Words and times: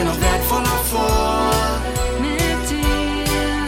Mir 0.00 0.06
noch 0.06 0.20
wertvoller 0.22 0.78
vor. 0.90 1.52
Mit 2.22 2.70
dir. 2.70 3.66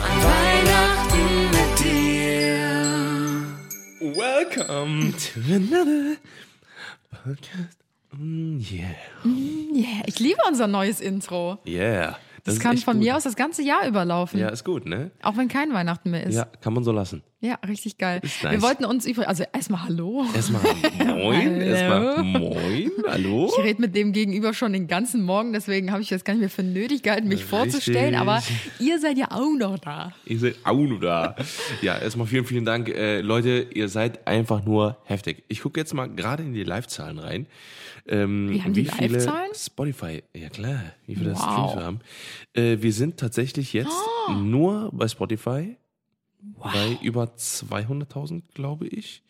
An 0.00 0.16
Weihnachten 0.30 1.26
mit 1.50 1.72
dir. 1.84 2.64
Welcome 4.14 5.12
to 5.12 5.40
another 5.52 6.18
podcast. 7.10 7.78
Mm, 8.12 8.60
yeah. 8.60 8.94
Yeah, 9.24 10.02
ich 10.06 10.20
liebe 10.20 10.40
unser 10.46 10.68
neues 10.68 11.00
Intro. 11.00 11.58
Yeah. 11.66 12.16
Das, 12.46 12.54
ist 12.54 12.60
kann 12.60 12.78
von 12.78 12.94
gut. 12.94 13.02
mir 13.04 13.16
aus 13.16 13.24
das 13.24 13.36
ganze 13.36 13.62
Jahr 13.62 13.86
überlaufen. 13.86 14.38
Ja, 14.40 14.48
ist 14.48 14.64
gut, 14.64 14.86
ne? 14.86 15.10
Auch 15.22 15.36
wenn 15.36 15.48
kein 15.48 15.72
Weihnachten 15.74 16.10
mehr 16.10 16.24
ist. 16.24 16.34
Ja, 16.34 16.46
kann 16.60 16.72
man 16.72 16.84
so 16.84 16.92
lassen. 16.92 17.22
Ja, 17.40 17.56
richtig 17.68 17.98
geil. 17.98 18.20
Ist 18.22 18.42
Wir 18.42 18.52
nice. 18.52 18.62
wollten 18.62 18.84
uns 18.86 19.04
übrigens, 19.04 19.28
also 19.28 19.44
erstmal 19.52 19.84
Hallo. 19.84 20.24
Erstmal 20.34 20.62
moin, 21.04 21.60
erstmal 21.60 22.22
moin, 22.22 22.90
hallo. 23.06 23.52
Ich 23.56 23.64
rede 23.64 23.80
mit 23.80 23.94
dem 23.94 24.12
Gegenüber 24.12 24.54
schon 24.54 24.72
den 24.72 24.86
ganzen 24.86 25.22
Morgen, 25.22 25.52
deswegen 25.52 25.92
habe 25.92 26.00
ich 26.02 26.10
jetzt 26.10 26.24
gar 26.24 26.32
nicht 26.32 26.40
mehr 26.40 26.50
für 26.50 26.62
nötig 26.62 27.02
gehalten, 27.02 27.28
mich 27.28 27.44
vorzustellen, 27.44 28.14
aber 28.14 28.42
ihr 28.78 28.98
seid 28.98 29.18
ja 29.18 29.32
auch 29.32 29.54
noch 29.56 29.78
da. 29.78 30.12
Ihr 30.24 30.38
seid 30.38 30.56
auch 30.64 30.74
nur 30.74 30.98
da. 30.98 31.36
Ja, 31.82 31.98
erstmal 31.98 32.26
vielen, 32.26 32.46
vielen 32.46 32.64
Dank. 32.64 32.88
Äh, 32.88 33.20
Leute, 33.20 33.66
ihr 33.74 33.88
seid 33.88 34.26
einfach 34.26 34.64
nur 34.64 34.96
heftig. 35.04 35.44
Ich 35.48 35.60
gucke 35.60 35.78
jetzt 35.78 35.92
mal 35.94 36.08
gerade 36.08 36.42
in 36.42 36.54
die 36.54 36.64
Live-Zahlen 36.64 37.18
rein. 37.18 37.46
Ähm, 38.08 38.48
Wir 38.50 38.64
haben 38.64 38.72
die 38.72 38.86
wie 38.86 38.90
viele 38.90 39.12
Live-Zahlen? 39.18 39.50
Spotify, 39.54 40.22
ja 40.34 40.48
klar, 40.48 40.80
wie 41.06 41.16
viele 41.16 41.32
Wow. 41.32 41.40
Streams 41.40 41.74
wir 41.74 41.84
haben. 41.84 41.98
Äh, 42.54 42.76
wir 42.80 42.92
sind 42.92 43.16
tatsächlich 43.18 43.72
jetzt 43.72 43.96
nur 44.44 44.90
bei 44.92 45.08
Spotify 45.08 45.76
bei 46.72 46.98
über 47.02 47.24
200.000, 47.36 48.42
glaube 48.54 48.86
ich. 48.86 49.22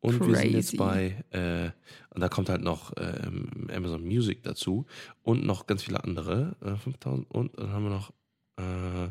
Und 0.00 0.24
wir 0.26 0.36
sind 0.36 0.52
jetzt 0.52 0.76
Crazy. 0.76 0.76
bei, 0.76 1.24
äh, 1.30 1.70
und 2.14 2.20
da 2.20 2.28
kommt 2.28 2.48
halt 2.48 2.62
noch 2.62 2.92
ähm, 2.98 3.68
Amazon 3.74 4.04
Music 4.04 4.42
dazu 4.44 4.86
und 5.22 5.44
noch 5.44 5.66
ganz 5.66 5.82
viele 5.82 6.02
andere, 6.04 6.54
äh, 6.64 6.76
5000 6.76 7.28
und 7.30 7.58
dann 7.58 7.72
haben 7.72 7.82
wir 7.84 7.90
noch, 7.90 8.12
äh, 8.58 9.10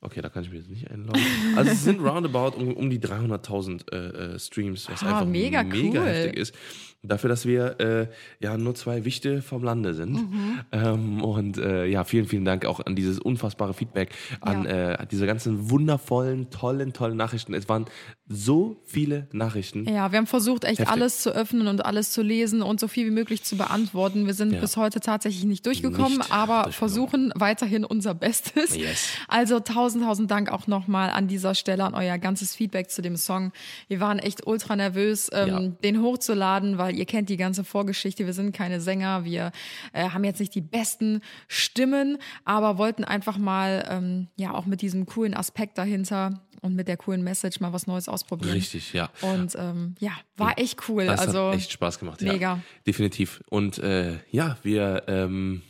okay, 0.00 0.20
da 0.20 0.28
kann 0.28 0.42
ich 0.44 0.50
mir 0.50 0.56
jetzt 0.58 0.70
nicht 0.70 0.90
einloggen. 0.90 1.20
Also 1.56 1.70
es 1.72 1.84
sind 1.84 2.00
roundabout 2.00 2.56
um, 2.56 2.72
um 2.74 2.90
die 2.90 2.98
300.000 3.00 3.92
äh, 3.92 3.96
äh, 4.34 4.38
Streams, 4.38 4.88
was 4.90 5.02
Ah, 5.02 5.08
einfach 5.08 5.26
mega 5.26 5.62
mega 5.62 6.00
cool. 6.00 6.06
heftig 6.08 6.36
ist. 6.36 6.54
Dafür, 7.02 7.28
dass 7.30 7.46
wir 7.46 7.78
äh, 7.80 8.08
ja 8.40 8.58
nur 8.58 8.74
zwei 8.74 9.04
Wichte 9.04 9.40
vom 9.40 9.62
Lande 9.62 9.94
sind. 9.94 10.14
Mhm. 10.14 10.60
Ähm, 10.72 11.22
und 11.22 11.56
äh, 11.56 11.86
ja, 11.86 12.02
vielen, 12.02 12.26
vielen 12.26 12.44
Dank 12.44 12.66
auch 12.66 12.80
an 12.80 12.96
dieses 12.96 13.20
unfassbare 13.20 13.72
Feedback, 13.72 14.10
an 14.40 14.64
Ja. 14.64 14.92
äh, 14.94 15.06
diese 15.08 15.24
ganzen 15.26 15.70
wundervollen, 15.70 16.50
tollen, 16.50 16.92
tollen 16.92 17.16
Nachrichten. 17.16 17.54
Es 17.54 17.68
waren 17.68 17.84
so 18.30 18.76
viele 18.84 19.26
Nachrichten. 19.32 19.88
Ja, 19.88 20.12
wir 20.12 20.18
haben 20.18 20.26
versucht, 20.26 20.64
echt 20.64 20.80
Heftig. 20.80 20.92
alles 20.94 21.22
zu 21.22 21.30
öffnen 21.34 21.66
und 21.66 21.86
alles 21.86 22.10
zu 22.12 22.20
lesen 22.22 22.60
und 22.60 22.78
so 22.78 22.86
viel 22.86 23.06
wie 23.06 23.10
möglich 23.10 23.42
zu 23.42 23.56
beantworten. 23.56 24.26
Wir 24.26 24.34
sind 24.34 24.52
Ja. 24.52 24.60
bis 24.60 24.76
heute 24.76 25.00
tatsächlich 25.00 25.44
nicht 25.44 25.64
durchgekommen, 25.64 26.18
Nicht 26.18 26.30
aber 26.32 26.64
durchgekommen. 26.64 26.72
versuchen 26.74 27.32
weiterhin 27.36 27.84
unser 27.86 28.14
Bestes. 28.14 28.76
Yes. 28.76 29.08
Also 29.28 29.60
tausend, 29.60 30.04
tausend 30.04 30.30
Dank 30.30 30.50
auch 30.52 30.66
nochmal 30.66 31.08
an 31.10 31.26
dieser 31.26 31.54
Stelle 31.54 31.84
an 31.84 31.94
euer 31.94 32.18
ganzes 32.18 32.54
Feedback 32.54 32.90
zu 32.90 33.00
dem 33.00 33.16
Song. 33.16 33.50
Wir 33.88 34.00
waren 34.00 34.18
echt 34.18 34.46
ultra 34.46 34.76
nervös, 34.76 35.30
ähm, 35.32 35.48
Ja. 35.48 35.60
den 35.60 36.02
hochzuladen, 36.02 36.76
weil 36.76 36.96
ihr 36.96 37.06
kennt 37.06 37.30
die 37.30 37.38
ganze 37.38 37.64
Vorgeschichte. 37.64 38.26
Wir 38.26 38.34
sind 38.34 38.52
keine 38.52 38.80
Sänger, 38.82 39.24
wir 39.24 39.52
äh, 39.94 40.10
haben 40.10 40.24
jetzt 40.24 40.38
nicht 40.40 40.54
die 40.54 40.60
besten 40.60 41.22
Stimmen, 41.46 42.18
aber 42.44 42.76
wollten 42.78 43.04
einfach 43.04 43.38
mal 43.38 43.86
ähm, 43.90 44.28
ja 44.36 44.52
auch 44.54 44.66
mit 44.66 44.82
diesem 44.82 45.06
coolen 45.06 45.32
Aspekt 45.34 45.78
dahinter 45.78 46.42
und 46.60 46.74
mit 46.74 46.88
der 46.88 46.96
coolen 46.96 47.22
Message 47.22 47.60
mal 47.60 47.72
was 47.72 47.86
Neues 47.86 48.08
ausprobieren. 48.18 48.52
Richtig, 48.52 48.92
ja. 48.92 49.10
Und 49.20 49.54
ähm, 49.56 49.94
ja, 49.98 50.12
war 50.36 50.58
echt 50.58 50.88
cool. 50.88 51.06
Das 51.06 51.20
also 51.20 51.48
hat 51.48 51.56
echt 51.56 51.72
Spaß 51.72 51.98
gemacht. 51.98 52.22
Ja. 52.22 52.32
mega. 52.32 52.60
Definitiv. 52.86 53.42
Und 53.48 53.78
äh, 53.78 54.18
ja, 54.30 54.56
wir 54.62 55.04
ähm, 55.06 55.62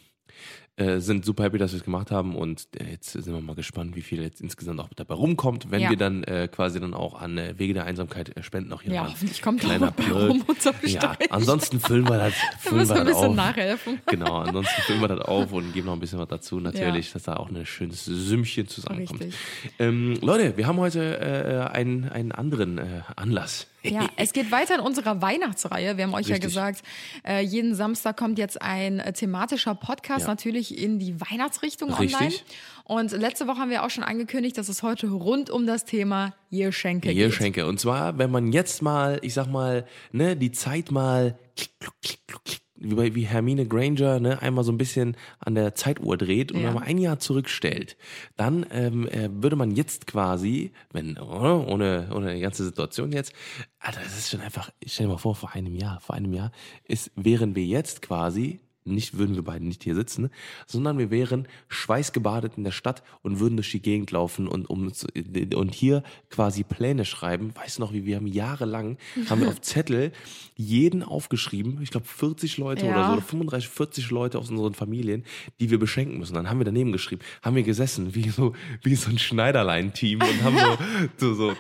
äh, 0.79 1.01
sind 1.01 1.25
super 1.25 1.45
happy, 1.45 1.59
dass 1.59 1.73
wir 1.73 1.79
es 1.79 1.85
gemacht 1.85 2.11
haben 2.11 2.37
und 2.37 2.69
äh, 2.79 2.91
jetzt 2.93 3.13
sind 3.13 3.27
wir 3.27 3.41
mal 3.41 3.55
gespannt, 3.57 3.97
wie 3.97 4.03
viel 4.03 4.23
jetzt 4.23 4.41
insgesamt 4.41 4.81
auch 4.81 4.89
dabei 4.95 5.15
rumkommt, 5.15 5.71
wenn 5.71 5.81
Ja. 5.81 5.91
wir 5.91 5.97
dann 5.97 6.23
äh, 6.25 6.49
quasi 6.51 6.81
dann 6.81 6.95
auch 6.95 7.21
an 7.21 7.37
äh, 7.37 7.59
Wege 7.59 7.75
der 7.75 7.85
Einsamkeit 7.85 8.37
äh, 8.37 8.43
spenden. 8.43 8.73
Auch 8.73 8.83
hier 8.83 8.93
Ja, 8.95 9.03
ein 9.05 9.11
hoffentlich 9.11 9.43
kommt 9.43 9.61
kleiner 9.61 9.91
Plug. 9.91 10.29
rum 10.29 10.45
unser 10.47 10.73
Ja, 10.85 11.17
ansonsten 11.31 11.81
füllen 11.81 12.09
wir 12.09 12.19
das, 12.19 12.33
wir 12.63 12.71
füllen 12.71 12.77
müssen 12.81 12.95
wir 12.95 13.01
ein 13.01 13.07
das 13.07 13.15
bisschen 13.17 13.31
auf. 13.31 13.37
nachhelfen. 13.37 14.01
Genau, 14.07 14.37
ansonsten 14.39 14.81
füllen 14.83 15.01
wir 15.01 15.09
das 15.09 15.21
auf 15.21 15.53
und 15.53 15.73
geben 15.73 15.87
noch 15.87 15.95
ein 15.95 16.01
bisschen 16.01 16.19
was 16.19 16.29
dazu, 16.29 16.61
natürlich, 16.61 17.09
Ja. 17.09 17.13
dass 17.15 17.23
da 17.25 17.37
auch 17.37 17.51
ein 17.51 17.67
schönes 17.67 18.05
Sümmchen 18.05 18.69
zusammenkommt. 18.69 19.25
Ähm, 19.79 20.17
Leute, 20.23 20.57
wir 20.57 20.67
haben 20.67 20.79
heute 20.79 21.19
äh, 21.21 21.75
einen, 21.77 22.09
einen 22.09 22.33
anderen 22.33 22.79
äh, 22.79 22.85
Anlass. 23.17 23.67
Ja, 23.91 24.09
es 24.17 24.33
geht 24.33 24.51
weiter 24.51 24.75
in 24.77 24.81
unserer 24.81 25.21
Weihnachtsreihe. 25.23 25.97
Wir 25.97 26.05
haben 26.05 26.15
euch 26.15 26.29
ja 26.29 26.35
Richtig. 26.35 26.51
gesagt, 26.55 26.83
äh, 27.27 27.41
jeden 27.41 27.75
Samstag 27.75 28.17
kommt 28.17 28.39
jetzt 28.39 28.61
ein 28.61 28.99
äh, 29.01 29.13
thematischer 29.13 29.75
Podcast 29.75 30.23
Ja. 30.23 30.29
natürlich 30.29 30.77
in 30.79 30.99
die 30.99 31.21
Weihnachtsrichtung 31.21 31.93
Richtig. 31.93 32.15
online. 32.17 32.35
Und 32.85 33.13
letzte 33.13 33.47
Woche 33.47 33.59
haben 33.59 33.71
wir 33.71 33.85
auch 33.85 33.91
schon 33.91 34.05
angekündigt, 34.05 34.57
dass 34.57 34.69
es 34.69 34.83
heute 34.83 35.09
rund 35.09 35.51
um 35.51 35.67
das 35.67 35.85
Thema 35.85 36.35
Geschenke 36.51 37.13
geht. 37.13 37.35
Schenke. 37.35 37.67
Und 37.67 37.79
zwar, 37.79 38.17
wenn 38.19 38.31
man 38.31 38.53
jetzt 38.53 38.81
mal, 38.81 39.19
ich 39.23 39.35
sag 39.35 39.47
mal, 39.47 39.85
ne, 40.13 40.37
die 40.37 40.53
Zeit 40.53 40.91
mal 40.91 41.39
klick, 41.57 41.71
klick, 42.01 42.19
kluck, 42.27 42.45
klick, 42.45 42.61
wie, 42.81 42.95
bei, 42.95 43.15
wie 43.15 43.27
Hermine 43.27 43.67
Granger, 43.67 44.21
ne, 44.21 44.41
einmal 44.43 44.65
so 44.65 44.73
ein 44.73 44.79
bisschen 44.79 45.17
an 45.41 45.55
der 45.55 45.75
Zeituhr 45.75 46.17
dreht 46.17 46.53
und 46.53 46.61
Ja. 46.61 46.69
wenn 46.69 46.75
man 46.75 46.83
ein 46.85 46.99
Jahr 46.99 47.19
zurückstellt, 47.19 47.97
dann 48.37 48.65
ähm, 48.71 49.09
äh, 49.09 49.29
würde 49.33 49.57
man 49.57 49.71
jetzt 49.73 50.07
quasi, 50.07 50.73
wenn, 50.93 51.19
oder, 51.19 51.67
ohne, 51.67 52.11
ohne 52.15 52.35
die 52.35 52.41
ganze 52.41 52.65
Situation 52.65 53.13
jetzt, 53.13 53.33
Alter, 53.81 54.01
das 54.03 54.17
ist 54.19 54.31
schon 54.31 54.41
einfach, 54.41 54.71
ich 54.81 54.93
stell 54.93 55.07
dir 55.07 55.13
mal 55.13 55.19
vor, 55.19 55.35
vor 55.35 55.53
einem 55.55 55.75
Jahr, 55.75 56.01
vor 56.01 56.15
einem 56.17 56.33
Jahr 56.33 56.53
ist, 56.85 57.11
wären 57.17 57.55
wir 57.55 57.65
jetzt 57.65 58.03
quasi 58.03 58.61
nicht 58.89 59.19
würden 59.19 59.35
wir 59.37 59.43
beide 59.43 59.65
nicht 59.67 59.85
hier 59.85 59.95
sitzen, 59.95 60.31
sondern 60.67 60.99
wir 60.99 61.11
wären 61.11 61.47
schweißgebadet 61.69 62.55
in 62.57 62.65
der 62.65 62.71
Stadt 62.73 63.03
und 63.23 63.41
würden 63.41 63.57
durch 63.57 63.71
die 63.71 63.81
Gegend 63.83 64.11
laufen 64.11 64.49
und 64.49 64.69
um 64.69 64.91
und 65.55 65.75
hier 65.75 66.03
quasi 66.31 66.65
Pläne 66.65 67.05
schreiben. 67.05 67.53
Weißt 67.55 67.79
du 67.79 67.83
noch, 67.83 67.93
wie 67.93 68.05
wir 68.05 68.17
haben 68.17 68.27
jahrelang 68.27 68.99
haben 69.29 69.41
wir 69.41 69.49
auf 69.49 69.61
Zettel 69.61 70.13
jeden 70.57 71.03
aufgeschrieben, 71.03 71.79
ich 71.83 71.91
glaube 71.91 72.07
40 72.07 72.59
Leute 72.59 72.87
Ja. 72.87 72.93
oder 72.93 73.07
so 73.07 73.13
oder 73.15 73.23
35, 73.23 73.69
40 73.69 74.11
Leute 74.11 74.39
aus 74.39 74.51
unseren 74.51 74.75
Familien, 74.75 75.25
die 75.61 75.71
wir 75.71 75.79
beschenken 75.79 76.19
müssen. 76.19 76.35
Dann 76.35 76.49
haben 76.51 76.59
wir 76.59 76.65
daneben 76.65 76.93
geschrieben, 76.93 77.23
haben 77.43 77.57
wir 77.57 77.63
gesessen 77.63 78.15
wie 78.15 78.29
so 78.31 78.55
wie 78.83 78.95
so 78.95 79.11
ein 79.11 79.19
Schneiderlein-Team 79.19 80.21
und 80.21 80.43
haben 80.43 80.57
so 81.19 81.35
so, 81.35 81.35
so 81.35 81.53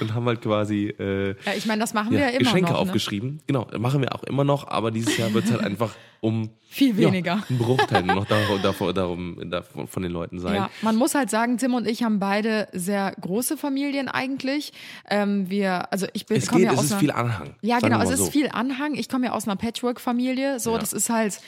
und 0.00 0.14
haben 0.14 0.26
halt 0.26 0.40
quasi 0.42 0.94
äh, 0.98 1.28
Ja, 1.44 1.54
ich 1.56 1.66
meine, 1.66 1.80
das 1.80 1.94
machen 1.94 2.12
wir 2.12 2.18
ja, 2.20 2.24
ja 2.26 2.30
immer 2.32 2.38
Geschenke 2.40 2.62
noch. 2.70 2.70
Ne? 2.70 2.78
aufgeschrieben. 2.78 3.40
Genau, 3.46 3.66
machen 3.78 4.00
wir 4.00 4.14
auch 4.14 4.24
immer 4.24 4.44
noch, 4.44 4.68
aber 4.68 4.90
dieses 5.04 5.18
Jahr 5.18 5.32
wird 5.34 5.44
es 5.44 5.50
halt 5.52 5.62
einfach 5.62 5.94
um 6.20 6.48
Viel 6.70 6.96
weniger. 6.96 7.34
Ja, 7.34 7.44
ein 7.50 7.58
Bruchteil 7.58 8.02
nur 8.02 8.16
noch 8.16 8.24
davor, 8.26 8.58
davor, 8.58 8.94
darum, 8.94 9.38
von 9.86 10.02
den 10.02 10.10
Leuten 10.10 10.40
sein. 10.40 10.54
Ja, 10.54 10.70
man 10.80 10.96
muss 10.96 11.14
halt 11.14 11.28
sagen, 11.28 11.58
Tim 11.58 11.74
und 11.74 11.86
ich 11.86 12.02
haben 12.02 12.18
beide 12.18 12.66
sehr 12.72 13.14
große 13.20 13.56
Familien 13.58 14.08
eigentlich. 14.08 14.72
Ähm, 15.10 15.50
wir, 15.50 15.92
also 15.92 16.06
ich 16.14 16.24
bin 16.26 16.38
Es 16.38 16.50
geht, 16.50 16.60
ja 16.64 16.72
es 16.72 16.78
aus 16.78 16.84
ist 16.86 16.92
einer, 16.92 17.00
viel 17.00 17.10
Anhang. 17.10 17.54
Ja, 17.60 17.78
genau, 17.78 17.98
es 17.98 18.06
mal 18.06 18.12
ist 18.14 18.18
so. 18.20 18.30
viel 18.30 18.48
Anhang. 18.48 18.94
Ich 18.94 19.08
komme 19.10 19.26
ja 19.26 19.32
aus 19.32 19.46
einer 19.46 19.56
Patchwork-Familie. 19.56 20.58
So, 20.60 20.72
Ja. 20.72 20.78
das 20.78 20.92
ist 20.94 21.10
halt. 21.10 21.40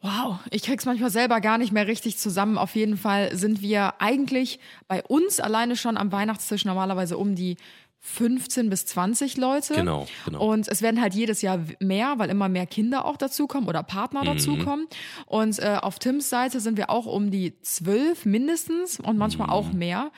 Wow, 0.00 0.38
ich 0.52 0.62
krieg's 0.62 0.86
manchmal 0.86 1.10
selber 1.10 1.40
gar 1.40 1.58
nicht 1.58 1.72
mehr 1.72 1.88
richtig 1.88 2.18
zusammen. 2.18 2.56
Auf 2.56 2.76
jeden 2.76 2.96
Fall 2.96 3.34
sind 3.36 3.62
wir 3.62 3.94
eigentlich 4.00 4.60
bei 4.86 5.02
uns 5.02 5.40
alleine 5.40 5.74
schon 5.76 5.96
am 5.96 6.12
Weihnachtstisch 6.12 6.64
normalerweise 6.64 7.18
um 7.18 7.34
die 7.34 7.56
15 8.14 8.70
bis 8.70 8.86
20 8.86 9.36
Leute. 9.36 9.74
Genau, 9.74 10.06
genau. 10.24 10.50
Und 10.50 10.66
es 10.68 10.82
werden 10.82 11.00
halt 11.00 11.14
jedes 11.14 11.42
Jahr 11.42 11.60
mehr, 11.80 12.14
weil 12.18 12.30
immer 12.30 12.48
mehr 12.48 12.66
Kinder 12.66 13.04
auch 13.04 13.16
dazukommen 13.16 13.68
oder 13.68 13.82
Partner 13.82 14.22
Mhm. 14.22 14.26
dazukommen. 14.26 14.86
Und 15.26 15.58
äh, 15.58 15.78
auf 15.80 15.98
Tims 15.98 16.28
Seite 16.30 16.60
sind 16.60 16.76
wir 16.76 16.90
auch 16.90 17.06
um 17.06 17.30
die 17.30 17.60
12 17.60 18.24
mindestens 18.24 18.98
und 18.98 19.18
manchmal 19.18 19.50
auch 19.50 19.72
mehr. 19.72 20.10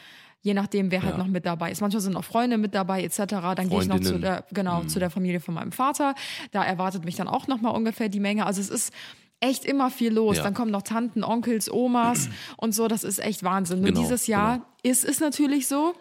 Je 0.43 0.55
nachdem, 0.55 0.91
wer 0.91 1.03
halt 1.03 1.15
Mhm. 1.15 1.19
Ja. 1.21 1.25
noch 1.27 1.31
mit 1.31 1.45
dabei 1.45 1.71
ist. 1.71 1.81
Manchmal 1.83 2.01
sind 2.01 2.17
auch 2.17 2.25
Freunde 2.25 2.57
mit 2.57 2.75
dabei, 2.75 3.03
etc. 3.03 3.19
Dann 3.57 3.69
gehe 3.69 3.81
ich 3.83 3.89
noch 3.89 4.01
zu. 4.01 4.15
Mhm. 4.15 4.21
der, 4.23 4.45
genau, 4.53 4.85
zu 4.85 4.99
der 4.99 5.11
Familie 5.11 5.41
von 5.41 5.53
meinem 5.55 5.73
Vater. 5.73 6.15
Da 6.53 6.65
erwartet 6.65 7.05
mich 7.05 7.17
dann 7.17 7.29
auch 7.29 7.47
noch 7.47 7.61
mal 7.61 7.71
ungefähr 7.71 8.09
die 8.09 8.21
Menge. 8.21 8.47
Also 8.47 8.61
es 8.63 8.71
ist 8.71 8.93
echt 9.41 9.65
immer 9.67 9.91
viel 9.91 10.13
los. 10.15 10.39
Ja. 10.39 10.43
Dann 10.45 10.55
kommen 10.55 10.71
noch 10.71 10.83
Tanten, 10.83 11.25
Onkels, 11.25 11.71
Omas 11.71 12.29
und 12.57 12.75
so. 12.75 12.89
Das 12.89 13.05
ist 13.05 13.19
echt 13.19 13.43
Wahnsinn. 13.43 13.81
Nur 13.81 13.89
Genau, 13.89 14.01
dieses 14.01 14.27
Jahr 14.29 14.63
ist 14.83 15.05
es 15.05 15.21
natürlich 15.21 15.67
so, 15.67 15.95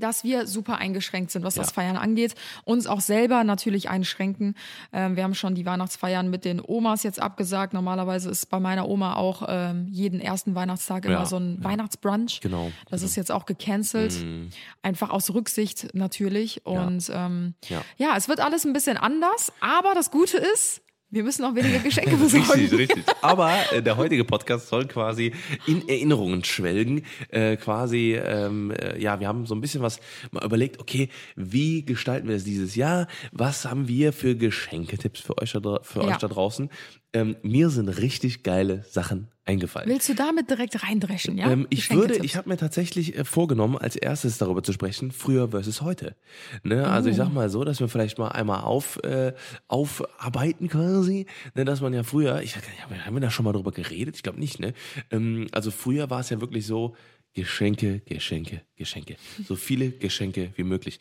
dass 0.00 0.24
wir 0.24 0.46
super 0.46 0.76
eingeschränkt 0.78 1.30
sind, 1.30 1.44
was 1.44 1.54
das 1.54 1.68
Ja. 1.68 1.72
Feiern 1.74 1.96
angeht. 1.96 2.34
Uns 2.64 2.86
auch 2.86 3.00
selber 3.00 3.44
natürlich 3.44 3.88
einschränken. 3.90 4.54
Ähm, 4.92 5.16
wir 5.16 5.24
haben 5.24 5.34
schon 5.34 5.54
die 5.54 5.66
Weihnachtsfeiern 5.66 6.30
mit 6.30 6.44
den 6.44 6.60
Omas 6.64 7.02
jetzt 7.02 7.20
abgesagt. 7.20 7.72
Normalerweise 7.74 8.30
ist 8.30 8.46
bei 8.50 8.60
meiner 8.60 8.88
Oma 8.88 9.14
auch 9.16 9.42
ähm, 9.48 9.86
jeden 9.90 10.20
ersten 10.20 10.54
Weihnachtstag 10.54 11.04
immer 11.04 11.14
Ja, 11.14 11.26
so 11.26 11.36
ein 11.36 11.58
ja. 11.62 11.64
Weihnachtsbrunch. 11.64 12.40
Genau, 12.40 12.70
Das 12.90 13.02
ist 13.02 13.16
jetzt 13.16 13.30
auch 13.32 13.46
gecancelt. 13.46 14.14
Einfach 14.82 15.10
aus 15.10 15.32
Rücksicht 15.32 15.94
natürlich. 15.94 16.64
Und 16.66 17.10
ähm, 17.12 17.54
Ja. 17.68 17.82
ja, 17.96 18.16
es 18.16 18.28
wird 18.28 18.40
alles 18.40 18.64
ein 18.64 18.72
bisschen 18.72 18.96
anders. 18.96 19.52
Aber 19.60 19.94
das 19.94 20.10
Gute 20.10 20.36
ist, 20.38 20.82
Wir 21.10 21.22
müssen 21.22 21.44
auch 21.44 21.54
weniger 21.54 21.78
Geschenke 21.78 22.16
besorgen. 22.16 22.50
Richtig, 22.50 22.78
richtig. 22.78 23.04
Aber 23.22 23.52
äh, 23.72 23.82
der 23.82 23.96
heutige 23.96 24.24
Podcast 24.24 24.68
soll 24.68 24.86
quasi 24.86 25.32
in 25.66 25.88
Erinnerungen 25.88 26.42
schwelgen. 26.42 27.04
Äh, 27.28 27.56
quasi, 27.56 28.14
ähm, 28.14 28.72
äh, 28.72 29.00
ja, 29.00 29.20
wir 29.20 29.28
haben 29.28 29.46
so 29.46 29.54
ein 29.54 29.60
bisschen 29.60 29.80
was 29.82 30.00
mal 30.32 30.44
überlegt, 30.44 30.80
okay, 30.80 31.08
wie 31.36 31.84
gestalten 31.84 32.28
wir 32.28 32.34
es 32.36 32.44
dieses 32.44 32.74
Jahr? 32.74 33.06
Was 33.32 33.64
haben 33.64 33.86
wir 33.86 34.12
für 34.12 34.34
Geschenketipps 34.34 35.20
für 35.20 35.38
euch 35.38 35.52
da, 35.52 35.78
für 35.82 36.00
Ja. 36.00 36.06
euch 36.08 36.16
da 36.16 36.26
draußen? 36.28 36.68
Ähm, 37.14 37.36
mir 37.42 37.70
sind 37.70 37.88
richtig 37.88 38.42
geile 38.42 38.84
Sachen 38.90 39.28
eingefallen. 39.44 39.88
Willst 39.88 40.08
du 40.08 40.14
damit 40.14 40.50
direkt 40.50 40.82
reindreschen, 40.82 41.38
ja? 41.38 41.50
Ähm, 41.50 41.66
ich 41.70 41.90
würde, 41.90 42.16
ich 42.16 42.34
habe 42.36 42.48
mir 42.48 42.56
tatsächlich 42.56 43.16
äh, 43.16 43.24
vorgenommen, 43.24 43.78
als 43.78 43.94
erstes 43.94 44.36
darüber 44.38 44.62
zu 44.62 44.72
sprechen, 44.72 45.12
früher 45.12 45.48
versus 45.50 45.80
heute. 45.80 46.16
Ne? 46.64 46.86
Also 46.88 47.08
ich 47.10 47.16
sag 47.16 47.28
Oh. 47.28 47.32
mal 47.32 47.48
so, 47.50 47.62
dass 47.64 47.78
wir 47.80 47.88
vielleicht 47.88 48.18
mal 48.18 48.28
einmal 48.28 48.62
auf, 48.62 48.98
äh, 49.04 49.32
aufarbeiten 49.68 50.68
quasi, 50.68 51.26
ne? 51.54 51.64
dass 51.64 51.80
man 51.80 51.92
ja 51.94 52.02
früher, 52.02 52.42
ich 52.42 52.56
haben 52.56 53.14
wir 53.14 53.20
da 53.20 53.30
schon 53.30 53.44
mal 53.44 53.52
drüber 53.52 53.72
geredet? 53.72 54.16
Ich 54.16 54.22
glaube 54.22 54.40
nicht, 54.40 54.58
ne? 54.58 54.72
Ähm, 55.10 55.46
also 55.52 55.70
früher 55.70 56.10
war 56.10 56.20
es 56.20 56.30
ja 56.30 56.40
wirklich 56.40 56.66
so, 56.66 56.96
Geschenke, 57.34 58.00
Geschenke, 58.06 58.62
Geschenke. 58.76 59.16
So 59.46 59.56
viele 59.56 59.90
Geschenke 59.90 60.52
wie 60.54 60.62
möglich. 60.62 61.00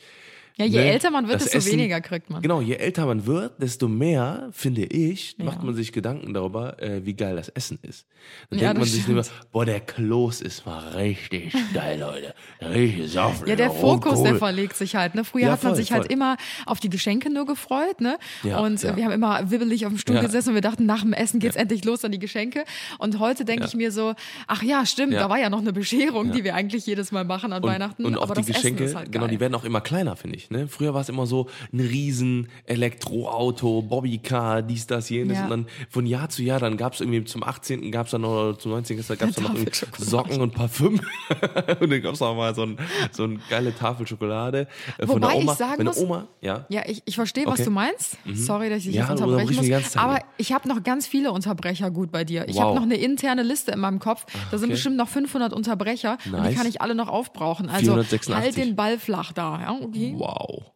Ja, 0.55 0.65
je 0.65 0.77
Ne? 0.81 0.91
älter 0.91 1.09
man 1.09 1.23
wird, 1.27 1.35
Das 1.37 1.43
desto 1.45 1.57
Essen- 1.57 1.71
weniger 1.79 1.99
kriegt 1.99 2.29
man. 2.29 2.41
Genau, 2.43 2.61
je 2.61 2.75
älter 2.75 3.07
man 3.07 3.25
wird, 3.25 3.59
desto 3.59 3.87
mehr, 3.87 4.49
finde 4.51 4.83
ich, 4.83 5.35
Ja. 5.39 5.45
macht 5.45 5.63
man 5.63 5.73
sich 5.73 5.91
Gedanken 5.91 6.31
darüber, 6.33 6.79
äh, 6.81 7.03
wie 7.05 7.15
geil 7.15 7.35
das 7.35 7.49
Essen 7.49 7.79
ist. 7.81 8.05
Dann 8.51 8.59
Ja, 8.59 8.65
denkt 8.67 8.79
man 8.81 8.87
sich 8.87 9.07
immer, 9.07 9.23
boah, 9.51 9.65
der 9.65 9.79
Kloß 9.79 10.41
ist 10.41 10.65
mal 10.67 10.89
richtig 10.89 11.53
geil, 11.73 11.99
Leute. 11.99 12.35
Richtig 12.61 13.11
saftig. 13.11 13.47
Ja, 13.47 13.55
der 13.55 13.71
Fokus, 13.71 14.21
der 14.21 14.33
Rotkohl. 14.33 14.37
verlegt 14.37 14.75
sich 14.75 14.95
halt. 14.95 15.15
Ne? 15.15 15.23
Früher 15.25 15.41
Ja, 15.47 15.51
hat 15.53 15.63
man 15.63 15.71
voll, 15.73 15.81
sich 15.81 15.91
halt 15.91 16.03
voll. 16.03 16.11
immer 16.13 16.37
auf 16.67 16.79
die 16.79 16.89
Geschenke 16.89 17.31
nur 17.31 17.47
gefreut. 17.47 17.99
Ne? 17.99 18.17
Ja, 18.43 18.59
und 18.59 18.83
äh, 18.83 18.95
wir 18.95 19.05
haben 19.05 19.11
immer 19.11 19.49
wibbelig 19.49 19.87
auf 19.87 19.91
dem 19.91 19.97
Stuhl 19.97 20.19
gesessen 20.19 20.49
und 20.49 20.55
wir 20.55 20.61
dachten, 20.61 20.85
nach 20.85 21.01
dem 21.01 21.13
Essen 21.13 21.39
geht's 21.39 21.55
endlich 21.55 21.83
los 21.83 22.05
an 22.05 22.11
die 22.11 22.19
Geschenke. 22.19 22.63
Und 22.99 23.17
heute 23.17 23.43
denke 23.43 23.65
ich 23.65 23.73
mir 23.75 23.91
so, 23.91 24.13
ach 24.47 24.61
ja, 24.61 24.85
stimmt, 24.85 25.13
da 25.13 25.29
war 25.29 25.39
ja 25.39 25.49
noch 25.49 25.59
eine 25.61 25.73
Bescherung, 25.73 26.31
die 26.31 26.43
wir 26.43 26.53
eigentlich 26.53 26.85
jedes 26.85 27.11
Mal 27.11 27.25
machen 27.25 27.53
an 27.53 27.63
Und, 27.63 27.69
Weihnachten. 27.69 28.05
und 28.05 28.17
auch 28.17 28.31
die 28.35 28.43
Geschenke, 28.43 28.93
halt 28.93 29.11
genau, 29.11 29.25
die 29.27 29.39
werden 29.39 29.55
auch 29.55 29.63
immer 29.65 29.81
kleiner, 29.81 30.15
finde 30.15 30.37
ich. 30.37 30.42
Ne? 30.49 30.67
Früher 30.67 30.93
war 30.93 31.01
es 31.01 31.09
immer 31.09 31.25
so 31.25 31.47
ein 31.71 31.79
riesen 31.79 32.47
Elektroauto, 32.65 33.81
Bobbycar, 33.81 34.61
dies, 34.61 34.87
das, 34.87 35.09
jenes. 35.09 35.37
Ja. 35.37 35.43
Und 35.45 35.49
dann 35.49 35.65
von 35.89 36.05
Jahr 36.05 36.29
zu 36.29 36.43
Jahr, 36.43 36.59
dann 36.59 36.77
gab 36.77 36.93
es 36.93 37.01
irgendwie 37.01 37.23
zum 37.23 37.43
18. 37.43 37.91
gab 37.91 38.05
es 38.05 38.11
dann 38.11 38.21
noch, 38.21 38.29
oder 38.31 38.59
zum 38.59 38.71
19. 38.71 38.97
gab 38.97 39.29
es 39.29 39.35
dann 39.35 39.43
noch. 39.53 39.53
Socken 39.97 40.41
und 40.41 40.53
Parfüm. 40.53 40.99
und 41.79 41.89
dann 41.91 42.01
gab 42.01 42.13
es 42.13 42.19
noch 42.19 42.35
mal 42.35 42.53
so, 42.55 42.63
ein, 42.63 42.77
so 43.11 43.23
eine 43.23 43.39
geile 43.49 43.75
Tafel 43.75 44.07
Schokolade 44.07 44.67
äh, 44.97 45.05
von 45.05 45.21
Wobei 45.21 45.27
der 45.33 45.37
ich 45.37 45.43
Oma. 45.43 45.55
sagen 45.55 45.73
Meine 45.77 45.89
muss- 45.89 45.97
Oma, 45.99 46.27
ja. 46.41 46.65
Ja, 46.69 46.81
ich, 46.87 47.01
ich 47.05 47.15
verstehe, 47.15 47.45
was 47.45 47.53
Okay. 47.53 47.65
du 47.65 47.71
meinst. 47.71 48.17
Sorry, 48.33 48.69
dass 48.69 48.79
ich 48.79 48.85
dich 48.87 48.95
Ja, 48.95 49.09
jetzt 49.09 49.21
unterbrechen 49.21 49.55
muss. 49.55 49.97
Aber 49.97 50.19
ich 50.37 50.51
habe 50.53 50.67
noch 50.67 50.83
ganz 50.83 51.07
viele 51.07 51.31
Unterbrecher 51.31 51.91
gut 51.91 52.11
bei 52.11 52.23
dir. 52.23 52.47
Ich 52.47 52.55
Wow. 52.55 52.63
habe 52.63 52.75
noch 52.75 52.83
eine 52.83 52.95
interne 52.95 53.43
Liste 53.43 53.71
in 53.71 53.79
meinem 53.79 53.99
Kopf. 53.99 54.25
Da 54.51 54.57
sind 54.57 54.65
okay. 54.67 54.73
bestimmt 54.73 54.97
noch 54.97 55.07
500 55.07 55.53
Unterbrecher 55.53 56.17
und 56.25 56.33
die 56.33 56.39
Nice. 56.39 56.55
kann 56.55 56.67
ich 56.67 56.81
alle 56.81 56.95
noch 56.95 57.07
aufbrauchen. 57.09 57.69
Also 57.69 57.93
486. 57.93 58.35
halt 58.35 58.57
den 58.57 58.75
Ball 58.75 58.97
flach 58.99 59.31
da. 59.33 59.59
Ja, 59.61 59.71
okay. 59.81 60.13
Wow. 60.17 60.32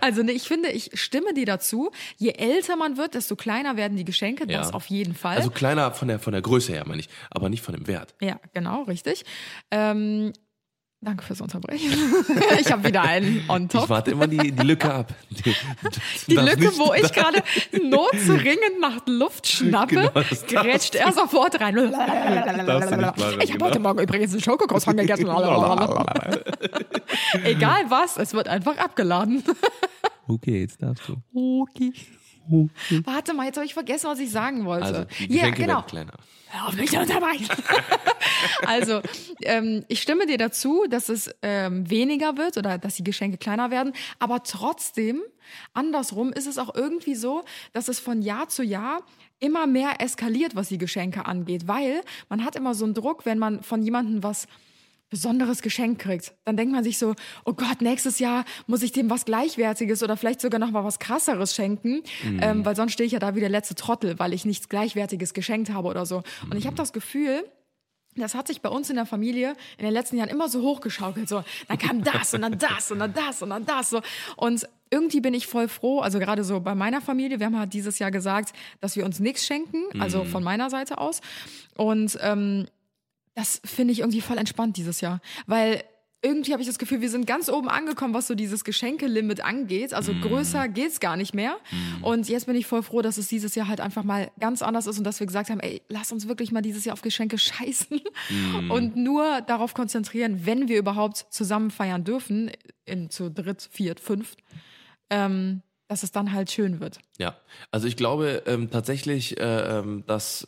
Also 0.00 0.22
ne, 0.22 0.32
ich 0.32 0.42
finde, 0.48 0.70
ich 0.70 0.90
stimme 0.94 1.32
dir 1.34 1.46
dazu. 1.46 1.90
Je 2.16 2.30
älter 2.30 2.74
man 2.76 2.96
wird, 2.96 3.14
desto 3.14 3.36
kleiner 3.36 3.76
werden 3.76 3.96
die 3.96 4.04
Geschenke. 4.04 4.46
Das 4.46 4.68
Ja. 4.70 4.74
auf 4.74 4.86
jeden 4.86 5.14
Fall. 5.14 5.36
Also 5.36 5.50
kleiner 5.50 5.92
von 5.92 6.08
der, 6.08 6.18
von 6.18 6.32
der 6.32 6.42
Größe 6.42 6.72
her, 6.72 6.82
meine 6.86 7.00
ich, 7.00 7.08
aber 7.30 7.48
nicht 7.48 7.62
von 7.62 7.74
dem 7.74 7.86
Wert. 7.86 8.14
ja, 8.20 8.40
genau, 8.52 8.82
richtig. 8.82 9.24
Ähm, 9.70 10.32
danke 11.02 11.24
fürs 11.24 11.40
Unterbrechen. 11.40 11.90
ich 12.60 12.70
habe 12.70 12.84
wieder 12.84 13.02
einen 13.02 13.44
on 13.48 13.68
top. 13.68 13.84
Ich 13.84 13.90
warte 13.90 14.10
immer 14.12 14.26
die, 14.26 14.52
die 14.52 14.62
Lücke 14.62 14.92
ab. 14.92 15.14
Die, 15.30 15.54
Die 16.28 16.36
Lücke, 16.36 16.72
wo 16.78 16.94
ich 16.94 17.12
gerade 17.12 17.42
notringend 17.82 18.80
nach 18.80 19.00
Luft 19.06 19.46
schnappe, 19.48 19.94
Genau, 19.94 20.62
grätscht 20.62 20.94
er 20.94 21.12
sofort 21.12 21.60
rein. 21.60 21.76
Ich 21.76 21.92
habe 21.92 23.46
genau. 23.46 23.66
heute 23.66 23.78
Morgen 23.80 24.00
übrigens 24.00 24.32
einen 24.32 24.42
Schokokroissant 24.42 24.98
gegessen. 24.98 25.26
Egal 27.44 27.84
was, 27.88 28.16
es 28.16 28.32
wird 28.32 28.48
einfach 28.48 28.78
abgeladen. 28.78 29.42
Okay, 30.28 30.60
jetzt 30.60 30.80
darfst 30.82 31.08
du. 31.08 31.16
Okay. 31.34 31.92
Warte 33.04 33.34
mal, 33.34 33.46
jetzt 33.46 33.56
habe 33.56 33.66
ich 33.66 33.74
vergessen, 33.74 34.08
was 34.08 34.18
ich 34.18 34.30
sagen 34.30 34.64
wollte. 34.64 34.86
Also, 34.86 35.04
die 35.18 35.38
ja, 35.38 35.50
genau. 35.50 35.82
kleiner. 35.82 36.12
Hör 36.48 36.68
auf 36.68 36.74
mich 36.74 36.90
zu 36.90 37.00
unterbrechen. 37.00 37.48
also, 38.66 39.00
ähm, 39.40 39.84
ich 39.88 40.02
stimme 40.02 40.26
dir 40.26 40.36
dazu, 40.36 40.84
dass 40.88 41.08
es 41.08 41.34
ähm, 41.40 41.88
weniger 41.88 42.36
wird 42.36 42.58
oder 42.58 42.76
dass 42.76 42.96
die 42.96 43.04
Geschenke 43.04 43.38
kleiner 43.38 43.70
werden. 43.70 43.94
Aber 44.18 44.42
trotzdem, 44.42 45.22
andersrum 45.72 46.32
ist 46.32 46.46
es 46.46 46.58
auch 46.58 46.74
irgendwie 46.74 47.14
so, 47.14 47.42
dass 47.72 47.88
es 47.88 48.00
von 48.00 48.20
Jahr 48.20 48.48
zu 48.48 48.62
Jahr 48.62 49.00
immer 49.38 49.66
mehr 49.66 50.00
eskaliert, 50.00 50.54
was 50.54 50.68
die 50.68 50.78
Geschenke 50.78 51.24
angeht. 51.24 51.68
Weil 51.68 52.02
man 52.28 52.44
hat 52.44 52.54
immer 52.54 52.74
so 52.74 52.84
einen 52.84 52.94
Druck, 52.94 53.24
wenn 53.24 53.38
man 53.38 53.62
von 53.62 53.82
jemandem 53.82 54.22
was 54.22 54.46
besonderes 55.12 55.60
Geschenk 55.60 56.00
kriegt, 56.00 56.32
dann 56.46 56.56
denkt 56.56 56.72
man 56.72 56.82
sich 56.82 56.96
so, 56.96 57.14
oh 57.44 57.52
Gott, 57.52 57.82
nächstes 57.82 58.18
Jahr 58.18 58.46
muss 58.66 58.82
ich 58.82 58.92
dem 58.92 59.10
was 59.10 59.26
Gleichwertiges 59.26 60.02
oder 60.02 60.16
vielleicht 60.16 60.40
sogar 60.40 60.58
noch 60.58 60.70
mal 60.70 60.84
was 60.84 60.98
krasseres 60.98 61.54
schenken, 61.54 62.02
ähm, 62.40 62.64
weil 62.64 62.74
sonst 62.74 62.94
stehe 62.94 63.06
ich 63.06 63.12
ja 63.12 63.18
da 63.18 63.34
wie 63.34 63.40
der 63.40 63.50
letzte 63.50 63.74
Trottel, 63.74 64.18
weil 64.18 64.32
ich 64.32 64.46
nichts 64.46 64.70
Gleichwertiges 64.70 65.34
geschenkt 65.34 65.70
habe 65.70 65.86
oder 65.88 66.06
so. 66.06 66.22
Und 66.50 66.56
ich 66.56 66.66
habe 66.66 66.76
das 66.76 66.94
Gefühl, 66.94 67.44
das 68.16 68.34
hat 68.34 68.46
sich 68.46 68.62
bei 68.62 68.70
uns 68.70 68.88
in 68.88 68.96
der 68.96 69.04
Familie 69.04 69.54
in 69.76 69.84
den 69.84 69.92
letzten 69.92 70.16
Jahren 70.16 70.30
immer 70.30 70.48
so 70.48 70.62
hochgeschaukelt. 70.62 71.28
So, 71.28 71.44
dann 71.68 71.76
kam 71.78 72.02
das 72.02 72.32
und 72.32 72.40
dann 72.40 72.58
das 72.58 72.90
und 72.90 72.98
dann 72.98 73.12
das 73.12 73.42
und 73.42 73.50
dann 73.50 73.66
das. 73.66 73.90
So. 73.90 74.00
Und 74.36 74.66
irgendwie 74.90 75.20
bin 75.20 75.34
ich 75.34 75.46
voll 75.46 75.68
froh, 75.68 76.00
also 76.00 76.18
gerade 76.18 76.42
so 76.42 76.60
bei 76.60 76.74
meiner 76.74 77.02
Familie, 77.02 77.38
wir 77.38 77.46
haben 77.46 77.58
halt 77.58 77.74
dieses 77.74 77.98
Jahr 77.98 78.10
gesagt, 78.10 78.54
dass 78.80 78.96
wir 78.96 79.04
uns 79.04 79.20
nichts 79.20 79.46
schenken, 79.46 79.84
also 80.00 80.24
von 80.24 80.42
meiner 80.42 80.70
Seite 80.70 80.98
aus. 80.98 81.20
Und 81.76 82.18
ähm, 82.22 82.66
das 83.34 83.60
finde 83.64 83.92
ich 83.92 84.00
irgendwie 84.00 84.20
voll 84.20 84.38
entspannt 84.38 84.76
dieses 84.76 85.00
Jahr, 85.00 85.20
weil 85.46 85.82
irgendwie 86.24 86.52
habe 86.52 86.62
ich 86.62 86.68
das 86.68 86.78
Gefühl, 86.78 87.00
wir 87.00 87.10
sind 87.10 87.26
ganz 87.26 87.48
oben 87.48 87.68
angekommen, 87.68 88.14
was 88.14 88.28
so 88.28 88.36
dieses 88.36 88.62
Geschenkelimit 88.62 89.44
angeht. 89.44 89.92
Also 89.92 90.14
größer 90.14 90.68
geht's 90.68 91.00
gar 91.00 91.16
nicht 91.16 91.34
mehr. 91.34 91.56
Und 92.00 92.28
jetzt 92.28 92.46
bin 92.46 92.54
ich 92.54 92.66
voll 92.66 92.84
froh, 92.84 93.02
dass 93.02 93.18
es 93.18 93.26
dieses 93.26 93.56
Jahr 93.56 93.66
halt 93.66 93.80
einfach 93.80 94.04
mal 94.04 94.30
ganz 94.38 94.62
anders 94.62 94.86
ist 94.86 94.98
und 94.98 95.04
dass 95.04 95.18
wir 95.18 95.26
gesagt 95.26 95.50
haben, 95.50 95.58
ey, 95.58 95.82
lass 95.88 96.12
uns 96.12 96.28
wirklich 96.28 96.52
mal 96.52 96.62
dieses 96.62 96.84
Jahr 96.84 96.92
auf 96.92 97.02
Geschenke 97.02 97.38
scheißen 97.38 98.00
und 98.68 98.94
nur 98.94 99.40
darauf 99.40 99.74
konzentrieren, 99.74 100.46
wenn 100.46 100.68
wir 100.68 100.78
überhaupt 100.78 101.26
zusammen 101.30 101.72
feiern 101.72 102.04
dürfen, 102.04 102.52
in 102.84 103.10
zu 103.10 103.28
dritt, 103.28 103.68
viert, 103.72 103.98
fünft, 103.98 104.38
ähm, 105.10 105.62
dass 105.88 106.04
es 106.04 106.12
dann 106.12 106.32
halt 106.32 106.52
schön 106.52 106.78
wird. 106.78 107.00
Ja, 107.18 107.36
also 107.72 107.88
ich 107.88 107.96
glaube 107.96 108.44
ähm, 108.46 108.70
tatsächlich, 108.70 109.40
äh, 109.40 109.78
ähm, 109.78 110.04
dass 110.06 110.46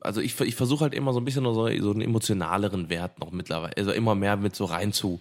also 0.00 0.20
ich, 0.20 0.38
ich 0.40 0.54
versuche 0.54 0.82
halt 0.84 0.94
immer 0.94 1.12
so 1.12 1.20
ein 1.20 1.24
bisschen 1.24 1.44
so, 1.44 1.54
so 1.54 1.90
einen 1.90 2.00
emotionaleren 2.00 2.88
Wert 2.90 3.18
noch 3.18 3.30
mittlerweile, 3.32 3.76
also 3.76 3.92
immer 3.92 4.14
mehr 4.14 4.36
mit 4.36 4.54
so 4.56 4.64
rein 4.64 4.92
zu 4.92 5.20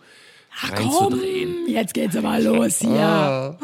reinzudrehen. 0.60 1.68
jetzt 1.68 1.94
geht's 1.94 2.16
aber 2.16 2.40
los 2.40 2.80
hier. 2.80 3.58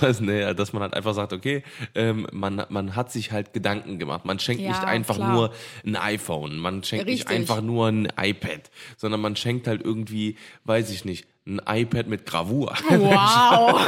Was, 0.00 0.20
nee, 0.20 0.54
dass 0.54 0.72
man 0.72 0.82
halt 0.82 0.94
einfach 0.94 1.14
sagt, 1.14 1.32
okay, 1.32 1.62
ähm, 1.94 2.26
man, 2.32 2.64
man 2.70 2.96
hat 2.96 3.12
sich 3.12 3.32
halt 3.32 3.52
Gedanken 3.52 3.98
gemacht. 3.98 4.24
Man 4.24 4.38
schenkt 4.38 4.62
Ja, 4.62 4.70
nicht 4.70 4.82
einfach 4.82 5.16
klar. 5.16 5.32
nur 5.32 5.52
ein 5.84 5.96
iPhone, 5.96 6.58
man 6.58 6.82
schenkt 6.82 7.06
nicht 7.06 7.20
Richtig. 7.28 7.36
einfach 7.36 7.60
nur 7.60 7.86
ein 7.88 8.08
iPad, 8.20 8.70
sondern 8.96 9.20
man 9.20 9.36
schenkt 9.36 9.66
halt 9.66 9.82
irgendwie, 9.82 10.36
weiß 10.64 10.90
ich 10.90 11.04
nicht, 11.04 11.26
ein 11.46 11.60
iPad 11.66 12.08
mit 12.08 12.26
Gravur. 12.26 12.74
Wow. 12.88 13.80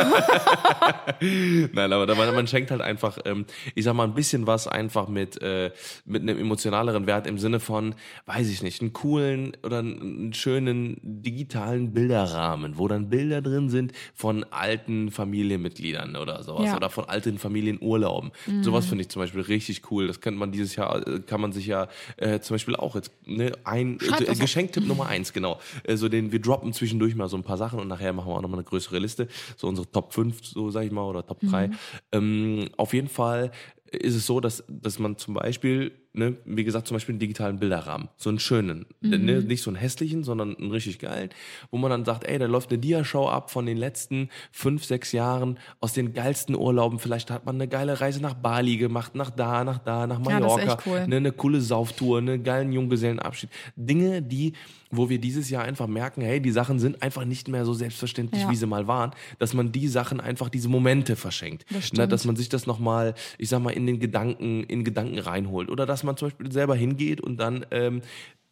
Nein, 1.73 1.93
aber 1.93 2.15
man, 2.15 2.35
man 2.35 2.47
schenkt 2.47 2.71
halt 2.71 2.81
einfach, 2.81 3.19
ähm, 3.25 3.47
ich 3.75 3.85
sag 3.85 3.95
mal, 3.95 4.05
ein 4.05 4.15
bisschen 4.15 4.47
was 4.47 4.69
einfach 4.69 5.09
mit, 5.09 5.41
äh, 5.43 5.73
mit 6.05 6.23
einem 6.23 6.39
emotionaleren 6.39 7.07
Wert 7.07 7.27
im 7.27 7.39
Sinne 7.39 7.59
von, 7.59 7.95
weiß 8.27 8.49
ich 8.49 8.63
nicht, 8.63 8.81
einen 8.81 8.93
coolen 8.93 9.57
oder 9.65 9.79
einen, 9.81 10.33
schönen 10.33 10.99
digitalen 11.03 11.93
Bilderrahmen, 11.93 12.79
wo 12.79 12.87
dann 12.87 13.09
Bilder 13.09 13.43
drin 13.43 13.71
sind 13.71 13.93
von 14.15 14.45
alten 14.51 15.11
Familienmitgliedern 15.11 16.17
oder 16.17 16.43
sowas 16.43 16.67
Ja. 16.67 16.77
oder 16.77 16.91
von 16.91 17.07
alten 17.07 17.39
Familienurlauben. 17.39 18.31
Sowas 18.63 18.87
finde 18.87 19.03
ich 19.03 19.09
zum 19.09 19.21
Beispiel 19.23 19.41
richtig 19.41 19.91
cool. 19.91 20.07
Das 20.07 20.21
könnte 20.21 20.39
man 20.39 20.53
dieses 20.53 20.77
Jahr, 20.77 21.07
äh, 21.07 21.21
kann 21.21 21.41
man 21.41 21.53
sich 21.53 21.67
ja 21.67 21.89
äh, 22.19 22.39
zum 22.41 22.55
Beispiel 22.55 22.77
auch 22.77 22.95
jetzt, 22.95 23.11
ne, 23.27 23.53
ein 23.65 23.99
äh, 24.01 24.31
auf. 24.31 24.39
Geschenktipp 24.39 24.87
Nummer 24.87 25.07
eins, 25.07 25.33
genau. 25.33 25.59
Äh, 25.85 25.97
so 25.97 26.09
den, 26.09 26.31
wir 26.31 26.41
droppen 26.41 26.73
zwischendurch 26.73 27.15
mal 27.17 27.29
so 27.29 27.37
ein 27.37 27.43
paar 27.49 27.57
Sachen 27.57 27.81
und 27.81 27.89
nachher 27.89 28.13
machen 28.13 28.29
wir 28.31 28.37
auch 28.37 28.43
nochmal 28.43 28.61
eine 28.61 28.69
größere 28.69 28.99
Liste. 28.99 29.27
So 29.57 29.67
unsere 29.67 29.91
Top 29.91 30.13
5, 30.13 30.45
so 30.45 30.71
sag 30.71 30.85
ich 30.85 30.93
mal, 30.93 31.03
oder 31.03 31.27
Top 31.27 31.41
3. 31.41 31.71
Ähm, 32.13 32.69
auf 32.77 32.93
jeden 32.93 33.09
Fall 33.09 33.51
ist 33.91 34.15
es 34.15 34.27
so, 34.27 34.39
dass, 34.41 34.65
dass 34.69 34.99
man 34.99 35.17
zum 35.17 35.35
Beispiel 35.35 35.93
ne, 36.19 36.37
wie 36.45 36.65
gesagt, 36.65 36.87
zum 36.89 36.97
Beispiel 36.97 37.15
einen 37.15 37.21
digitalen 37.21 37.59
Bilderrahmen. 37.59 38.09
So 38.17 38.29
einen 38.29 38.39
schönen. 38.39 38.87
Ne, 39.01 39.19
nicht 39.43 39.63
so 39.63 39.71
einen 39.71 39.77
hässlichen, 39.77 40.25
sondern 40.25 40.57
einen 40.57 40.71
richtig 40.71 40.99
geilen, 40.99 41.31
wo 41.71 41.79
man 41.79 41.91
dann 41.91 42.05
sagt, 42.05 42.25
ey, 42.25 42.39
da 42.39 42.47
läuft 42.47 42.71
eine 42.71 42.79
Diashow 42.79 43.29
ab 43.29 43.51
von 43.51 43.65
den 43.67 43.77
letzten 43.79 44.29
fünf, 44.53 44.85
sechs 44.85 45.13
Jahren 45.13 45.59
aus 45.81 45.93
den 45.93 46.13
geilsten 46.13 46.55
Urlauben. 46.57 46.99
Vielleicht 46.99 47.31
hat 47.31 47.47
man 47.47 47.55
eine 47.55 47.69
geile 47.69 48.01
Reise 48.01 48.21
nach 48.21 48.35
Bali 48.35 48.77
gemacht, 48.77 49.15
nach 49.15 49.31
da, 49.31 49.65
nach 49.65 49.79
da, 49.79 50.07
nach 50.07 50.19
Ja, 50.19 50.25
Mallorca. 50.41 50.63
echt 50.75 50.87
cool. 50.87 51.07
ne, 51.07 51.17
eine 51.17 51.33
coole 51.33 51.61
Sauftour, 51.61 52.19
einen 52.19 52.43
geilen 52.43 52.73
Junggesellenabschied. 52.73 53.51
Dinge, 53.77 54.21
die, 54.23 54.53
wo 54.91 55.09
wir 55.09 55.19
dieses 55.19 55.51
Jahr 55.51 55.65
einfach 55.65 55.87
merken, 55.87 56.23
hey, 56.23 56.41
die 56.41 56.51
Sachen 56.51 56.79
sind 56.79 57.03
einfach 57.03 57.25
nicht 57.25 57.49
mehr 57.49 57.65
so 57.65 57.75
selbstverständlich, 57.75 58.43
Ja. 58.43 58.51
wie 58.51 58.57
sie 58.57 58.67
mal 58.67 58.87
waren, 58.87 59.13
dass 59.39 59.55
man 59.55 59.71
die 59.71 59.87
Sachen 59.89 60.21
einfach, 60.21 60.49
diese 60.49 60.69
Momente 60.69 61.15
verschenkt. 61.17 61.65
Das 61.71 61.87
stimmt. 61.89 62.11
dass 62.13 62.25
man 62.25 62.37
sich 62.37 62.49
das 62.49 62.67
nochmal, 62.67 63.15
ich 63.37 63.49
sag 63.51 63.61
mal, 63.63 63.71
in 63.71 63.87
den 63.87 64.01
Gedanken, 64.01 64.65
in 64.65 64.85
Gedanken 64.85 65.19
reinholt. 65.19 65.71
Oder 65.71 65.85
dass 65.87 66.03
man 66.05 66.08
zum 66.17 66.29
Beispiel 66.29 66.53
selber 66.53 66.75
hingeht 66.75 67.21
und 67.21 67.39
dann, 67.39 67.67
ähm, 67.71 68.03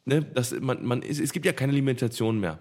ne, 0.05 0.23
dass 0.23 0.59
man, 0.61 0.85
man, 0.85 1.03
es, 1.03 1.21
es 1.21 1.33
gibt 1.33 1.47
ja 1.47 1.53
keine 1.53 1.73
Limitation 1.73 2.41
mehr. 2.41 2.61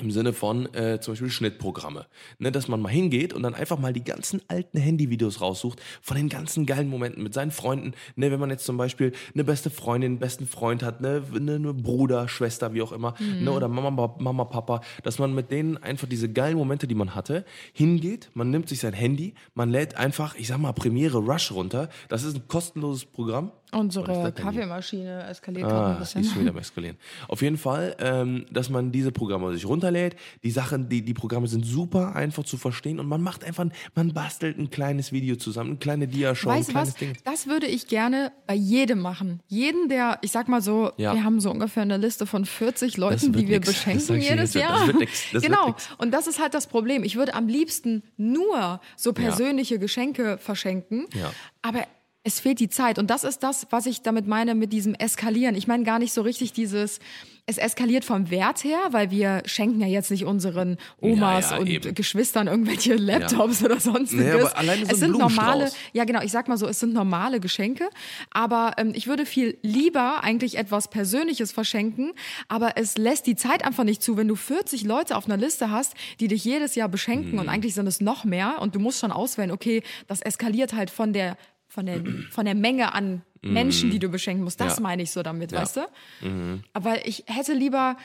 Im 0.00 0.12
Sinne 0.12 0.32
von 0.32 0.72
äh, 0.74 1.00
zum 1.00 1.12
Beispiel 1.12 1.28
Schnittprogramme. 1.28 2.06
Ne, 2.38 2.52
dass 2.52 2.68
man 2.68 2.80
mal 2.80 2.88
hingeht 2.88 3.32
und 3.32 3.42
dann 3.42 3.56
einfach 3.56 3.80
mal 3.80 3.92
die 3.92 4.04
ganzen 4.04 4.40
alten 4.46 4.78
Handyvideos 4.78 5.40
raussucht 5.40 5.82
von 6.02 6.16
den 6.16 6.28
ganzen 6.28 6.66
geilen 6.66 6.88
Momenten 6.88 7.20
mit 7.20 7.34
seinen 7.34 7.50
Freunden. 7.50 7.94
Ne, 8.14 8.30
wenn 8.30 8.38
man 8.38 8.50
jetzt 8.50 8.64
zum 8.64 8.76
Beispiel 8.76 9.10
eine 9.34 9.42
beste 9.42 9.70
Freundin, 9.70 10.12
einen 10.12 10.18
besten 10.20 10.46
Freund 10.46 10.84
hat, 10.84 11.00
ne, 11.00 11.24
ne, 11.32 11.56
eine 11.56 11.74
Bruder, 11.74 12.28
Schwester, 12.28 12.74
wie 12.74 12.82
auch 12.82 12.92
immer, 12.92 13.14
ne, 13.40 13.50
oder 13.50 13.66
Mama, 13.66 14.14
Mama, 14.20 14.44
Papa, 14.44 14.82
dass 15.02 15.18
man 15.18 15.34
mit 15.34 15.50
denen 15.50 15.78
einfach 15.78 16.06
diese 16.08 16.32
geilen 16.32 16.56
Momente, 16.56 16.86
die 16.86 16.94
man 16.94 17.16
hatte, 17.16 17.44
hingeht, 17.72 18.30
man 18.34 18.50
nimmt 18.50 18.68
sich 18.68 18.78
sein 18.78 18.92
Handy, 18.92 19.34
man 19.54 19.68
lädt 19.68 19.96
einfach, 19.96 20.36
ich 20.36 20.46
sag 20.46 20.58
mal, 20.58 20.74
Premiere 20.74 21.18
Rush 21.18 21.50
runter. 21.50 21.88
Das 22.08 22.22
ist 22.22 22.36
ein 22.36 22.46
kostenloses 22.46 23.04
Programm. 23.04 23.50
Unsere? 23.72 24.32
Kaffeemaschine 24.32 25.24
eskaliert 25.28 25.68
gerade 25.68 25.78
ein 25.86 25.90
Ah, 25.90 25.94
die 25.94 26.00
bisschen. 26.00 26.20
ist 26.22 26.32
schon 26.32 26.40
wieder 26.42 26.50
am 26.50 26.58
Eskalieren. 26.58 26.96
Auf 27.28 27.42
jeden 27.42 27.56
Fall, 27.56 27.96
ähm, 28.00 28.46
dass 28.50 28.70
man 28.70 28.92
diese 28.92 29.12
Programme 29.12 29.52
sich 29.52 29.66
runterlädt. 29.66 30.16
Die 30.42 30.50
Sachen, 30.50 30.88
die, 30.88 31.02
die 31.02 31.14
Programme 31.14 31.46
sind 31.48 31.64
super 31.66 32.14
einfach 32.16 32.44
zu 32.44 32.56
verstehen 32.56 32.98
und 33.00 33.06
man 33.06 33.20
macht 33.22 33.44
einfach, 33.44 33.66
man 33.94 34.12
bastelt 34.14 34.58
ein 34.58 34.70
kleines 34.70 35.12
Video 35.12 35.36
zusammen, 35.36 35.70
eine 35.70 35.78
kleine 35.78 36.08
Dia-Show, 36.08 36.48
ein 36.50 36.58
Weißt 36.58 36.68
du 36.68 36.72
kleines 36.72 36.88
was? 36.92 36.96
Ding. 36.98 37.12
Das 37.24 37.46
würde 37.46 37.66
ich 37.66 37.86
gerne 37.88 38.32
bei 38.46 38.54
jedem 38.54 39.00
machen. 39.00 39.40
Jeden, 39.48 39.88
der, 39.88 40.18
ich 40.22 40.30
sag 40.32 40.48
mal 40.48 40.62
so, 40.62 40.92
Ja. 40.96 41.14
wir 41.14 41.24
haben 41.24 41.40
so 41.40 41.50
ungefähr 41.50 41.82
eine 41.82 41.96
Liste 41.96 42.26
von 42.26 42.44
40 42.44 42.96
Leuten, 42.96 43.34
wird 43.34 43.44
die 43.44 43.48
wir 43.48 43.56
nix. 43.58 43.68
Beschenken 43.68 44.16
jedes 44.20 44.54
jetzt, 44.54 44.54
das 44.54 44.62
Jahr. 44.62 44.86
wird 44.86 44.98
nix. 44.98 45.22
Das 45.32 45.32
wird 45.42 45.44
genau. 45.44 45.68
nix. 45.68 45.88
Und 45.98 46.10
das 46.12 46.26
ist 46.26 46.40
halt 46.40 46.54
das 46.54 46.66
Problem. 46.66 47.04
Ich 47.04 47.16
würde 47.16 47.34
am 47.34 47.48
liebsten 47.48 48.02
nur 48.16 48.80
so 48.96 49.12
persönliche 49.12 49.78
Geschenke 49.78 50.38
verschenken. 50.38 51.06
Ja. 51.14 51.32
Aber 51.62 51.84
es 52.28 52.40
fehlt 52.40 52.60
die 52.60 52.68
Zeit. 52.68 52.98
Und 52.98 53.08
das 53.10 53.24
ist 53.24 53.42
das, 53.42 53.66
was 53.70 53.86
ich 53.86 54.02
damit 54.02 54.26
meine 54.26 54.54
mit 54.54 54.72
diesem 54.72 54.94
Eskalieren. 54.94 55.54
Ich 55.54 55.66
meine 55.66 55.82
gar 55.84 55.98
nicht 55.98 56.12
so 56.12 56.22
richtig 56.22 56.52
dieses, 56.52 57.00
es 57.46 57.56
eskaliert 57.56 58.04
vom 58.04 58.28
Wert 58.30 58.62
her, 58.64 58.78
weil 58.90 59.10
wir 59.10 59.42
schenken 59.46 59.80
ja 59.80 59.86
jetzt 59.86 60.10
nicht 60.10 60.26
unseren 60.26 60.76
Omas 61.00 61.46
Ja, 61.48 61.56
ja, 61.56 61.60
und 61.62 61.66
eben. 61.66 61.94
Geschwistern 61.94 62.46
irgendwelche 62.46 62.94
Laptops 62.96 63.64
oder 63.64 63.80
sonstiges. 63.80 64.24
Naja, 64.26 64.40
aber 64.44 64.58
alleine 64.58 64.84
so 64.84 64.92
es 64.92 64.98
sind 64.98 65.12
normale, 65.18 65.70
ja 65.94 66.04
genau, 66.04 66.20
ich 66.20 66.30
sag 66.30 66.46
mal 66.48 66.58
so, 66.58 66.66
es 66.66 66.78
sind 66.80 66.92
normale 66.92 67.40
Geschenke, 67.40 67.88
aber 68.30 68.72
ähm, 68.76 68.92
ich 68.94 69.06
würde 69.06 69.24
viel 69.24 69.56
lieber 69.62 70.22
eigentlich 70.22 70.58
etwas 70.58 70.88
Persönliches 70.90 71.50
verschenken, 71.52 72.12
aber 72.48 72.76
es 72.76 72.98
lässt 72.98 73.26
die 73.26 73.36
Zeit 73.36 73.64
einfach 73.64 73.84
nicht 73.84 74.02
zu, 74.02 74.18
wenn 74.18 74.28
du 74.28 74.34
40 74.36 74.84
Leute 74.84 75.16
auf 75.16 75.24
einer 75.24 75.38
Liste 75.38 75.70
hast, 75.70 75.94
die 76.20 76.28
dich 76.28 76.44
jedes 76.44 76.74
Jahr 76.74 76.90
beschenken 76.90 77.32
Mhm. 77.32 77.38
und 77.38 77.48
eigentlich 77.48 77.72
sind 77.72 77.86
es 77.86 78.02
noch 78.02 78.24
mehr 78.24 78.56
und 78.60 78.74
du 78.74 78.78
musst 78.80 79.00
schon 79.00 79.10
auswählen, 79.10 79.50
okay, 79.52 79.82
das 80.06 80.20
eskaliert 80.20 80.74
halt 80.74 80.90
von 80.90 81.14
der 81.14 81.38
von 81.68 81.86
der, 81.86 82.00
von 82.30 82.44
der 82.44 82.54
Menge 82.54 82.94
an 82.94 83.22
Menschen, 83.42 83.90
die 83.90 83.98
du 83.98 84.08
beschenken 84.08 84.42
musst. 84.44 84.60
Das 84.60 84.78
Mhm. 84.78 84.82
Ja. 84.84 84.88
meine 84.88 85.02
ich 85.02 85.10
so 85.12 85.22
damit, 85.22 85.52
Ja. 85.52 85.58
Mhm. 85.58 85.62
weißt 85.62 85.76
du? 85.76 86.60
Aber 86.72 87.06
ich 87.06 87.24
hätte 87.26 87.52
lieber, 87.52 87.96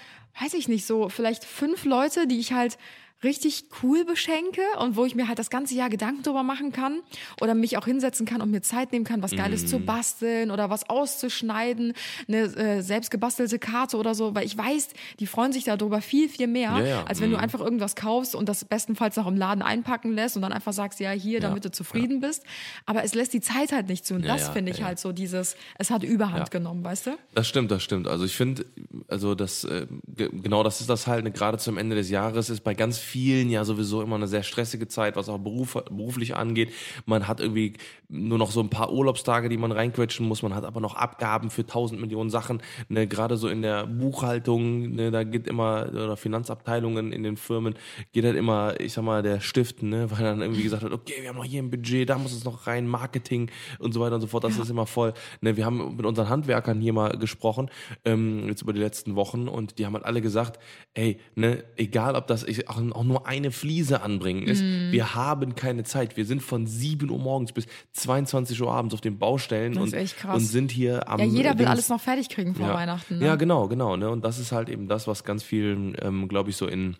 weiß 0.41 0.53
ich 0.53 0.67
nicht, 0.67 0.86
so 0.86 1.10
vielleicht 1.10 1.43
fünf 1.43 1.86
Leute, 1.86 2.27
die 2.27 2.39
ich 2.39 2.53
halt 2.53 2.77
richtig 3.24 3.65
cool 3.82 4.06
beschenke 4.06 4.62
und 4.80 4.96
wo 4.96 5.06
ich 5.06 5.15
mir 5.15 5.27
halt 5.27 5.39
das 5.39 5.50
ganze 5.50 5.75
Jahr 5.75 5.89
Gedanken 5.89 6.24
drüber 6.24 6.44
machen 6.44 6.72
kann 6.72 7.00
oder 7.42 7.56
mich 7.56 7.77
auch 7.77 7.86
hinsetzen 7.86 8.25
kann 8.25 8.42
und 8.42 8.51
mir 8.51 8.62
Zeit 8.62 8.92
nehmen 8.92 9.06
kann, 9.06 9.22
was 9.22 9.32
Geiles 9.36 9.63
Mhm. 9.63 9.68
zu 9.68 9.80
basteln 9.80 10.51
oder 10.51 10.70
was 10.70 10.89
auszuschneiden, 10.89 11.94
eine 12.27 12.38
äh, 12.44 12.82
selbst 12.82 13.12
gebastelte 13.12 13.60
Karte 13.60 13.98
oder 13.98 14.15
so, 14.15 14.36
weil 14.36 14.46
ich 14.46 14.58
weiß, 14.58 14.89
die 15.20 15.27
freuen 15.27 15.51
sich 15.53 15.63
darüber 15.63 16.01
viel, 16.01 16.30
viel 16.30 16.48
mehr, 16.48 16.72
Ja, 16.80 16.86
ja, 16.86 17.03
als 17.06 17.22
wenn 17.22 17.30
du 17.32 17.38
mhm. 17.38 17.44
einfach 17.44 17.60
irgendwas 17.62 17.96
kaufst 17.96 18.36
und 18.36 18.50
das 18.50 18.65
bestenfalls 18.65 19.15
noch 19.15 19.27
im 19.27 19.38
Laden 19.38 19.62
einpacken 19.62 20.12
lässt 20.13 20.36
und 20.36 20.42
dann 20.42 20.51
einfach 20.53 20.74
sagst, 20.74 21.00
ja, 21.00 21.12
hier, 21.12 21.39
damit 21.39 21.65
du 21.65 21.72
zufrieden 21.72 22.20
bist. 22.20 22.44
Aber 22.86 23.03
es 23.03 23.13
lässt 23.15 23.34
die 23.34 23.42
Zeit 23.42 23.72
halt 23.72 23.88
nicht 23.88 24.06
zu 24.06 24.15
und 24.15 24.24
Ja, 24.25 24.34
das 24.34 24.48
ja, 24.48 24.51
finde 24.51 24.72
ich 24.72 24.77
ja, 24.77 24.82
ja. 24.84 24.88
halt 24.88 25.00
so 25.00 25.12
dieses, 25.12 25.56
es 25.77 25.89
hat 25.92 26.03
Überhand 26.03 26.38
Ja. 26.39 26.46
genommen, 26.46 26.84
weißt 26.84 27.08
du? 27.08 27.12
Das 27.34 27.48
stimmt, 27.48 27.72
das 27.72 27.84
stimmt. 27.84 28.08
Also 28.08 28.25
ich 28.25 28.36
finde, 28.36 28.65
also 29.08 29.36
das 29.36 29.63
äh, 29.63 29.88
ge- 30.08 30.30
genau 30.32 30.63
das 30.63 30.82
ist 30.82 30.89
das 30.89 31.08
halt. 31.08 31.24
Ne, 31.24 31.32
gerade 31.32 31.58
zum 31.58 31.77
Ende 31.77 31.96
des 31.96 32.10
Jahres 32.10 32.50
ist 32.50 32.62
bei 32.63 32.74
ganz 32.74 32.98
vielen 32.98 33.12
ja 33.13 33.63
sowieso 33.65 34.01
immer 34.01 34.15
eine 34.15 34.27
sehr 34.27 34.43
stressige 34.43 34.88
Zeit, 34.88 35.15
was 35.15 35.29
auch 35.29 35.38
Beruf, 35.38 35.74
beruflich 35.74 36.36
angeht. 36.36 36.72
Man 37.05 37.27
hat 37.27 37.39
irgendwie 37.39 37.74
nur 38.10 38.38
noch 38.38 38.51
so 38.51 38.60
ein 38.62 38.70
paar 38.70 38.91
Urlaubstage, 38.91 39.50
die 39.50 39.58
man 39.58 39.72
reinquetschen 39.72 40.27
muss. 40.27 40.43
Man 40.43 40.53
hat 40.53 40.65
aber 40.65 40.79
noch 40.79 40.96
Abgaben 40.96 41.50
für 41.50 41.65
tausend 41.65 42.00
Millionen 42.00 42.29
Sachen. 42.29 42.62
Ne, 42.89 43.08
gerade 43.08 43.38
so 43.38 43.48
in 43.48 43.62
der 43.62 43.88
Buchhaltung, 43.88 44.96
ne, 44.96 45.12
da 45.12 45.24
geht 45.24 45.48
immer 45.48 45.89
oder 45.89 46.17
Finanzabteilungen 46.17 47.12
in 47.12 47.24
den 47.24 47.38
Firmen 47.38 47.75
geht 48.12 48.25
halt 48.25 48.36
immer, 48.36 48.79
ich 48.79 48.93
sag 48.93 49.03
mal, 49.03 49.24
der 49.24 49.39
Stift, 49.39 49.84
ne, 49.84 50.10
weil 50.12 50.24
dann 50.24 50.41
irgendwie 50.41 50.63
gesagt 50.63 50.84
wird, 50.84 50.93
okay, 50.93 51.15
wir 51.22 51.29
haben 51.29 51.38
noch 51.38 51.46
hier 51.46 51.62
ein 51.62 51.70
Budget, 51.70 52.10
da 52.10 52.17
muss 52.17 52.34
es 52.34 52.43
noch 52.43 52.67
rein, 52.67 52.88
Marketing 52.88 53.50
und 53.79 53.93
so 53.93 54.00
weiter 54.00 54.15
und 54.15 54.22
so 54.22 54.27
fort. 54.27 54.43
Das 54.43 54.58
ist 54.58 54.70
immer 54.70 54.86
voll. 54.86 55.13
Ne, 55.41 55.58
wir 55.58 55.65
haben 55.65 55.96
mit 55.96 56.05
unseren 56.05 56.29
Handwerkern 56.29 56.79
hier 56.79 56.93
mal 56.93 57.17
gesprochen, 57.17 57.70
ähm, 58.05 58.48
jetzt 58.48 58.62
über 58.62 58.74
die 58.74 58.79
letzten 58.79 59.15
Wochen 59.15 59.48
und 59.48 59.79
die 59.79 59.86
haben 59.86 59.93
halt 59.93 60.05
alle 60.05 60.22
gesagt, 60.22 60.60
ey, 60.93 61.20
ne, 61.36 61.63
egal 61.75 62.15
ob 62.15 62.27
das 62.27 62.43
ich, 62.43 62.70
auch, 62.70 62.82
auch 62.91 63.03
nur 63.04 63.28
eine 63.28 63.52
Fliese 63.52 64.02
anbringen 64.02 64.44
ist, 64.44 64.62
wir 64.62 65.16
haben 65.16 65.56
keine 65.56 65.84
Zeit. 65.84 66.18
Wir 66.18 66.26
sind 66.26 66.42
von 66.42 66.68
7 66.68 67.10
Uhr 67.10 67.20
morgens 67.20 67.52
bis 67.52 67.66
22 67.94 68.62
Uhr 68.62 68.72
abends 68.72 68.94
auf 68.94 69.02
den 69.02 69.18
Baustellen 69.20 69.78
und, 69.78 69.94
und 69.94 70.40
sind 70.40 70.72
hier 70.72 71.08
am 71.10 71.20
Ja, 71.20 71.26
jeder 71.26 71.50
will 71.52 71.66
Dings- 71.66 71.70
alles 71.70 71.90
noch 71.90 72.02
fertig 72.02 72.30
kriegen 72.30 72.56
vor 72.56 72.68
ja. 72.68 72.74
Weihnachten. 72.74 73.20
Ne? 73.20 73.26
Ja, 73.26 73.36
genau, 73.36 73.68
genau. 73.68 73.96
Ne? 73.98 74.10
Und 74.10 74.24
das 74.24 74.40
ist 74.40 74.52
halt 74.52 74.70
eben 74.70 74.88
das, 74.88 75.08
was 75.08 75.24
ganz 75.24 75.44
vielen, 75.44 75.96
ähm, 76.02 76.28
glaube 76.28 76.50
ich, 76.50 76.56
so 76.58 76.68
in 76.68 76.98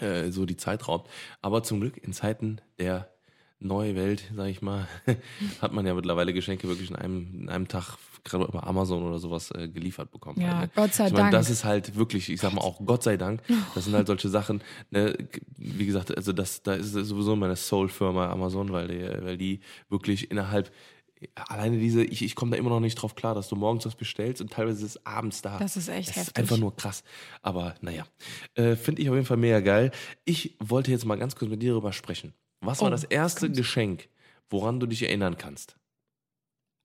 äh, 0.00 0.30
so 0.30 0.46
die 0.46 0.56
Zeit 0.56 0.88
raubt. 0.88 1.10
Aber 1.42 1.62
zum 1.62 1.80
Glück 1.80 1.98
in 1.98 2.12
Zeiten 2.12 2.60
der 2.78 3.11
neue 3.64 3.94
Welt, 3.94 4.24
sag 4.34 4.48
ich 4.48 4.62
mal, 4.62 4.88
hat 5.62 5.72
man 5.72 5.86
ja 5.86 5.94
mittlerweile 5.94 6.32
Geschenke 6.32 6.68
wirklich 6.68 6.90
in 6.90 6.96
einem, 6.96 7.42
in 7.42 7.48
einem 7.48 7.68
Tag 7.68 7.96
gerade 8.24 8.44
über 8.44 8.66
Amazon 8.66 9.02
oder 9.02 9.18
sowas 9.18 9.50
äh, 9.50 9.68
geliefert 9.68 10.10
bekommen. 10.10 10.40
Ja, 10.40 10.58
halt, 10.58 10.76
ne? 10.76 10.82
Gott 10.82 10.94
sei 10.94 11.06
ich 11.06 11.12
meine, 11.12 11.24
Dank. 11.24 11.32
Das 11.32 11.50
ist 11.50 11.64
halt 11.64 11.96
wirklich, 11.96 12.28
ich 12.28 12.40
sag 12.40 12.52
mal 12.52 12.60
auch 12.60 12.80
Gott 12.84 13.02
sei 13.02 13.16
Dank, 13.16 13.42
das 13.74 13.84
sind 13.84 13.94
halt 13.94 14.06
solche 14.06 14.28
Sachen, 14.28 14.62
ne, 14.90 15.16
wie 15.56 15.86
gesagt, 15.86 16.16
also 16.16 16.32
das, 16.32 16.62
da 16.62 16.74
ist 16.74 16.92
sowieso 16.92 17.34
meine 17.36 17.56
Soul-Firma 17.56 18.30
Amazon, 18.30 18.72
weil 18.72 18.88
die, 18.88 19.24
weil 19.24 19.36
die 19.36 19.60
wirklich 19.88 20.30
innerhalb 20.30 20.70
Alleine 21.34 21.78
diese, 21.78 22.02
ich, 22.02 22.22
ich 22.22 22.34
komme 22.34 22.52
da 22.52 22.56
immer 22.56 22.70
noch 22.70 22.80
nicht 22.80 22.96
drauf 22.96 23.14
klar, 23.14 23.34
dass 23.34 23.48
du 23.48 23.56
morgens 23.56 23.86
was 23.86 23.94
bestellst 23.94 24.40
und 24.40 24.52
teilweise 24.52 24.84
ist 24.84 24.96
es 24.96 25.06
abends 25.06 25.42
da. 25.42 25.58
Das 25.58 25.76
ist 25.76 25.88
echt 25.88 26.08
das 26.08 26.16
heftig. 26.16 26.32
Ist 26.32 26.38
einfach 26.38 26.58
nur 26.58 26.74
krass. 26.74 27.04
Aber 27.42 27.74
naja, 27.80 28.04
äh, 28.54 28.76
finde 28.76 29.02
ich 29.02 29.08
auf 29.08 29.14
jeden 29.14 29.26
Fall 29.26 29.36
mega 29.36 29.60
geil. 29.60 29.92
Ich 30.24 30.56
wollte 30.58 30.90
jetzt 30.90 31.04
mal 31.04 31.16
ganz 31.16 31.36
kurz 31.36 31.50
mit 31.50 31.62
dir 31.62 31.70
darüber 31.70 31.92
sprechen. 31.92 32.34
Was 32.62 32.80
war 32.80 32.88
Oh, 32.88 32.90
das 32.90 33.04
erste 33.04 33.50
Geschenk, 33.50 34.08
woran 34.48 34.80
du 34.80 34.86
dich 34.86 35.02
erinnern 35.02 35.36
kannst? 35.36 35.76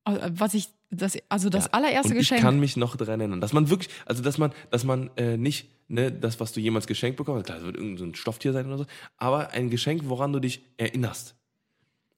Äh, 0.05 0.29
Was 0.33 0.53
ich, 0.53 0.69
das, 0.89 1.17
also 1.29 1.49
das 1.49 1.65
Ja. 1.65 1.71
allererste 1.73 2.09
und 2.09 2.17
Geschenk. 2.17 2.39
Ich 2.39 2.43
kann 2.43 2.59
mich 2.59 2.77
noch 2.77 2.95
daran 2.95 3.19
erinnern, 3.19 3.41
dass 3.41 3.53
man 3.53 3.69
wirklich, 3.69 3.89
also 4.05 4.23
dass 4.23 4.37
man, 4.37 4.51
dass 4.71 4.83
man 4.83 5.09
äh, 5.17 5.37
nicht 5.37 5.69
ne, 5.87 6.11
das, 6.11 6.39
was 6.39 6.51
du 6.53 6.59
jemals 6.59 6.87
geschenkt 6.87 7.17
bekommen 7.17 7.39
hast, 7.39 7.45
klar, 7.45 7.57
es 7.59 7.63
wird 7.63 7.75
irgendein 7.75 7.97
so 7.97 8.05
ein 8.05 8.15
Stofftier 8.15 8.53
sein 8.53 8.65
oder 8.67 8.79
so, 8.79 8.85
aber 9.17 9.51
ein 9.51 9.69
Geschenk, 9.69 10.03
woran 10.05 10.33
du 10.33 10.39
dich 10.39 10.61
erinnerst. 10.77 11.35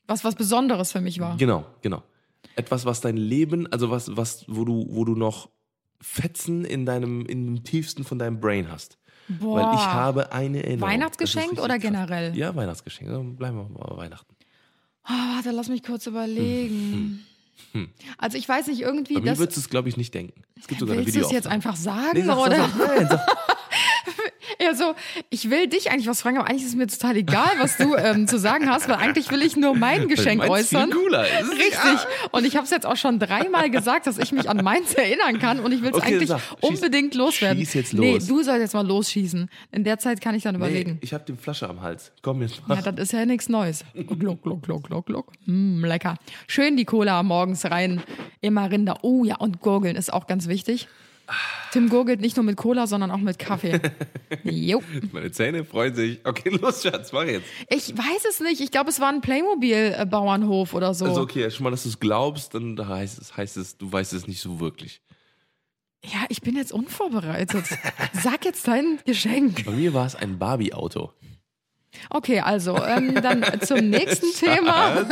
was 0.08 0.24
was 0.24 0.36
Besonderes 0.36 0.92
für 0.92 1.01
mich 1.01 1.20
war. 1.20 1.38
Genau, 1.38 1.66
genau. 1.82 2.04
Etwas, 2.56 2.86
was 2.86 3.01
dein 3.01 3.18
Leben, 3.18 3.68
also 3.72 3.89
was, 3.89 4.16
was, 4.16 4.46
wo 4.48 4.66
du, 4.66 4.86
wo 4.89 5.04
du 5.06 5.16
noch 5.16 5.50
Fetzen 6.01 6.63
in 6.66 6.86
deinem, 6.86 7.25
in 7.25 7.46
dem 7.46 7.63
tiefsten 7.63 8.04
von 8.06 8.18
deinem 8.20 8.39
Brain 8.39 8.72
hast. 8.72 8.98
Boah. 9.30 9.56
Weil 9.58 9.76
ich 9.76 9.86
habe 9.86 10.32
eine 10.32 10.64
Erinnerung. 10.64 10.90
Weihnachtsgeschenk 10.90 11.54
oder 11.54 11.76
krass. 11.76 11.82
generell? 11.82 12.36
Ja, 12.36 12.56
Weihnachtsgeschenk. 12.56 13.10
Dann 13.10 13.36
bleiben 13.36 13.58
wir 13.58 13.64
mal 13.70 13.88
bei 13.96 13.98
Weihnachten. 13.98 14.36
Ah, 15.04 15.36
warte, 15.36 15.52
lass 15.52 15.70
mich 15.70 15.84
kurz 15.84 16.08
überlegen. 16.08 17.26
Also 18.18 18.38
ich 18.38 18.48
weiß 18.48 18.68
nicht, 18.68 18.82
irgendwie 18.82 19.16
Bei 19.16 19.22
mir 19.22 19.30
das. 19.32 19.40
würdest 19.40 19.58
du 19.58 19.62
es, 19.62 19.70
glaube 19.70 19.90
ich, 19.90 19.98
nicht 19.98 20.14
denken. 20.14 20.42
Es 20.60 20.68
gibt 20.68 20.80
sogar 20.80 20.96
Willst 20.98 21.16
du 21.16 21.22
es 21.22 21.32
jetzt 21.32 21.48
einfach 21.48 21.76
sagen? 21.76 22.12
Nee, 22.20 22.24
sag, 22.24 22.38
oder? 22.38 22.56
sag, 22.56 22.70
sag, 22.78 22.88
nein, 22.98 23.08
sag, 23.10 23.20
Ja, 24.70 24.86
Also, 24.86 24.96
ich 25.32 25.50
will 25.50 25.68
dich 25.68 25.90
eigentlich 25.92 26.08
was 26.08 26.22
fragen, 26.22 26.38
aber 26.38 26.48
eigentlich 26.50 26.62
ist 26.64 26.70
es 26.70 26.76
mir 26.76 26.86
total 26.88 27.18
egal, 27.18 27.50
was 27.60 27.78
du 27.78 27.96
ähm, 27.96 28.28
zu 28.28 28.38
sagen 28.38 28.70
hast, 28.70 28.88
weil 28.88 28.96
eigentlich 28.98 29.32
will 29.32 29.42
ich 29.42 29.56
nur 29.58 29.76
mein 29.76 30.08
Geschenk 30.08 30.40
Meins 30.40 30.52
äußern. 30.52 30.92
Viel 30.92 31.02
cooler. 31.02 31.26
ist. 31.26 31.52
Richtig. 31.52 32.08
Und 32.32 32.46
ich 32.46 32.56
habe 32.56 32.66
es 32.66 32.70
jetzt 32.72 32.86
auch 32.86 32.96
schon 32.96 33.18
dreimal 33.20 33.70
gesagt, 33.72 34.06
dass 34.08 34.18
ich 34.20 34.32
mich 34.32 34.48
an 34.50 34.58
meins 34.64 34.94
erinnern 34.94 35.40
kann 35.40 35.60
und 35.60 35.72
ich 35.72 35.82
will 35.82 35.90
es 35.90 35.96
Okay, 35.96 36.14
eigentlich 36.16 36.30
sag, 36.30 36.40
schieß- 36.40 36.68
unbedingt 36.68 37.16
loswerden. 37.16 37.58
schieß 37.60 37.74
jetzt 37.74 37.94
Nee, 37.94 38.14
los. 38.14 38.28
du 38.28 38.44
sollst 38.44 38.62
jetzt 38.62 38.74
mal 38.74 38.86
losschießen. 38.86 39.50
In 39.72 39.84
der 39.84 39.98
Zeit 39.98 40.22
kann 40.22 40.36
ich 40.36 40.44
dann 40.44 40.54
Nee, 40.56 40.60
überlegen. 40.60 40.98
ich 41.02 41.14
habe 41.14 41.24
die 41.28 41.34
Flasche 41.34 41.68
am 41.68 41.82
Hals. 41.82 42.12
Komm 42.22 42.42
jetzt 42.44 42.68
mal. 42.68 42.76
Ja, 42.80 42.92
das 42.92 43.06
ist 43.06 43.12
ja 43.14 43.26
nichts 43.26 43.50
Neues. 43.50 43.84
Gluck, 43.96 44.44
gluck, 44.44 44.62
gluck, 44.64 44.84
gluck, 44.88 45.06
gluck. 45.08 45.32
Mm, 45.46 45.84
lecker. 45.84 46.16
Schön 46.48 46.78
die 46.78 46.86
Cola 46.86 47.24
morgens 47.24 47.66
rein. 47.66 48.04
Immer 48.42 48.70
Rinder. 48.70 49.00
Oh 49.02 49.24
ja, 49.26 49.38
und 49.38 49.62
Gurgeln 49.62 49.96
ist 49.96 50.14
auch 50.14 50.28
ganz 50.28 50.48
wichtig. 50.48 50.88
Tim 51.72 51.90
gurgelt 51.90 52.22
nicht 52.22 52.36
nur 52.36 52.44
mit 52.44 52.58
Cola, 52.58 52.88
sondern 52.88 53.12
auch 53.12 53.18
mit 53.18 53.40
Kaffee. 53.40 53.80
Jo. 54.44 54.82
Meine 55.12 55.32
Zähne 55.32 55.64
freuen 55.66 55.96
sich. 55.96 56.20
Okay, 56.24 56.50
los, 56.50 56.84
Schatz, 56.84 57.12
mach 57.12 57.24
jetzt. 57.24 57.46
Ich 57.70 57.98
weiß 57.98 58.26
es 58.30 58.40
nicht. 58.40 58.62
Ich 58.62 58.72
glaube, 58.72 58.90
es 58.90 59.00
war 59.00 59.10
ein 59.10 59.22
Playmobil-Bauernhof 59.22 60.74
oder 60.74 60.94
so. 60.94 61.06
Also 61.06 61.22
okay, 61.22 61.50
schon 61.50 61.64
mal, 61.64 61.72
dass 61.72 61.84
du 61.84 61.90
es 61.90 62.00
glaubst, 62.00 62.54
dann 62.54 62.78
heißt 62.88 63.20
es, 63.20 63.36
heißt 63.36 63.58
es, 63.58 63.78
du 63.78 63.92
weißt 63.92 64.14
es 64.14 64.28
nicht 64.28 64.42
so 64.42 64.60
wirklich. 64.60 65.02
Ja, 66.04 66.26
ich 66.30 66.42
bin 66.42 66.56
jetzt 66.56 66.72
unvorbereitet. 66.72 67.66
Sag 68.14 68.46
jetzt 68.46 68.68
dein 68.68 69.00
Geschenk. 69.06 69.66
Bei 69.66 69.72
mir 69.72 69.94
war 69.94 70.06
es 70.06 70.16
ein 70.16 70.38
Barbie-Auto. 70.38 71.12
Okay, 72.10 72.39
also 72.39 72.75
ähm, 72.84 73.15
dann 73.22 73.44
zum 73.62 73.89
nächsten 73.89 74.34
Thema. 74.39 75.06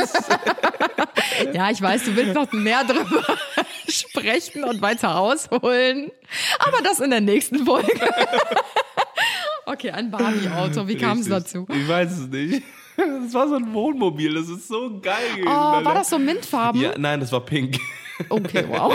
ja, 1.52 1.70
ich 1.70 1.80
weiß, 1.80 2.04
du 2.04 2.16
willst 2.16 2.34
noch 2.34 2.50
mehr 2.52 2.84
drüber 2.84 3.22
sprechen 3.88 4.64
und 4.64 4.80
weiter 4.82 5.18
ausholen. 5.18 6.10
Aber 6.58 6.82
das 6.82 7.00
in 7.00 7.10
der 7.10 7.20
nächsten 7.20 7.64
Folge. 7.64 7.92
okay, 9.66 9.90
ein 9.90 10.10
Barbie-Auto. 10.10 10.88
Wie 10.88 10.96
kam 10.96 11.18
es 11.18 11.28
dazu? 11.28 11.66
Ich 11.70 11.88
weiß 11.88 12.12
es 12.18 12.28
nicht. 12.28 12.62
Das 12.96 13.32
war 13.32 13.46
so 13.48 13.54
ein 13.54 13.72
Wohnmobil, 13.72 14.34
das 14.34 14.48
ist 14.48 14.66
so 14.66 14.98
geil. 15.00 15.14
Oh, 15.46 15.48
Alter. 15.48 15.84
war 15.84 15.94
das 15.94 16.10
so 16.10 16.18
Mintfarben? 16.18 16.80
Ja, 16.80 16.98
nein, 16.98 17.20
das 17.20 17.30
war 17.30 17.40
pink. 17.42 17.78
Okay, 18.28 18.64
wow. 18.68 18.92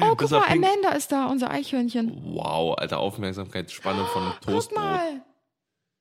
Oh, 0.00 0.16
guck 0.16 0.28
mal. 0.32 0.42
Amanda 0.50 0.88
ist 0.96 1.12
da, 1.12 1.26
unser 1.26 1.48
Eichhörnchen. 1.48 2.20
Wow, 2.34 2.76
alter 2.76 2.98
Aufmerksamkeitsspanne 2.98 4.04
von 4.06 4.24
Guck 4.44 4.54
Toastbrot. 4.54 4.78
mal. 4.80 5.22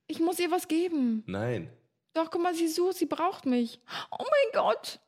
Ich 0.08 0.20
muss 0.20 0.40
ihr 0.40 0.52
was 0.52 0.68
geben. 0.68 1.24
Nein, 1.26 1.70
Doch, 2.14 2.30
guck 2.32 2.42
mal, 2.42 2.54
sie 2.56 2.68
sucht, 2.68 2.96
sie 2.98 3.06
braucht 3.08 3.46
mich. 3.46 3.80
Oh 4.12 4.24
mein 4.24 4.64
Gott. 4.64 5.00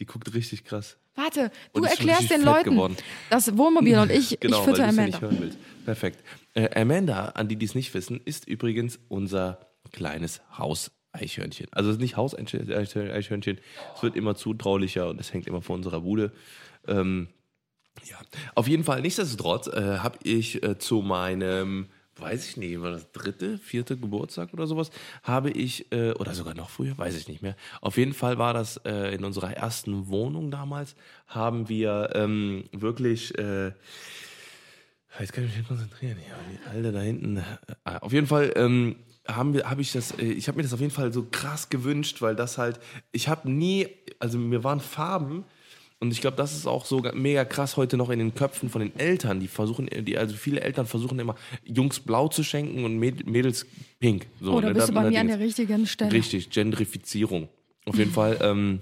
die 0.00 0.06
guckt 0.06 0.32
richtig 0.34 0.64
krass. 0.64 0.96
Warte, 1.14 1.50
du 1.74 1.84
erklärst 1.84 2.30
den 2.30 2.42
Leuten 2.42 2.70
geworden. 2.70 2.96
das 3.28 3.56
Wohnmobil 3.58 3.98
und 3.98 4.10
ich, 4.10 4.38
Genau, 4.40 4.58
ich 4.60 4.64
fütter 4.64 4.84
Amanda. 4.84 5.04
nicht 5.06 5.20
hören 5.20 5.36
willst. 5.40 5.58
Perfekt. 5.84 6.24
Äh, 6.54 6.80
Amanda, 6.80 7.26
an 7.30 7.48
die, 7.48 7.56
die 7.56 7.66
es 7.66 7.74
nicht 7.74 7.92
wissen, 7.92 8.20
ist 8.24 8.48
übrigens 8.48 8.98
unser 9.08 9.66
kleines 9.90 10.40
Hauseichhörnchen. 10.56 11.66
Also 11.72 11.90
es 11.90 11.96
ist 11.96 12.00
nicht 12.00 12.16
Hauseichhörnchen, 12.16 13.58
es 13.94 14.02
wird 14.02 14.16
immer 14.16 14.34
zutraulicher 14.36 15.08
und 15.10 15.20
es 15.20 15.34
hängt 15.34 15.46
immer 15.46 15.60
vor 15.60 15.76
unserer 15.76 16.00
Bude. 16.00 16.32
Ähm, 16.88 17.28
ja, 18.04 18.16
auf 18.54 18.68
jeden 18.68 18.84
Fall, 18.84 19.02
nichtsdestotrotz 19.02 19.66
äh, 19.66 19.98
habe 19.98 20.18
ich 20.22 20.62
äh, 20.62 20.78
zu 20.78 21.02
meinem, 21.02 21.90
weiß 22.16 22.48
ich 22.48 22.56
nicht, 22.56 22.80
war 22.80 22.90
das 22.90 23.10
dritte, 23.12 23.58
vierte 23.58 23.96
Geburtstag 23.96 24.52
oder 24.52 24.66
sowas, 24.66 24.90
habe 25.22 25.50
ich, 25.50 25.90
äh, 25.92 26.12
oder 26.12 26.34
sogar 26.34 26.54
noch 26.54 26.70
früher, 26.70 26.96
weiß 26.96 27.16
ich 27.16 27.28
nicht 27.28 27.42
mehr. 27.42 27.56
Auf 27.80 27.96
jeden 27.96 28.14
Fall 28.14 28.38
war 28.38 28.54
das 28.54 28.78
äh, 28.84 29.14
in 29.14 29.24
unserer 29.24 29.56
ersten 29.56 30.08
Wohnung 30.08 30.50
damals, 30.50 30.94
haben 31.26 31.68
wir 31.68 32.10
ähm, 32.14 32.64
wirklich, 32.72 33.36
äh, 33.38 33.72
jetzt 35.18 35.32
kann 35.32 35.44
ich 35.44 35.50
mich 35.50 35.58
nicht 35.58 35.68
konzentrieren, 35.68 36.18
ja, 36.18 36.36
die 36.50 36.68
Alte 36.70 36.92
da 36.92 37.00
hinten. 37.00 37.38
Äh, 37.38 37.44
auf 38.00 38.12
jeden 38.12 38.26
Fall, 38.26 38.52
ähm, 38.56 38.96
haben 39.26 39.54
wir, 39.54 39.68
habe 39.70 39.82
ich 39.82 39.92
das, 39.92 40.18
äh, 40.18 40.24
ich 40.24 40.48
habe 40.48 40.56
mir 40.56 40.62
das 40.62 40.72
auf 40.72 40.80
jeden 40.80 40.92
Fall 40.92 41.12
so 41.12 41.26
krass 41.30 41.68
gewünscht, 41.68 42.22
weil 42.22 42.36
das 42.36 42.58
halt, 42.58 42.80
ich 43.12 43.28
habe 43.28 43.50
nie, 43.50 43.88
also 44.18 44.38
mir 44.38 44.64
waren 44.64 44.80
Farben 44.80 45.44
und 46.02 46.10
ich 46.12 46.20
glaube, 46.20 46.36
das 46.36 46.52
ist 46.52 46.66
auch 46.66 46.84
so 46.84 47.00
ga- 47.00 47.12
mega 47.14 47.44
krass 47.46 47.76
heute 47.78 47.96
noch 47.96 48.10
in 48.10 48.18
den 48.18 48.34
Köpfen 48.34 48.68
von 48.68 48.80
den 48.82 48.94
Eltern. 48.98 49.40
Die 49.40 49.48
versuchen, 49.48 49.88
die, 50.00 50.18
also 50.18 50.34
viele 50.36 50.60
Eltern 50.60 50.84
versuchen 50.86 51.18
immer, 51.20 51.36
Jungs 51.64 52.00
blau 52.00 52.28
zu 52.28 52.42
schenken 52.42 52.84
und 52.84 52.98
Mäd- 52.98 53.24
Mädels 53.24 53.64
pink. 54.00 54.26
So, 54.40 54.52
Oder 54.52 54.68
ne, 54.68 54.74
bist 54.74 54.88
du 54.88 54.92
da- 54.92 55.00
bei 55.02 55.08
mir 55.10 55.20
an 55.20 55.28
der 55.28 55.38
richtigen 55.38 55.86
Stelle? 55.86 56.12
Richtig, 56.12 56.50
Gendrifizierung. 56.50 57.48
Auf 57.86 57.96
jeden 57.96 58.10
Fall 58.12 58.36
ähm, 58.42 58.80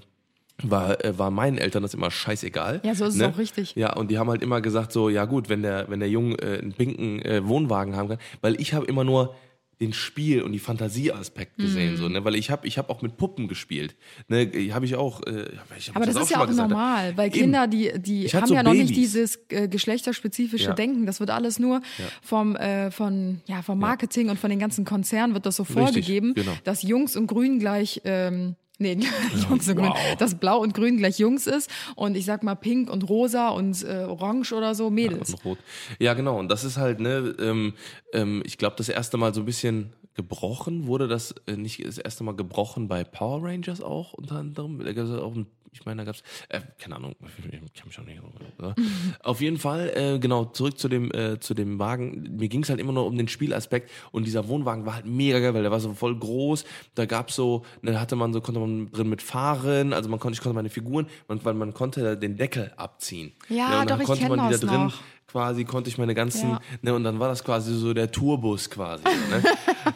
war, 0.63 1.03
äh, 1.05 1.17
war 1.17 1.31
meinen 1.31 1.57
Eltern 1.57 1.83
das 1.83 1.93
immer 1.93 2.11
scheißegal. 2.11 2.81
Ja, 2.83 2.93
so 2.95 3.05
ist 3.05 3.13
es 3.13 3.19
ne? 3.19 3.29
auch 3.29 3.37
richtig. 3.37 3.75
Ja, 3.75 3.93
und 3.93 4.11
die 4.11 4.17
haben 4.17 4.29
halt 4.29 4.41
immer 4.41 4.59
gesagt 4.61 4.91
so, 4.91 5.09
ja 5.09 5.25
gut, 5.25 5.47
wenn 5.47 5.61
der, 5.61 5.89
wenn 5.89 5.99
der 5.99 6.09
Junge 6.09 6.35
äh, 6.39 6.59
einen 6.59 6.73
pinken 6.73 7.21
äh, 7.21 7.47
Wohnwagen 7.47 7.95
haben 7.95 8.09
kann, 8.09 8.19
weil 8.41 8.59
ich 8.59 8.73
habe 8.73 8.85
immer 8.87 9.03
nur 9.03 9.35
den 9.81 9.93
Spiel 9.93 10.43
und 10.43 10.51
die 10.51 10.59
Fantasieaspekt 10.59 11.57
Mhm. 11.57 11.63
gesehen, 11.63 11.97
so, 11.97 12.07
ne? 12.07 12.23
Weil 12.23 12.35
ich 12.35 12.49
habe 12.51 12.67
ich 12.67 12.77
hab 12.77 12.89
auch 12.89 13.01
mit 13.01 13.17
Puppen 13.17 13.47
gespielt. 13.47 13.95
Ne? 14.27 14.49
Habe 14.71 14.85
ich 14.85 14.95
auch. 14.95 15.21
Äh, 15.25 15.47
hab 15.87 15.95
Aber 15.95 16.05
das, 16.05 16.15
auch 16.15 16.21
ist 16.21 16.29
ja 16.29 16.41
auch 16.41 16.47
gesagt. 16.47 16.69
normal, 16.69 17.17
weil. 17.17 17.29
Kinder, 17.31 17.67
die, 17.67 17.91
die 17.97 18.27
haben 18.27 18.45
so 18.47 18.53
ja 18.53 18.63
noch 18.63 18.73
nicht 18.73 18.95
dieses 18.95 19.39
äh, 19.49 19.67
geschlechterspezifische 19.67 20.65
Ja. 20.65 20.73
Denken. 20.73 21.05
Das 21.05 21.19
wird 21.19 21.31
alles 21.31 21.59
nur 21.59 21.81
vom, 22.21 22.55
äh, 22.55 22.91
von, 22.91 23.41
ja, 23.47 23.61
vom 23.63 23.79
Marketing 23.79 24.29
und 24.29 24.39
von 24.39 24.49
den 24.49 24.59
ganzen 24.59 24.85
Konzernen 24.85 25.33
wird 25.33 25.45
das 25.45 25.55
so 25.55 25.63
vorgegeben, 25.63 26.33
genau. 26.35 26.51
dass 26.63 26.83
Jungs 26.83 27.15
und 27.15 27.27
Grün 27.27 27.59
gleich, 27.59 28.01
ähm, 28.05 28.55
nee, 28.81 28.97
Jungs 29.49 29.67
und 29.69 29.75
Grün, 29.75 29.89
wow. 29.89 30.15
dass 30.17 30.35
Blau 30.35 30.59
und 30.59 30.73
Grün 30.73 30.97
gleich 30.97 31.19
Jungs 31.19 31.47
ist 31.47 31.69
und 31.95 32.17
ich 32.17 32.25
sag 32.25 32.43
mal 32.43 32.55
Pink 32.55 32.89
und 32.89 33.07
Rosa 33.09 33.49
und 33.49 33.83
äh, 33.83 34.05
Orange 34.07 34.53
oder 34.53 34.75
so 34.75 34.89
Mädels. 34.89 35.33
Und 35.35 35.45
rot. 35.45 35.57
Ja, 35.99 36.13
genau. 36.13 36.39
Und 36.39 36.49
das 36.49 36.63
ist 36.63 36.77
halt, 36.77 36.99
ne, 36.99 37.35
ähm, 37.39 37.73
ähm, 38.13 38.43
ich 38.45 38.57
glaube, 38.57 38.75
das 38.77 38.89
erste 38.89 39.17
Mal 39.17 39.33
so 39.33 39.41
ein 39.41 39.45
bisschen 39.45 39.93
gebrochen 40.13 40.87
wurde 40.87 41.07
das 41.07 41.33
äh, 41.47 41.55
nicht 41.55 41.85
das 41.85 41.97
erste 41.97 42.23
Mal 42.23 42.35
gebrochen 42.35 42.87
bei 42.87 43.03
Power 43.03 43.43
Rangers 43.43 43.81
auch 43.81 44.13
unter 44.13 44.35
anderem. 44.35 44.83
Da 44.83 44.91
gab's 44.93 45.09
auch 45.11 45.35
ein, 45.35 45.47
ich 45.73 45.85
meine, 45.85 46.01
da 46.01 46.05
gab's, 46.05 46.21
äh, 46.49 46.59
keine 46.77 46.97
Ahnung, 46.97 47.15
ich 47.37 47.73
kann 47.73 47.87
mich 47.87 47.99
auch 47.99 48.03
nicht 48.03 48.17
erinnern. 48.17 48.75
Auf 49.23 49.41
jeden 49.41 49.57
Fall, 49.57 49.91
äh, 49.95 50.19
genau, 50.19 50.45
zurück 50.45 50.77
zu 50.77 50.89
dem, 50.89 51.11
äh, 51.11 51.39
zu 51.39 51.53
dem 51.53 51.79
Wagen. 51.79 52.35
Mir 52.37 52.49
ging 52.49 52.63
es 52.63 52.69
halt 52.69 52.79
immer 52.79 52.91
nur 52.91 53.05
um 53.05 53.17
den 53.17 53.27
Spielaspekt 53.27 53.89
und 54.11 54.25
dieser 54.25 54.47
Wohnwagen 54.47 54.85
war 54.85 54.95
halt 54.95 55.05
mega 55.05 55.39
geil, 55.39 55.53
weil 55.53 55.61
der 55.61 55.71
war 55.71 55.79
so 55.79 55.93
voll 55.93 56.17
groß. 56.17 56.65
Da 56.95 57.05
gab's 57.05 57.35
so, 57.35 57.63
da 57.83 57.99
hatte 57.99 58.15
man 58.15 58.33
so, 58.33 58.41
konnte 58.41 58.59
man 58.59 58.91
drin 58.91 59.09
mitfahren, 59.09 59.93
also 59.93 60.09
man 60.09 60.19
konnte, 60.19 60.35
ich 60.35 60.41
konnte 60.41 60.55
meine 60.55 60.69
Figuren, 60.69 61.07
man, 61.27 61.43
weil 61.45 61.53
man 61.53 61.73
konnte 61.73 62.17
den 62.17 62.35
Deckel 62.35 62.73
abziehen. 62.75 63.31
Ja, 63.47 63.81
und 63.81 63.89
dann 63.89 63.99
doch, 63.99 63.99
ich 64.01 64.05
konnte 64.05 64.21
kenn 64.21 64.35
man 64.35 64.47
die 64.47 64.51
das 64.51 64.61
da 64.61 64.67
drin 64.67 64.83
noch. 64.85 64.99
Quasi 65.31 65.63
konnte 65.65 65.89
ich 65.89 65.97
meine 65.97 66.13
ganzen, 66.13 66.49
Ja. 66.51 66.59
ne, 66.81 66.93
und 66.93 67.03
dann 67.03 67.19
war 67.19 67.29
das 67.29 67.43
quasi 67.43 67.73
so 67.73 67.93
der 67.93 68.11
Tourbus 68.11 68.69
quasi. 68.69 69.03
Ne? 69.03 69.43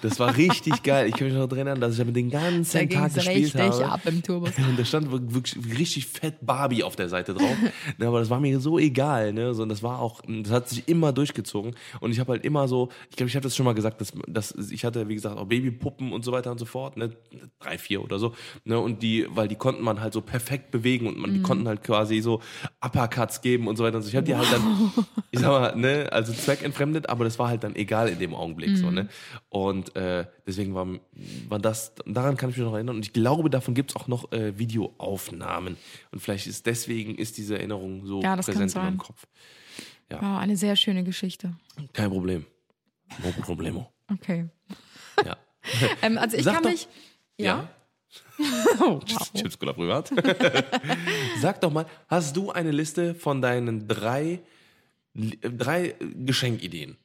Das 0.02 0.20
war 0.20 0.36
richtig 0.38 0.82
geil. 0.84 1.08
Ich 1.10 1.16
kann 1.16 1.28
mich 1.28 1.36
noch 1.36 1.48
dran 1.48 1.60
erinnern, 1.60 1.82
dass 1.82 1.94
ich 1.94 1.98
damit 2.00 2.16
den 2.16 2.30
ganzen 2.30 2.90
Da 2.90 2.96
Tag 3.02 3.14
gespielt 3.14 3.54
habe. 3.56 3.86
ab 3.92 4.02
im 4.06 4.24
Turbus. 4.24 4.52
Und 4.58 4.80
da 4.80 4.86
stand 4.86 5.12
wirklich 5.12 5.58
richtig 5.78 6.08
fett 6.08 6.36
Barbie 6.46 6.84
auf 6.84 6.96
der 6.96 7.10
Seite 7.10 7.34
drauf. 7.34 7.56
ne, 7.98 8.08
aber 8.08 8.20
das 8.20 8.30
war 8.30 8.40
mir 8.40 8.60
so 8.60 8.80
egal, 8.80 9.34
ne? 9.34 9.54
So, 9.54 9.64
und 9.64 9.70
das 9.70 9.84
war 9.84 10.00
auch, 10.00 10.22
das 10.28 10.52
hat 10.52 10.70
sich 10.70 10.88
immer 10.88 11.12
durchgezogen. 11.12 11.76
Und 12.00 12.12
ich 12.12 12.20
habe 12.20 12.32
halt 12.34 12.46
immer 12.46 12.68
so, 12.68 12.90
ich 13.10 13.16
glaube, 13.16 13.30
ich 13.30 13.36
habe 13.36 13.44
das 13.44 13.56
schon 13.56 13.66
mal 13.66 13.74
gesagt, 13.76 14.00
dass, 14.02 14.14
dass 14.28 14.54
ich 14.72 14.86
hatte, 14.86 15.08
wie 15.10 15.16
gesagt, 15.16 15.38
auch 15.38 15.46
Babypuppen 15.46 16.14
und 16.14 16.24
so 16.24 16.32
weiter 16.32 16.52
und 16.52 16.60
so 16.60 16.66
fort, 16.66 16.98
ne? 16.98 17.12
Drei, 17.60 17.78
vier 17.78 18.04
oder 18.04 18.20
so. 18.20 18.34
Ne? 18.64 18.80
Und 18.80 19.04
die, 19.04 19.28
weil 19.30 19.48
die 19.48 19.56
konnten 19.56 19.84
man 19.84 20.00
halt 20.02 20.14
so 20.14 20.22
perfekt 20.22 20.72
bewegen 20.72 21.08
und 21.08 21.18
man, 21.18 21.34
die 21.34 21.42
konnten 21.42 21.68
halt 21.68 21.84
quasi 21.84 22.22
so 22.22 22.42
Uppercuts 22.82 23.42
geben 23.42 23.68
und 23.68 23.76
so 23.78 23.84
weiter. 23.84 23.98
Und 23.98 24.04
so. 24.04 24.10
Ich 24.10 24.16
habe 24.16 24.26
die 24.26 24.36
halt 24.36 24.48
dann, 24.52 24.92
ich 25.32 25.40
sag 25.40 25.50
mal, 25.50 25.76
ne, 25.76 26.10
also 26.12 26.32
zweckentfremdet, 26.34 27.10
aber 27.10 27.24
das 27.26 27.38
war 27.40 27.50
halt 27.50 27.64
dann 27.64 27.76
egal 27.76 28.10
in 28.10 28.20
dem 28.20 28.34
Augenblick 28.34 28.78
so, 28.78 28.90
ne? 28.92 29.10
Und 29.50 29.96
äh, 29.96 30.26
deswegen 30.48 30.74
war, 30.76 30.88
war 31.50 31.60
das, 31.60 31.94
daran 32.06 32.38
kann 32.38 32.50
ich 32.52 32.58
mich 32.58 32.66
noch 32.66 32.74
erinnern. 32.74 32.96
Und 32.98 33.06
ich 33.06 33.14
glaube, 33.14 33.50
davon 33.50 33.74
gibt's 33.74 33.96
auch 33.96 34.08
noch 34.08 34.32
äh, 34.32 34.58
Videoaufnahmen. 34.58 35.78
Und 36.12 36.20
vielleicht 36.20 36.48
ist 36.48 36.66
deswegen 36.66 37.16
ist 37.16 37.38
diese 37.38 37.58
Erinnerung 37.58 38.06
so 38.06 38.22
Ja, 38.22 38.36
präsent 38.36 38.74
in 38.76 38.82
meinem. 38.82 38.98
Kopf. 38.98 39.26
Wow, 40.10 40.38
eine 40.40 40.56
sehr 40.56 40.76
schöne 40.76 41.04
Geschichte. 41.04 41.54
Kein 41.94 42.10
Problem. 42.10 42.46
No 43.24 43.32
problemo. 43.42 43.92
Okay. 44.12 44.48
Ja. 45.26 45.38
Ähm, 46.04 46.20
also 46.20 46.38
ich 46.38 46.44
Sag 46.44 46.54
kann 46.56 46.64
doch- 46.64 46.70
mich. 46.72 46.88
Ja. 47.40 47.68
Oh, 48.80 49.00
Chips 49.34 49.58
Cola 49.58 49.74
privat. 49.74 50.12
Sag 51.42 51.60
doch 51.62 51.72
mal, 51.72 51.86
hast 52.08 52.36
du 52.38 52.52
eine 52.52 52.72
Liste 52.72 53.16
von 53.16 53.42
deinen 53.42 53.88
drei, 53.88 54.40
drei 55.16 55.96
Geschenkideen? 56.00 56.98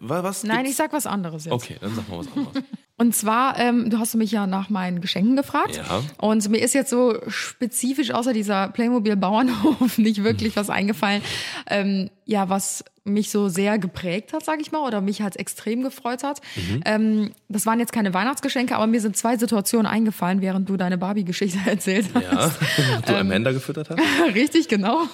Was 0.00 0.42
Nein, 0.42 0.58
gibt's? 0.58 0.70
ich 0.70 0.76
sag 0.76 0.92
was 0.92 1.06
anderes 1.06 1.44
jetzt. 1.44 1.52
Okay, 1.52 1.76
dann 1.80 1.94
sag 1.94 2.08
mal 2.08 2.18
was 2.18 2.32
anderes. 2.32 2.64
Und 3.00 3.14
zwar, 3.14 3.58
ähm, 3.58 3.88
du 3.88 3.98
hast 3.98 4.14
mich 4.14 4.30
ja 4.30 4.46
nach 4.46 4.68
meinen 4.68 5.00
Geschenken 5.00 5.34
gefragt. 5.34 5.78
Ja. 5.78 6.02
Und 6.18 6.46
mir 6.50 6.58
ist 6.58 6.74
jetzt 6.74 6.90
so 6.90 7.18
spezifisch 7.28 8.10
außer 8.10 8.34
dieser 8.34 8.68
Playmobil 8.68 9.16
Bauernhof 9.16 9.96
nicht 9.96 10.22
wirklich 10.22 10.54
was 10.54 10.68
eingefallen. 10.68 11.22
Ähm, 11.66 12.10
ja, 12.26 12.50
was 12.50 12.84
mich 13.04 13.30
so 13.30 13.48
sehr 13.48 13.78
geprägt 13.78 14.34
hat, 14.34 14.44
sage 14.44 14.60
ich 14.60 14.70
mal, 14.70 14.86
oder 14.86 15.00
mich 15.00 15.22
halt 15.22 15.36
extrem 15.36 15.82
gefreut 15.82 16.22
hat. 16.22 16.42
Mhm. 16.56 16.82
Ähm, 16.84 17.30
das 17.48 17.64
waren 17.64 17.80
jetzt 17.80 17.94
keine 17.94 18.12
Weihnachtsgeschenke, 18.12 18.76
aber 18.76 18.86
mir 18.86 19.00
sind 19.00 19.16
zwei 19.16 19.38
Situationen 19.38 19.86
eingefallen, 19.86 20.42
während 20.42 20.68
du 20.68 20.76
deine 20.76 20.98
Barbie-Geschichte 20.98 21.58
erzählt 21.66 22.06
hast. 22.12 22.60
Ja, 22.76 23.00
du 23.06 23.16
Amanda 23.16 23.52
gefüttert 23.52 23.88
hast? 23.88 24.34
Richtig, 24.34 24.68
genau. 24.68 25.04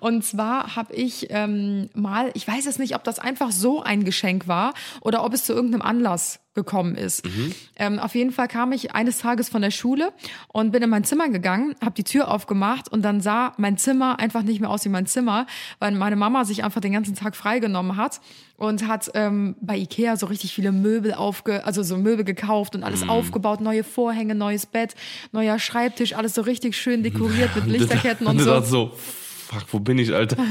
Und 0.00 0.22
zwar 0.22 0.76
habe 0.76 0.94
ich 0.94 1.28
ähm, 1.30 1.88
mal, 1.94 2.30
ich 2.34 2.46
weiß 2.46 2.66
es 2.66 2.78
nicht, 2.78 2.94
ob 2.94 3.04
das 3.04 3.18
einfach 3.18 3.52
so 3.52 3.82
ein 3.82 4.04
Geschenk 4.04 4.48
war 4.48 4.74
oder 5.00 5.24
ob 5.24 5.32
es 5.32 5.46
zu 5.46 5.54
irgendeinem 5.54 5.80
Anlass 5.80 6.40
gekommen 6.56 6.96
ist. 6.96 7.22
Ähm, 7.76 8.00
auf 8.00 8.16
jeden 8.16 8.32
Fall 8.32 8.48
kam 8.48 8.72
ich 8.72 8.94
eines 8.94 9.18
Tages 9.18 9.48
von 9.48 9.62
der 9.62 9.70
Schule 9.70 10.12
und 10.48 10.72
bin 10.72 10.82
in 10.82 10.90
mein 10.90 11.04
Zimmer 11.04 11.28
gegangen, 11.28 11.76
habe 11.80 11.94
die 11.94 12.02
Tür 12.02 12.28
aufgemacht 12.28 12.90
und 12.90 13.02
dann 13.02 13.20
sah 13.20 13.52
mein 13.58 13.78
Zimmer 13.78 14.18
einfach 14.18 14.42
nicht 14.42 14.60
mehr 14.60 14.70
aus 14.70 14.84
wie 14.84 14.88
mein 14.88 15.06
Zimmer, 15.06 15.46
weil 15.78 15.92
meine 15.92 16.16
Mama 16.16 16.44
sich 16.44 16.64
einfach 16.64 16.80
den 16.80 16.92
ganzen 16.92 17.14
Tag 17.14 17.36
freigenommen 17.36 17.96
hat 17.96 18.20
und 18.56 18.88
hat 18.88 19.10
ähm, 19.14 19.54
bei 19.60 19.76
Ikea 19.76 20.16
so 20.16 20.26
richtig 20.26 20.52
viele 20.52 20.72
Möbel 20.72 21.14
aufge, 21.14 21.64
also 21.64 21.82
so 21.82 21.96
Möbel 21.96 22.24
gekauft 22.24 22.74
und 22.74 22.82
alles 22.82 23.06
aufgebaut, 23.08 23.60
neue 23.60 23.84
Vorhänge, 23.84 24.34
neues 24.34 24.66
Bett, 24.66 24.94
neuer 25.30 25.58
Schreibtisch, 25.58 26.14
alles 26.14 26.34
so 26.34 26.42
richtig 26.42 26.76
schön 26.76 27.02
dekoriert 27.02 27.54
mit 27.56 27.66
Lichterketten 27.66 28.26
und 28.26 28.38
so, 28.40 28.90
fuck, 29.46 29.64
wo 29.72 29.80
bin 29.80 29.98
ich, 29.98 30.12
Alter? 30.14 30.36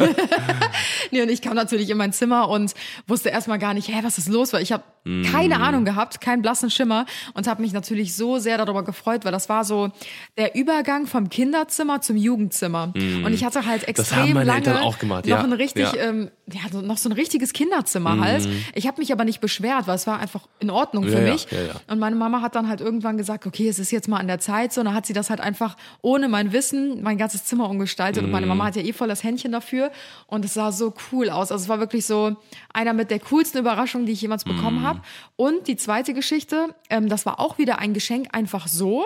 Nee, 1.11 1.21
und 1.21 1.29
ich 1.29 1.41
kam 1.41 1.55
natürlich 1.55 1.89
in 1.91 1.97
mein 1.97 2.13
Zimmer 2.13 2.49
und 2.49 2.73
wusste 3.07 3.29
erstmal 3.29 3.59
gar 3.59 3.73
nicht, 3.73 3.87
hä, 3.89 3.99
was 4.01 4.17
ist 4.17 4.27
los? 4.27 4.53
Weil 4.53 4.63
ich 4.63 4.71
habe 4.71 4.83
keine 5.31 5.59
Ahnung 5.59 5.85
gehabt, 5.85 6.19
keinen 6.19 6.41
blassen 6.41 6.71
Schimmer 6.71 7.05
und 7.35 7.47
habe 7.47 7.61
mich 7.61 7.73
natürlich 7.73 8.15
so 8.15 8.39
sehr 8.39 8.57
darüber 8.57 8.83
gefreut, 8.83 9.23
weil 9.23 9.31
das 9.31 9.49
war 9.49 9.63
so 9.63 9.91
der 10.35 10.55
Übergang 10.55 11.05
vom 11.05 11.29
Kinderzimmer 11.29 12.01
zum 12.01 12.17
Jugendzimmer. 12.17 12.91
Und 12.95 13.31
ich 13.31 13.45
hatte 13.45 13.65
halt 13.67 13.87
extrem 13.87 14.35
lange 14.39 14.61
gemacht, 14.99 15.25
noch 15.25 15.29
ja. 15.29 15.43
ein 15.43 15.53
richtig, 15.53 15.83
Ja. 15.93 15.95
ähm, 15.95 16.31
ja, 16.51 16.81
noch 16.81 16.97
so 16.97 17.07
ein 17.09 17.11
richtiges 17.11 17.53
Kinderzimmer 17.53 18.19
halt. 18.19 18.47
Ich 18.73 18.87
habe 18.87 18.99
mich 18.99 19.11
aber 19.11 19.25
nicht 19.25 19.41
beschwert, 19.41 19.85
weil 19.87 19.95
es 19.95 20.07
war 20.07 20.19
einfach 20.19 20.47
in 20.59 20.71
Ordnung 20.71 21.03
für 21.07 21.21
mich. 21.21 21.47
Und 21.87 21.99
meine 21.99 22.15
Mama 22.15 22.41
hat 22.41 22.55
dann 22.55 22.67
halt 22.67 22.81
irgendwann 22.81 23.17
gesagt, 23.17 23.45
okay, 23.45 23.67
es 23.69 23.77
ist 23.77 23.91
jetzt 23.91 24.07
mal 24.07 24.17
an 24.17 24.27
der 24.27 24.39
Zeit. 24.39 24.73
So, 24.73 24.81
und 24.81 24.85
dann 24.85 24.95
hat 24.95 25.05
sie 25.05 25.13
das 25.13 25.29
halt 25.29 25.39
einfach 25.39 25.77
ohne 26.01 26.29
mein 26.29 26.51
Wissen 26.51 27.03
mein 27.03 27.17
ganzes 27.19 27.45
Zimmer 27.45 27.69
umgestaltet. 27.69 28.23
Und 28.23 28.31
meine 28.31 28.47
Mama 28.47 28.65
hat 28.65 28.75
ja 28.75 28.81
eh 28.85 28.93
voll 28.93 29.07
das 29.07 29.23
Händchen 29.23 29.51
dafür. 29.51 29.91
Und 30.27 30.45
es 30.45 30.53
sah 30.53 30.71
so 30.71 30.93
cool 31.11 31.29
aus. 31.29 31.51
Also 31.51 31.63
es 31.63 31.69
war 31.69 31.79
wirklich 31.79 32.05
so 32.05 32.35
einer 32.73 32.93
mit 32.93 33.11
der 33.11 33.19
coolsten 33.19 33.59
Überraschungen, 33.59 34.05
die 34.05 34.13
ich 34.13 34.21
jemals 34.21 34.43
bekommen 34.43 34.83
habe. 34.83 35.01
Und 35.35 35.67
die 35.67 35.75
zweite 35.75 36.13
Geschichte, 36.13 36.75
ähm, 36.89 37.09
das 37.09 37.25
war 37.25 37.39
auch 37.39 37.57
wieder 37.57 37.79
ein 37.79 37.93
Geschenk 37.93 38.29
einfach 38.31 38.67
so. 38.67 39.05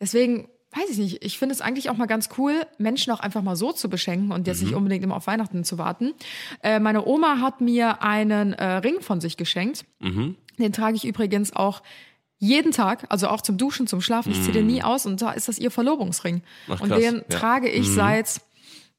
Deswegen 0.00 0.48
weiß 0.76 0.90
ich 0.90 0.98
nicht, 0.98 1.24
ich 1.24 1.38
finde 1.38 1.54
es 1.54 1.60
eigentlich 1.60 1.88
auch 1.88 1.96
mal 1.96 2.06
ganz 2.06 2.28
cool, 2.36 2.66
Menschen 2.78 3.12
auch 3.12 3.20
einfach 3.20 3.42
mal 3.42 3.56
so 3.56 3.72
zu 3.72 3.88
beschenken 3.88 4.32
und 4.32 4.46
jetzt 4.46 4.62
nicht 4.62 4.74
unbedingt 4.74 5.02
immer 5.04 5.16
auf 5.16 5.26
Weihnachten 5.26 5.64
zu 5.64 5.78
warten. 5.78 6.12
Äh, 6.62 6.80
meine 6.80 7.06
Oma 7.06 7.40
hat 7.40 7.60
mir 7.60 8.02
einen 8.02 8.52
äh, 8.52 8.64
Ring 8.78 9.00
von 9.00 9.20
sich 9.20 9.36
geschenkt. 9.36 9.86
Den 10.58 10.72
trage 10.72 10.96
ich 10.96 11.04
übrigens 11.06 11.54
auch 11.54 11.82
jeden 12.38 12.72
Tag, 12.72 13.06
also 13.08 13.28
auch 13.28 13.40
zum 13.40 13.56
Duschen, 13.56 13.86
zum 13.86 14.00
Schlafen. 14.00 14.32
Ich 14.32 14.42
ziehe 14.42 14.52
den 14.52 14.66
nie 14.66 14.82
aus 14.82 15.06
und 15.06 15.22
da 15.22 15.30
ist 15.30 15.48
das 15.48 15.58
ihr 15.58 15.70
Verlobungsring. 15.70 16.42
Ach, 16.68 16.80
und 16.80 16.90
den 16.90 17.16
ja. 17.16 17.22
trage 17.30 17.68
ich 17.68 17.88
seit, 17.88 18.42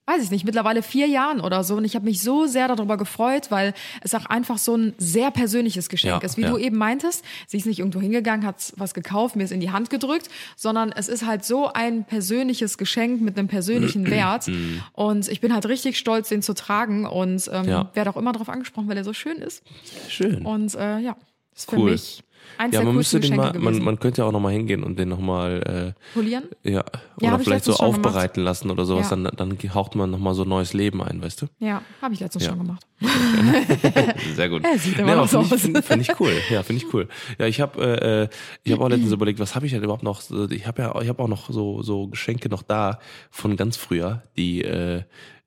weiß 0.07 0.23
ich 0.23 0.31
nicht, 0.31 0.45
mittlerweile 0.45 0.81
vier 0.83 1.05
Jahren 1.07 1.41
oder 1.41 1.63
so. 1.65 1.75
Und 1.75 1.83
ich 1.85 1.93
habe 1.95 2.05
mich 2.05 2.21
so 2.21 2.45
sehr 2.47 2.69
darüber 2.69 2.95
gefreut, 2.97 3.47
weil 3.51 3.73
es 4.01 4.15
auch 4.15 4.25
einfach 4.25 4.57
so 4.57 4.75
ein 4.75 4.93
sehr 4.97 5.31
persönliches 5.31 5.89
Geschenk 5.89 6.21
Ja, 6.21 6.25
ist. 6.25 6.37
Wie 6.37 6.43
ja. 6.43 6.49
du 6.49 6.57
eben 6.57 6.77
meintest, 6.77 7.25
sie 7.45 7.57
ist 7.57 7.65
nicht 7.65 7.79
irgendwo 7.79 7.99
hingegangen, 7.99 8.45
hat 8.45 8.73
was 8.77 8.93
gekauft, 8.93 9.35
mir 9.35 9.43
es 9.43 9.51
in 9.51 9.59
die 9.59 9.69
Hand 9.71 9.89
gedrückt, 9.89 10.29
sondern 10.55 10.93
es 10.93 11.09
ist 11.09 11.25
halt 11.25 11.43
so 11.43 11.71
ein 11.73 12.05
persönliches 12.05 12.77
Geschenk 12.77 13.21
mit 13.21 13.37
einem 13.37 13.49
persönlichen 13.49 14.07
Wert. 14.09 14.49
Und 14.93 15.27
ich 15.27 15.41
bin 15.41 15.53
halt 15.53 15.65
richtig 15.67 15.97
stolz, 15.97 16.29
den 16.29 16.41
zu 16.41 16.53
tragen 16.53 17.05
und 17.05 17.49
ähm, 17.51 17.65
Ja. 17.67 17.89
werde 17.93 18.09
auch 18.09 18.17
immer 18.17 18.31
darauf 18.31 18.47
angesprochen, 18.49 18.87
weil 18.87 18.97
er 18.97 19.03
so 19.03 19.11
schön 19.13 19.37
ist. 19.37 19.61
Schön. 20.07 20.45
Und 20.45 20.73
äh, 20.75 20.99
ja, 20.99 21.17
ist 21.53 21.69
für 21.69 21.77
Cool. 21.77 21.91
mich 21.91 22.23
eins 22.57 22.73
ja, 22.75 22.81
man 22.83 22.95
müsste 22.95 23.19
den 23.19 23.35
mal, 23.35 23.57
man, 23.57 23.81
man 23.83 23.99
könnte 23.99 24.21
ja 24.21 24.27
auch 24.27 24.31
nochmal 24.31 24.53
hingehen 24.53 24.83
und 24.83 24.97
den 24.97 25.09
nochmal, 25.09 25.93
Polieren? 26.13 26.45
äh, 26.63 26.71
ja, 26.71 26.85
Ja, 27.21 27.29
oder 27.35 27.39
vielleicht 27.43 27.65
so 27.65 27.73
schon 27.73 27.91
gemacht. 27.91 28.05
aufbereiten 28.05 28.43
lassen 28.43 28.69
oder 28.71 28.85
sowas, 28.85 29.09
Ja. 29.09 29.15
dann, 29.15 29.31
dann 29.35 29.57
haucht 29.73 29.95
man 29.95 30.09
nochmal 30.11 30.33
so 30.33 30.43
neues 30.43 30.73
Leben 30.73 31.01
ein, 31.03 31.21
weißt 31.21 31.41
du? 31.43 31.45
Ja, 31.59 31.81
habe 32.01 32.13
ich 32.13 32.19
letztens 32.19 32.45
Ja. 32.45 32.49
schon 32.51 32.59
gemacht. 32.59 32.85
Sehr 34.35 34.49
gut. 34.49 34.63
Sieht 34.77 34.97
immer 34.99 35.11
aber 35.13 35.21
noch 35.21 35.27
so 35.27 35.39
aus. 35.39 35.49
Finde 35.53 35.81
find 35.81 36.01
ich 36.01 36.19
cool. 36.19 36.33
Ja, 36.49 36.63
finde 36.63 36.83
ich 36.83 36.93
cool. 36.93 37.07
Ja, 37.37 37.45
ich 37.45 37.61
habe 37.61 37.81
äh, 38.01 38.23
äh, 38.23 38.27
ich 38.63 38.71
habe 38.71 38.83
auch 38.83 38.89
letztens 38.89 39.11
überlegt, 39.13 39.39
was 39.39 39.55
habe 39.55 39.65
ich 39.65 39.71
denn 39.71 39.83
überhaupt 39.83 40.03
noch? 40.03 40.21
Ich 40.49 40.65
habe 40.67 40.81
ja, 40.81 41.01
ich 41.01 41.09
habe 41.09 41.21
auch 41.21 41.27
noch 41.27 41.49
so 41.51 41.81
so 41.83 42.07
Geschenke 42.07 42.49
noch 42.49 42.63
da 42.63 42.99
von 43.29 43.55
ganz 43.55 43.77
früher, 43.77 44.23
die 44.35 44.63
äh, 44.63 45.03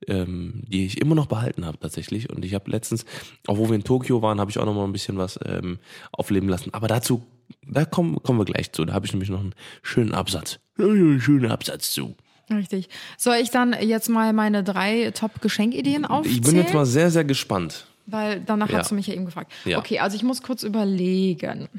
ähm, 0.07 0.63
die 0.67 0.85
ich 0.85 0.99
immer 0.99 1.15
noch 1.15 1.27
behalten 1.27 1.65
habe 1.65 1.79
tatsächlich. 1.79 2.29
Und 2.29 2.43
ich 2.45 2.53
habe 2.53 2.69
letztens, 2.71 3.05
auch 3.47 3.57
wo 3.57 3.69
wir 3.69 3.75
in 3.75 3.83
Tokio 3.83 4.21
waren, 4.21 4.39
habe 4.39 4.51
ich 4.51 4.57
auch 4.57 4.65
noch 4.65 4.73
mal 4.73 4.83
ein 4.85 4.91
bisschen 4.93 5.17
was 5.17 5.39
ähm, 5.45 5.79
aufleben 6.11 6.49
lassen. 6.49 6.73
Aber 6.73 6.87
dazu, 6.87 7.23
da 7.67 7.85
kommen 7.85 8.21
kommen 8.23 8.39
wir 8.39 8.45
gleich 8.45 8.71
zu. 8.71 8.85
Da 8.85 8.93
habe 8.93 9.05
ich 9.05 9.13
nämlich 9.13 9.29
noch 9.29 9.39
einen 9.39 9.53
schönen 9.83 10.13
Absatz, 10.13 10.59
einen 10.77 11.21
schönen 11.21 11.51
Absatz 11.51 11.91
zu. 11.91 12.15
Richtig. 12.49 12.89
Soll 13.17 13.35
ich 13.37 13.49
dann 13.49 13.73
jetzt 13.81 14.09
mal 14.09 14.33
meine 14.33 14.63
drei 14.63 15.11
Top-Geschenkideen 15.11 16.05
aufzählen? 16.05 16.35
Ich 16.37 16.41
bin 16.41 16.55
jetzt 16.55 16.73
mal 16.73 16.85
sehr 16.85 17.09
sehr 17.11 17.23
gespannt. 17.23 17.85
Weil 18.07 18.41
danach 18.41 18.69
Ja. 18.69 18.79
hast 18.79 18.91
du 18.91 18.95
mich 18.95 19.07
ja 19.07 19.13
eben 19.13 19.25
gefragt. 19.25 19.51
Ja. 19.63 19.77
Okay, 19.79 19.99
also 19.99 20.15
ich 20.17 20.23
muss 20.23 20.41
kurz 20.41 20.63
überlegen. 20.63 21.69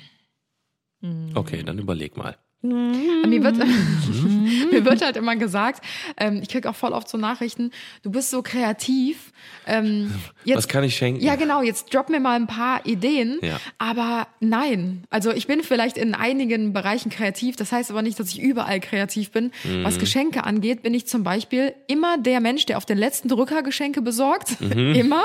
Okay, 1.35 1.63
dann 1.65 1.79
überleg 1.79 2.17
mal. 2.17 2.37
Mir 2.63 3.43
wird, 3.43 3.57
mir 4.71 4.85
wird 4.85 5.03
halt 5.03 5.17
immer 5.17 5.35
gesagt, 5.35 5.85
ähm, 6.17 6.41
ich 6.43 6.49
krieg 6.49 6.67
auch 6.67 6.77
voll 6.77 6.93
oft 6.93 7.09
so 7.09 7.19
Nachrichten, 7.19 7.73
du 8.03 8.11
bist 8.11 8.31
so 8.31 8.43
kreativ. 8.43 9.33
Ähm, 9.67 10.15
jetzt, 10.45 10.59
Was 10.59 10.69
kann 10.69 10.85
ich 10.85 10.95
schenken? 10.97 11.21
Ja, 11.21 11.35
genau, 11.35 11.63
jetzt 11.63 11.93
drop 11.93 12.09
mir 12.09 12.21
mal 12.21 12.37
ein 12.37 12.47
paar 12.47 12.87
Ideen. 12.87 13.39
Ja. 13.43 13.61
Aber 13.79 14.29
nein. 14.39 15.05
Also 15.11 15.33
ich 15.33 15.49
bin 15.49 15.65
vielleicht 15.65 15.99
in 15.99 16.15
einigen 16.15 16.73
Bereichen 16.73 17.11
kreativ, 17.11 17.57
das 17.57 17.73
heißt 17.73 17.91
aber 17.91 18.03
nicht, 18.03 18.21
dass 18.21 18.29
ich 18.29 18.41
überall 18.41 18.79
kreativ 18.79 19.33
bin. 19.33 19.51
Mhm. 19.65 19.83
Was 19.83 19.99
Geschenke 19.99 20.45
angeht, 20.45 20.83
bin 20.83 20.95
ich 20.95 21.07
zum 21.07 21.25
Beispiel 21.25 21.75
immer 21.89 22.17
der 22.19 22.41
Mensch, 22.41 22.67
der 22.67 22.77
auf 22.77 22.85
den 22.85 22.99
letzten 22.99 23.29
Drücker 23.29 23.63
Geschenke 23.63 24.03
besorgt. 24.03 24.61
Mhm. 24.61 24.95
immer. 24.95 25.25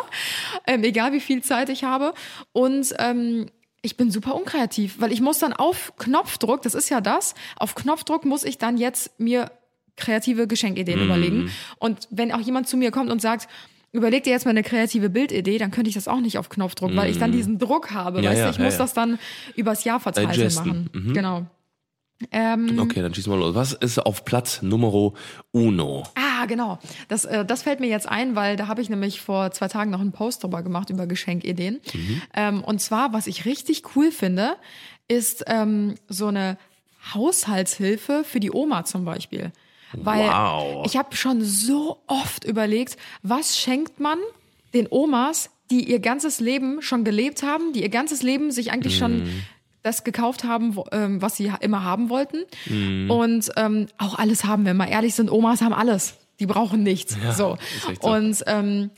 Ähm, 0.65 0.83
egal 0.83 1.11
wie 1.11 1.19
viel 1.19 1.43
Zeit 1.43 1.69
ich 1.69 1.83
habe. 1.83 2.13
Und 2.51 2.95
ähm, 2.97 3.47
ich 3.87 3.97
bin 3.97 4.11
super 4.11 4.35
unkreativ, 4.35 4.99
weil 4.99 5.13
ich 5.13 5.21
muss 5.21 5.39
dann 5.39 5.53
auf 5.53 5.93
Knopfdruck, 5.97 6.61
das 6.61 6.75
ist 6.75 6.89
ja 6.89 6.99
das, 7.01 7.33
auf 7.55 7.73
Knopfdruck 7.73 8.25
muss 8.25 8.43
ich 8.43 8.57
dann 8.57 8.77
jetzt 8.77 9.17
mir 9.17 9.49
kreative 9.95 10.45
Geschenkideen 10.45 11.03
überlegen. 11.03 11.49
Und 11.79 12.07
wenn 12.11 12.31
auch 12.31 12.41
jemand 12.41 12.67
zu 12.67 12.77
mir 12.77 12.91
kommt 12.91 13.09
und 13.09 13.21
sagt, 13.21 13.47
überleg 13.93 14.23
dir 14.23 14.31
jetzt 14.31 14.45
mal 14.45 14.51
eine 14.51 14.61
kreative 14.61 15.09
Bildidee, 15.09 15.57
dann 15.57 15.71
könnte 15.71 15.87
ich 15.87 15.95
das 15.95 16.07
auch 16.07 16.19
nicht 16.19 16.37
auf 16.37 16.49
Knopfdruck, 16.49 16.95
weil 16.95 17.09
ich 17.09 17.17
dann 17.17 17.31
diesen 17.31 17.57
Druck 17.57 17.91
habe. 17.91 18.21
Ja, 18.21 18.29
weißt 18.29 18.39
ja, 18.39 18.45
du, 18.45 18.51
ich 18.51 18.57
ja, 18.57 18.65
muss 18.65 18.77
das 18.77 18.93
dann 18.93 19.17
übers 19.55 19.85
Jahr 19.85 19.99
verteilt 19.99 20.35
Digesten. 20.35 20.89
machen. 20.93 21.13
Genau. 21.13 21.45
Ähm, 22.31 22.79
Okay, 22.79 23.01
dann 23.01 23.13
schießen 23.13 23.31
wir 23.31 23.37
los. 23.37 23.53
Was 23.55 23.73
ist 23.73 23.99
auf 23.99 24.25
Platz 24.25 24.61
Numero 24.63 25.13
uno? 25.51 26.03
Ah, 26.15 26.45
genau. 26.47 26.79
Das, 27.07 27.25
äh, 27.25 27.45
das 27.45 27.61
fällt 27.63 27.79
mir 27.79 27.87
jetzt 27.87 28.07
ein, 28.09 28.35
weil 28.35 28.55
da 28.55 28.67
habe 28.67 28.81
ich 28.81 28.89
nämlich 28.89 29.21
vor 29.21 29.51
zwei 29.51 29.67
Tagen 29.67 29.91
noch 29.91 30.01
einen 30.01 30.11
Post 30.13 30.43
drüber 30.43 30.63
gemacht 30.63 30.89
über 30.89 31.05
Geschenkideen. 31.05 31.79
Ähm, 32.33 32.63
und 32.63 32.79
zwar, 32.81 33.13
was 33.13 33.27
ich 33.27 33.45
richtig 33.45 33.83
cool 33.95 34.11
finde, 34.11 34.55
ist 35.07 35.43
ähm, 35.47 35.95
so 36.07 36.27
eine 36.27 36.57
Haushaltshilfe 37.13 38.23
für 38.23 38.39
die 38.39 38.51
Oma 38.51 38.83
zum 38.85 39.05
Beispiel. 39.05 39.51
Weil 39.93 40.27
Wow. 40.27 40.85
ich 40.85 40.97
habe 40.97 41.15
schon 41.15 41.41
so 41.43 41.99
oft 42.07 42.43
überlegt, 42.43 42.97
was 43.23 43.57
schenkt 43.57 43.99
man 43.99 44.19
den 44.73 44.87
Omas, 44.89 45.49
die 45.71 45.89
ihr 45.89 45.99
ganzes 45.99 46.39
Leben 46.39 46.81
schon 46.81 47.03
gelebt 47.03 47.41
haben, 47.43 47.73
die 47.73 47.81
ihr 47.83 47.89
ganzes 47.89 48.21
Leben 48.21 48.51
sich 48.51 48.71
eigentlich 48.71 48.97
schon 48.97 49.27
das 49.87 50.03
gekauft 50.03 50.43
haben, 50.43 50.77
ähm, 50.91 51.21
was 51.21 51.37
sie 51.37 51.51
immer 51.61 51.83
haben 51.83 52.09
wollten. 52.09 52.37
Und 53.09 53.49
ähm, 53.55 53.87
auch 53.97 54.19
alles 54.19 54.45
haben, 54.45 54.65
wenn 54.65 54.77
wir 54.77 54.87
ehrlich 54.87 55.15
sind, 55.15 55.31
Omas 55.31 55.61
haben 55.61 55.73
alles. 55.73 56.15
Die 56.39 56.45
brauchen 56.45 56.83
nichts. 56.83 57.17
Ja, 57.23 57.31
so. 57.33 57.57
Und 58.01 58.43
ähm, 58.45 58.91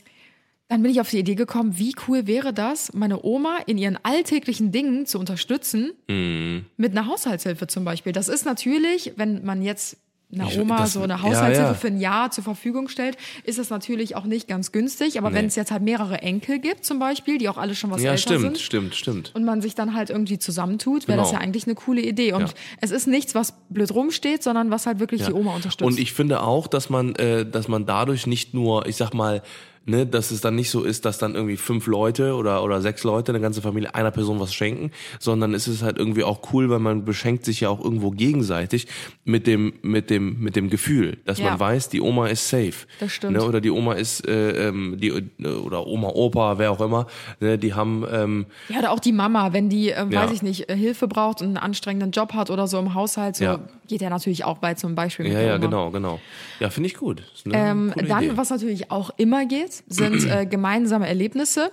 dann 0.68 0.82
bin 0.82 0.90
ich 0.92 1.00
auf 1.00 1.10
die 1.10 1.18
Idee 1.18 1.34
gekommen, 1.34 1.78
wie 1.78 1.94
cool 2.06 2.26
wäre 2.26 2.52
das, 2.52 2.92
meine 2.92 3.24
Oma 3.24 3.58
in 3.66 3.76
ihren 3.78 3.98
alltäglichen 4.04 4.70
Dingen 4.72 5.06
zu 5.06 5.18
unterstützen, 5.18 5.92
Mhm. 6.08 6.66
mit 6.76 6.92
einer 6.92 7.06
Haushaltshilfe 7.06 7.66
zum 7.66 7.84
Beispiel. 7.84 8.12
Das 8.12 8.28
ist 8.28 8.44
natürlich, 8.44 9.12
wenn 9.16 9.44
man 9.44 9.62
jetzt 9.62 9.96
einer 10.32 10.48
Oma 10.60 10.78
das- 10.78 10.92
so 10.92 11.02
eine 11.02 11.14
ja, 11.14 11.22
Haushaltshilfe 11.22 11.68
ja. 11.72 11.74
für 11.74 11.86
ein 11.88 11.98
Jahr 12.00 12.30
zur 12.30 12.44
Verfügung 12.44 12.88
stellt, 12.88 13.16
ist 13.44 13.58
das 13.58 13.70
natürlich 13.70 14.14
auch 14.16 14.24
nicht 14.24 14.46
ganz 14.48 14.70
günstig. 14.72 15.18
Aber 15.18 15.32
wenn 15.32 15.46
es 15.46 15.56
jetzt 15.56 15.70
halt 15.72 15.82
mehrere 15.82 16.22
Enkel 16.22 16.58
gibt 16.60 16.84
zum 16.84 16.98
Beispiel, 16.98 17.38
die 17.38 17.48
auch 17.48 17.56
alle 17.58 17.74
schon 17.74 17.90
was 17.90 18.00
Ja, 18.02 18.12
älter 18.12 18.22
stimmt, 18.22 18.40
sind, 18.42 18.58
stimmt, 18.58 18.94
stimmt. 18.94 19.32
und 19.34 19.44
man 19.44 19.60
sich 19.62 19.74
dann 19.74 19.94
halt 19.94 20.10
irgendwie 20.10 20.38
zusammentut, 20.38 21.08
wäre 21.08 21.18
das 21.18 21.30
ja 21.32 21.38
Genau. 21.38 21.44
eigentlich 21.44 21.64
eine 21.66 21.74
coole 21.74 22.00
Idee. 22.02 22.32
Und 22.32 22.42
Ja. 22.42 22.48
es 22.80 22.90
ist 22.92 23.06
nichts, 23.06 23.34
was 23.34 23.54
blöd 23.70 23.92
rumsteht, 23.92 24.42
sondern 24.42 24.70
was 24.70 24.86
halt 24.86 25.00
wirklich 25.00 25.24
die 25.26 25.32
Oma 25.32 25.54
unterstützt. 25.54 25.86
Und 25.86 25.98
ich 25.98 26.12
finde 26.12 26.42
auch, 26.42 26.66
dass 26.68 26.90
man, 26.90 27.14
äh, 27.16 27.44
dass 27.44 27.66
man 27.68 27.86
dadurch 27.86 28.26
nicht 28.26 28.54
nur, 28.54 28.86
ich 28.86 28.96
sag 28.96 29.12
mal, 29.14 29.42
ne, 29.86 30.06
dass 30.06 30.30
es 30.30 30.40
dann 30.40 30.54
nicht 30.54 30.70
so 30.70 30.82
ist, 30.84 31.04
dass 31.04 31.18
dann 31.18 31.34
irgendwie 31.34 31.56
fünf 31.56 31.86
Leute 31.86 32.34
oder, 32.34 32.62
oder 32.62 32.80
sechs 32.80 33.02
Leute, 33.04 33.32
eine 33.32 33.40
ganze 33.40 33.62
Familie, 33.62 33.94
einer 33.94 34.10
Person 34.10 34.38
was 34.40 34.54
schenken, 34.54 34.90
sondern 35.18 35.54
es 35.54 35.66
ist 35.68 35.82
halt 35.82 35.98
irgendwie 35.98 36.22
auch 36.24 36.52
cool, 36.52 36.70
weil 36.70 36.78
man 36.78 37.04
beschenkt 37.04 37.44
sich 37.44 37.60
ja 37.60 37.68
auch 37.70 37.82
irgendwo 37.82 38.10
gegenseitig 38.10 38.86
mit 39.24 39.46
dem, 39.46 39.72
mit 39.82 40.10
dem, 40.10 40.38
mit 40.40 40.56
dem 40.56 40.70
Gefühl, 40.70 41.18
dass 41.24 41.38
Ja. 41.38 41.50
man 41.50 41.60
weiß, 41.60 41.88
die 41.88 42.00
Oma 42.00 42.28
ist 42.28 42.48
safe. 42.48 42.86
Das 43.00 43.12
stimmt. 43.12 43.36
Ne, 43.36 43.42
oder 43.44 43.60
die 43.60 43.70
Oma 43.70 43.94
ist, 43.94 44.26
äh, 44.28 44.68
ähm, 44.68 44.96
die, 45.00 45.12
oder 45.12 45.86
Oma, 45.86 46.08
Opa, 46.08 46.58
wer 46.58 46.70
auch 46.72 46.80
immer, 46.80 47.06
ne, 47.40 47.58
die 47.58 47.74
haben, 47.74 48.04
ähm, 48.10 48.46
Ja, 48.68 48.78
oder 48.80 48.92
auch 48.92 49.00
die 49.00 49.12
Mama, 49.12 49.52
wenn 49.52 49.68
die, 49.68 49.90
äh, 49.90 50.06
Ja. 50.10 50.22
weiß 50.22 50.30
ich 50.32 50.42
nicht, 50.42 50.68
äh, 50.70 50.76
Hilfe 50.76 51.08
braucht 51.08 51.40
und 51.40 51.48
einen 51.48 51.56
anstrengenden 51.56 52.10
Job 52.12 52.32
hat 52.34 52.50
oder 52.50 52.66
so 52.66 52.78
im 52.78 52.94
Haushalt, 52.94 53.36
so 53.36 53.44
Ja. 53.44 53.60
geht 53.88 54.00
ja 54.02 54.10
natürlich 54.10 54.44
auch 54.44 54.58
bei 54.58 54.74
zum 54.74 54.94
Beispiel 54.94 55.24
mit 55.24 55.32
ja, 55.34 55.40
ja, 55.40 55.54
Oma. 55.54 55.58
genau, 55.66 55.90
genau. 55.90 56.20
Ja, 56.60 56.70
finde 56.70 56.88
ich 56.88 56.94
gut. 56.96 57.22
Ähm, 57.52 57.92
dann, 57.96 58.22
Idee. 58.24 58.36
was 58.36 58.50
natürlich 58.50 58.90
auch 58.90 59.10
immer 59.16 59.46
geht, 59.46 59.69
sind 59.88 60.26
äh, 60.26 60.46
gemeinsame 60.50 61.06
Erlebnisse. 61.08 61.70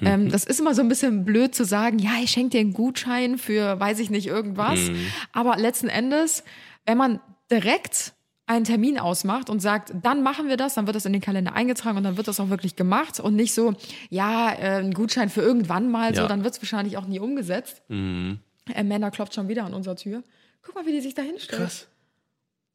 Mhm. 0.00 0.06
Ähm, 0.06 0.28
das 0.30 0.44
ist 0.44 0.60
immer 0.60 0.74
so 0.74 0.82
ein 0.82 0.88
bisschen 0.88 1.24
blöd 1.24 1.54
zu 1.54 1.64
sagen, 1.64 1.98
ja, 1.98 2.12
ich 2.22 2.30
schenke 2.30 2.50
dir 2.50 2.60
einen 2.60 2.72
Gutschein 2.72 3.38
für, 3.38 3.78
weiß 3.78 3.98
ich 4.00 4.10
nicht, 4.10 4.26
irgendwas. 4.26 4.78
Mhm. 4.78 5.06
Aber 5.32 5.56
letzten 5.56 5.88
Endes, 5.88 6.44
wenn 6.86 6.98
man 6.98 7.20
direkt 7.50 8.14
einen 8.46 8.64
Termin 8.64 8.98
ausmacht 8.98 9.50
und 9.50 9.60
sagt, 9.60 9.92
dann 10.02 10.22
machen 10.22 10.48
wir 10.48 10.56
das, 10.56 10.74
dann 10.74 10.86
wird 10.86 10.96
das 10.96 11.04
in 11.04 11.12
den 11.12 11.20
Kalender 11.20 11.52
eingetragen 11.54 11.98
und 11.98 12.04
dann 12.04 12.16
wird 12.16 12.28
das 12.28 12.40
auch 12.40 12.48
wirklich 12.48 12.76
gemacht 12.76 13.20
und 13.20 13.36
nicht 13.36 13.52
so, 13.52 13.74
ja, 14.08 14.50
äh, 14.52 14.78
ein 14.80 14.94
Gutschein 14.94 15.28
für 15.28 15.42
irgendwann 15.42 15.90
mal, 15.90 16.14
so, 16.14 16.22
Ja. 16.22 16.28
dann 16.28 16.44
wird 16.44 16.54
es 16.54 16.62
wahrscheinlich 16.62 16.96
auch 16.96 17.06
nie 17.06 17.20
umgesetzt. 17.20 17.82
Äh, 17.90 18.84
Männer 18.84 19.10
klopft 19.10 19.34
schon 19.34 19.48
wieder 19.48 19.64
an 19.64 19.74
unserer 19.74 19.96
Tür. 19.96 20.22
Guck 20.62 20.74
mal, 20.74 20.86
wie 20.86 20.92
die 20.92 21.00
sich 21.00 21.14
da 21.14 21.22
hinstellt. 21.22 21.60
Krass. 21.60 21.88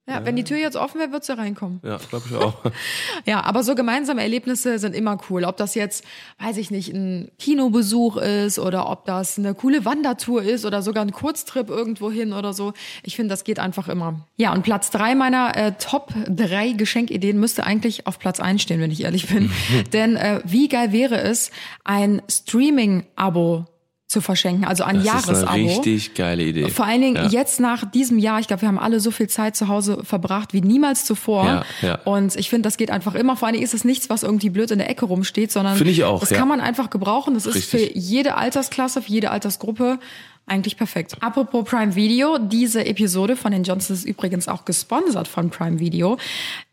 Ja, 0.05 0.25
wenn 0.25 0.35
die 0.35 0.43
Tür 0.43 0.57
jetzt 0.57 0.75
offen 0.75 0.99
wäre, 0.99 1.13
wird 1.13 1.23
sie 1.23 1.37
reinkommen. 1.37 1.79
Ja, 1.81 1.97
glaube 2.09 2.25
ich 2.29 2.35
auch. 2.35 2.55
Ja, 3.25 3.41
aber 3.43 3.63
so 3.63 3.73
gemeinsame 3.73 4.21
Erlebnisse 4.21 4.77
sind 4.79 4.93
immer 4.95 5.17
cool. 5.29 5.45
Ob 5.45 5.55
das 5.55 5.75
jetzt, 5.75 6.03
weiß 6.39 6.57
ich 6.57 6.71
nicht, 6.71 6.93
ein 6.93 7.31
Kinobesuch 7.39 8.17
ist 8.17 8.59
oder 8.59 8.89
ob 8.89 9.05
das 9.05 9.37
eine 9.37 9.53
coole 9.53 9.85
Wandertour 9.85 10.43
ist 10.43 10.65
oder 10.65 10.81
sogar 10.81 11.05
ein 11.05 11.13
Kurztrip 11.13 11.69
irgendwo 11.69 12.11
hin 12.11 12.33
oder 12.33 12.51
so. 12.51 12.73
Ich 13.03 13.15
finde, 13.15 13.29
das 13.29 13.45
geht 13.45 13.59
einfach 13.59 13.87
immer. 13.87 14.27
Ja, 14.35 14.51
und 14.51 14.63
Platz 14.63 14.89
drei 14.89 15.15
meiner 15.15 15.55
äh, 15.55 15.73
Top 15.79 16.13
drei 16.27 16.73
Geschenkideen 16.73 17.39
müsste 17.39 17.65
eigentlich 17.65 18.05
auf 18.05 18.19
Platz 18.19 18.41
eins 18.41 18.61
stehen, 18.61 18.81
wenn 18.81 18.91
ich 18.91 19.03
ehrlich 19.03 19.27
bin. 19.29 19.51
Denn 19.93 20.17
äh, 20.17 20.41
wie 20.43 20.67
geil 20.67 20.91
wäre 20.91 21.21
es, 21.21 21.51
ein 21.85 22.21
Streaming-Abo 22.29 23.67
zu 24.13 24.21
verschenken, 24.21 24.63
also 24.63 24.83
ein 24.85 24.95
Das 24.95 25.03
ist 25.03 25.07
Jahresabo. 25.27 25.51
eine 25.51 25.63
richtig 25.69 26.13
geile 26.13 26.43
Idee. 26.43 26.69
Vor 26.69 26.85
allen 26.85 27.01
Dingen 27.01 27.15
Ja. 27.17 27.27
jetzt 27.27 27.59
nach 27.59 27.83
diesem 27.91 28.17
Jahr, 28.17 28.39
ich 28.39 28.47
glaube, 28.47 28.61
wir 28.61 28.69
haben 28.69 28.79
alle 28.79 29.01
so 29.01 29.11
viel 29.11 29.27
Zeit 29.27 29.57
zu 29.57 29.67
Hause 29.67 29.99
verbracht 30.05 30.53
wie 30.53 30.61
niemals 30.61 31.03
zuvor. 31.03 31.45
Ja, 31.45 31.63
ja. 31.81 31.95
Und 32.05 32.35
ich 32.37 32.49
finde, 32.49 32.67
das 32.67 32.77
geht 32.77 32.91
einfach 32.91 33.15
immer. 33.15 33.35
Vor 33.35 33.47
allen 33.47 33.53
Dingen 33.55 33.65
ist 33.65 33.73
es 33.73 33.83
nichts, 33.83 34.09
was 34.09 34.23
irgendwie 34.23 34.49
blöd 34.49 34.71
in 34.71 34.77
der 34.79 34.89
Ecke 34.89 35.05
rumsteht, 35.05 35.51
sondern 35.51 35.75
Finde 35.75 35.91
ich 35.91 36.03
auch, 36.05 36.21
das 36.21 36.29
ja. 36.29 36.37
kann 36.37 36.47
man 36.47 36.61
einfach 36.61 36.89
gebrauchen. 36.89 37.33
Das 37.33 37.45
ist 37.45 37.55
Richtig. 37.55 37.91
für 37.91 37.97
jede 37.97 38.35
Altersklasse, 38.37 39.01
für 39.01 39.11
jede 39.11 39.31
Altersgruppe 39.31 39.99
eigentlich 40.45 40.77
perfekt. 40.77 41.15
Apropos 41.21 41.65
Prime 41.65 41.95
Video, 41.95 42.37
diese 42.37 42.85
Episode 42.85 43.35
von 43.35 43.51
den 43.51 43.63
Johnsons 43.63 43.99
ist 43.99 44.05
übrigens 44.05 44.47
auch 44.47 44.65
gesponsert 44.65 45.27
von 45.27 45.49
Prime 45.49 45.79
Video. 45.79 46.17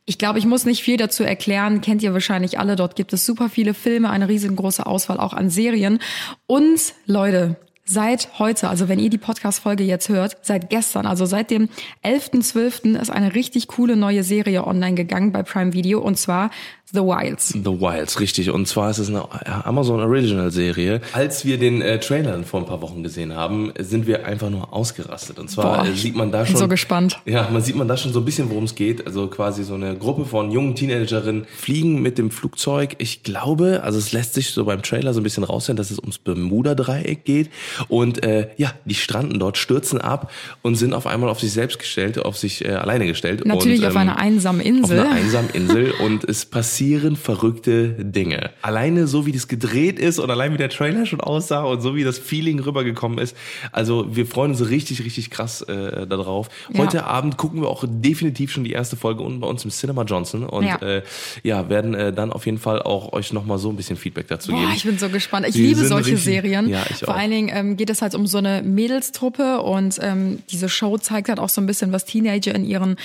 Ich 0.07 0.19
glaube, 0.19 0.39
ich 0.39 0.47
muss 0.47 0.65
nicht 0.65 0.83
viel 0.83 0.97
dazu 0.97 1.23
erklären, 1.23 1.81
kennt 1.81 2.03
ihr 2.03 2.13
wahrscheinlich 2.13 2.59
alle. 2.59 2.75
Dort 2.75 2.97
gibt 2.97 3.13
es 3.13 3.25
super 3.25 3.49
viele 3.49 3.75
Filme, 3.75 4.11
eine 4.11 4.29
riesengroße 4.29 4.85
Auswahl 4.87 5.21
auch 5.21 5.35
an 5.35 5.51
Serien. 5.51 6.01
Und 6.47 6.95
Leute, 7.07 7.57
Seit 7.93 8.39
heute, 8.39 8.69
also 8.69 8.89
wenn 8.89 9.01
ihr 9.01 9.11
die 9.11 9.19
Podcast-Folge 9.19 9.83
jetzt 9.83 10.09
hört, 10.09 10.37
seit 10.43 10.71
gestern, 10.71 11.07
also 11.07 11.27
seit 11.27 11.51
dem 11.51 11.69
11.12. 12.05 12.97
ist 12.97 13.11
eine 13.11 13.35
richtig 13.35 13.67
coole 13.67 13.97
neue 13.97 14.23
Serie 14.23 14.65
online 14.65 14.95
gegangen 14.95 15.33
bei 15.33 15.43
Prime 15.43 15.73
Video 15.73 15.99
und 15.99 16.17
zwar 16.17 16.53
The 16.93 17.01
Wilds. 17.01 17.49
The 17.49 17.65
Wilds, 17.65 18.19
richtig. 18.19 18.51
Und 18.51 18.67
zwar 18.67 18.91
ist 18.91 18.99
es 18.99 19.09
eine 19.09 19.25
Amazon 19.65 20.01
Original 20.01 20.51
Serie. 20.51 21.01
Als 21.13 21.45
wir 21.45 21.57
den 21.59 21.83
äh, 21.83 22.01
Trailer 22.01 22.43
vor 22.43 22.61
ein 22.61 22.67
paar 22.67 22.83
Wochen 22.83 23.03
gesehen 23.05 23.35
haben, 23.35 23.73
sind 23.79 24.09
wir 24.09 24.27
einfach 24.27 24.51
nur 24.51 24.73
ausgerastet. 24.73 25.39
Und 25.39 25.49
zwar 25.49 25.85
Boah, 25.85 25.87
äh, 25.87 25.95
sieht 25.95 26.17
man 26.17 26.33
da 26.33 26.39
bin 26.43 26.49
schon. 26.49 26.57
so 26.57 26.69
gespannt. 26.69 27.21
Ja, 27.27 27.49
man 27.51 27.63
sieht 27.63 27.77
man 27.77 27.87
da 27.87 27.97
schon 27.97 28.13
so 28.13 28.21
ein 28.21 28.25
bisschen, 28.25 28.51
worum 28.51 28.65
es 28.65 28.75
geht. 28.75 29.07
Also 29.07 29.29
quasi 29.29 29.63
so 29.63 29.75
eine 29.75 29.97
Gruppe 29.97 30.25
von 30.25 30.51
jungen 30.51 30.75
Teenagerinnen 30.75 31.47
fliegen 31.57 32.03
mit 32.03 32.19
dem 32.19 32.33
Flugzeug. 32.33 32.97
Ich 32.99 33.23
glaube, 33.23 33.83
also 33.85 33.99
es 33.99 34.11
lässt 34.11 34.35
sich 34.35 34.51
so 34.51 34.65
beim 34.65 34.83
Trailer 34.83 35.15
so 35.15 35.21
ein 35.21 35.23
bisschen 35.23 35.45
raushören, 35.45 35.77
dass 35.77 35.93
es 35.93 36.01
ums 36.01 36.19
Bermuda-Dreieck 36.19 37.25
geht. 37.25 37.51
Und 37.87 38.25
äh, 38.25 38.49
ja, 38.57 38.73
die 38.85 38.97
stranden 38.97 39.39
dort, 39.39 39.59
stürzen 39.59 40.01
ab 40.01 40.33
und 40.63 40.75
sind 40.75 40.93
auf 40.95 41.07
einmal 41.07 41.31
auf 41.31 41.39
sich 41.39 41.53
selbst 41.53 41.79
gestellt, 41.79 42.19
auf 42.19 42.37
sich 42.37 42.65
äh, 42.65 42.71
alleine 42.71 43.07
gestellt. 43.07 43.47
Natürlich 43.47 43.83
und, 43.83 43.89
auf 43.89 43.97
einer 43.97 44.19
einsamen 44.19 44.61
Insel. 44.61 44.99
Auf 44.99 45.07
einer 45.07 45.15
einsamen 45.15 45.51
Insel 45.51 45.93
und 45.93 46.25
es 46.25 46.45
passieren 46.81 47.15
verrückte 47.17 47.91
Dinge. 47.91 48.51
Alleine 48.63 49.07
so 49.07 49.27
wie 49.27 49.33
das 49.33 49.49
gedreht 49.49 49.99
ist 49.99 50.19
und 50.19 50.31
allein 50.31 50.55
wie 50.55 50.57
der 50.57 50.71
Trailer 50.71 51.05
schon 51.05 51.21
aussah 51.21 51.63
und 51.65 51.83
so 51.83 51.95
wie 51.95 52.05
das 52.05 52.19
Feeling 52.19 52.59
rübergekommen 52.59 53.19
ist. 53.19 53.37
Also 53.71 54.17
wir 54.17 54.25
freuen 54.27 54.53
uns 54.53 54.67
richtig, 54.71 55.05
richtig 55.05 55.29
krass 55.29 55.61
äh, 55.61 56.07
darauf. 56.07 56.49
Ja. 56.73 56.79
Heute 56.81 57.05
Abend 57.05 57.37
gucken 57.37 57.61
wir 57.61 57.69
auch 57.69 57.85
definitiv 57.87 58.51
schon 58.51 58.65
die 58.65 58.73
erste 58.73 58.97
Folge 58.97 59.23
unten 59.23 59.41
bei 59.41 59.47
uns 59.47 59.63
im 59.63 59.71
Cinema 59.71 60.05
Johnson 60.05 60.45
und 60.45 60.65
Ja. 60.65 60.77
äh, 60.77 61.03
ja, 61.43 61.69
werden 61.69 61.93
äh, 61.95 62.15
dann 62.15 62.33
auf 62.33 62.47
jeden 62.47 62.59
Fall 62.59 62.81
auch 62.81 63.13
euch 63.13 63.35
nochmal 63.35 63.59
so 63.59 63.69
ein 63.69 63.77
bisschen 63.77 63.99
Feedback 63.99 64.29
dazu 64.29 64.51
Boah, 64.53 64.61
geben. 64.61 64.73
ich 64.75 64.85
bin 64.85 64.99
so 64.99 65.11
gespannt. 65.11 65.47
Ich 65.49 65.55
Die 65.55 65.67
liebe 65.67 65.85
solche 65.85 66.13
richtig- 66.13 66.25
Serien. 66.25 66.67
Ja, 66.67 66.83
ich 66.89 67.01
Vor 67.01 67.11
auch. 67.15 67.19
allen 67.19 67.31
Dingen 67.31 67.51
ähm, 67.53 67.77
geht 67.77 67.91
es 67.91 68.01
halt 68.01 68.15
um 68.15 68.27
so 68.27 68.39
eine 68.39 68.63
Mädelstruppe 68.63 69.61
und 69.61 69.99
ähm, 70.01 70.39
diese 70.51 70.71
Show 70.71 70.97
zeigt 70.97 71.29
halt 71.29 71.41
auch 71.41 71.51
so 71.51 71.61
ein 71.61 71.67
bisschen, 71.67 71.93
was 71.93 72.07
Teenager 72.07 72.55
in 72.55 72.65
ihren 72.65 72.97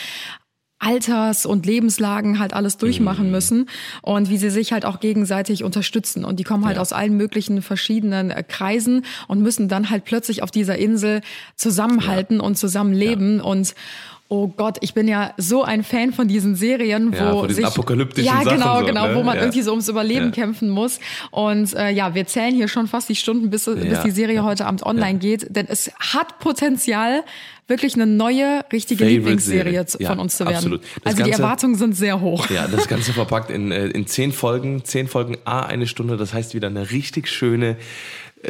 Alters- 0.79 1.45
und 1.45 1.65
Lebenslagen 1.65 2.37
halt 2.39 2.53
alles 2.53 2.75
Mhm. 2.75 2.79
durchmachen 2.79 3.31
müssen 3.31 3.69
und 4.01 4.29
wie 4.29 4.37
sie 4.37 4.49
sich 4.49 4.71
halt 4.73 4.85
auch 4.85 4.99
gegenseitig 4.99 5.63
unterstützen. 5.63 6.25
Und 6.25 6.37
die 6.39 6.43
kommen 6.43 6.65
halt 6.65 6.75
Ja. 6.75 6.81
aus 6.81 6.91
allen 6.93 7.15
möglichen 7.17 7.61
verschiedenen 7.61 8.29
äh, 8.29 8.43
Kreisen 8.43 9.05
und 9.27 9.41
müssen 9.41 9.67
dann 9.69 9.89
halt 9.89 10.03
plötzlich 10.05 10.43
auf 10.43 10.51
dieser 10.51 10.77
Insel 10.77 11.21
zusammenhalten 11.55 12.39
und 12.39 12.57
zusammenleben 12.57 13.41
und 13.41 13.73
Oh 14.27 14.47
Gott, 14.47 14.77
ich 14.81 14.95
bin 14.95 15.07
ja 15.07 15.35
so 15.37 15.63
ein 15.63 15.83
Fan 15.83 16.11
von 16.11 16.27
diesen 16.27 16.55
Serien, 16.55 17.11
wo 17.13 17.15
Ja, 17.15 17.31
von 17.35 17.47
diesen 17.47 17.57
sich 17.57 17.65
apokalyptischen 17.67 18.25
ja 18.25 18.41
Sachen 18.43 18.57
genau 18.57 18.79
so, 18.79 18.85
genau, 18.87 19.07
ne? 19.09 19.15
wo 19.15 19.21
man 19.21 19.35
Ja. 19.35 19.43
irgendwie 19.43 19.61
so 19.61 19.69
ums 19.69 19.87
Überleben 19.87 20.25
Ja. 20.25 20.31
kämpfen 20.31 20.67
muss. 20.71 20.99
Und 21.29 21.71
äh, 21.75 21.91
ja, 21.91 22.15
wir 22.15 22.25
zählen 22.25 22.55
hier 22.55 22.67
schon 22.67 22.87
fast 22.87 23.07
die 23.07 23.15
Stunden, 23.15 23.51
bis, 23.51 23.65
bis 23.65 23.83
Ja. 23.85 24.01
die 24.03 24.09
Serie 24.09 24.43
heute 24.43 24.65
Abend 24.65 24.81
online 24.83 25.19
geht, 25.19 25.55
denn 25.55 25.67
es 25.69 25.91
hat 25.99 26.39
Potenzial, 26.39 27.23
wirklich 27.67 27.95
eine 27.95 28.05
neue, 28.05 28.63
richtige 28.71 28.99
Favorite 29.03 29.17
Lieblingsserie 29.19 29.85
Serie. 29.87 30.07
von 30.07 30.19
uns 30.19 30.37
zu 30.37 30.45
werden. 30.45 30.55
absolut. 30.57 30.81
Das 30.81 30.89
also 31.05 31.17
die 31.17 31.29
Ganze- 31.29 31.41
Erwartungen 31.43 31.75
sind 31.75 31.95
sehr 31.95 32.21
hoch. 32.21 32.49
Ja, 32.49 32.67
das 32.67 32.87
Ganze 32.87 33.13
verpackt 33.13 33.49
in, 33.49 33.71
äh, 33.71 33.87
in 33.87 34.05
zehn 34.07 34.31
Folgen, 34.31 34.83
zehn 34.85 35.07
Folgen, 35.07 35.37
a 35.45 35.61
eine 35.61 35.87
Stunde. 35.87 36.17
Das 36.17 36.33
heißt 36.33 36.53
wieder 36.53 36.67
eine 36.67 36.91
richtig 36.91 37.27
schöne, 37.27 37.77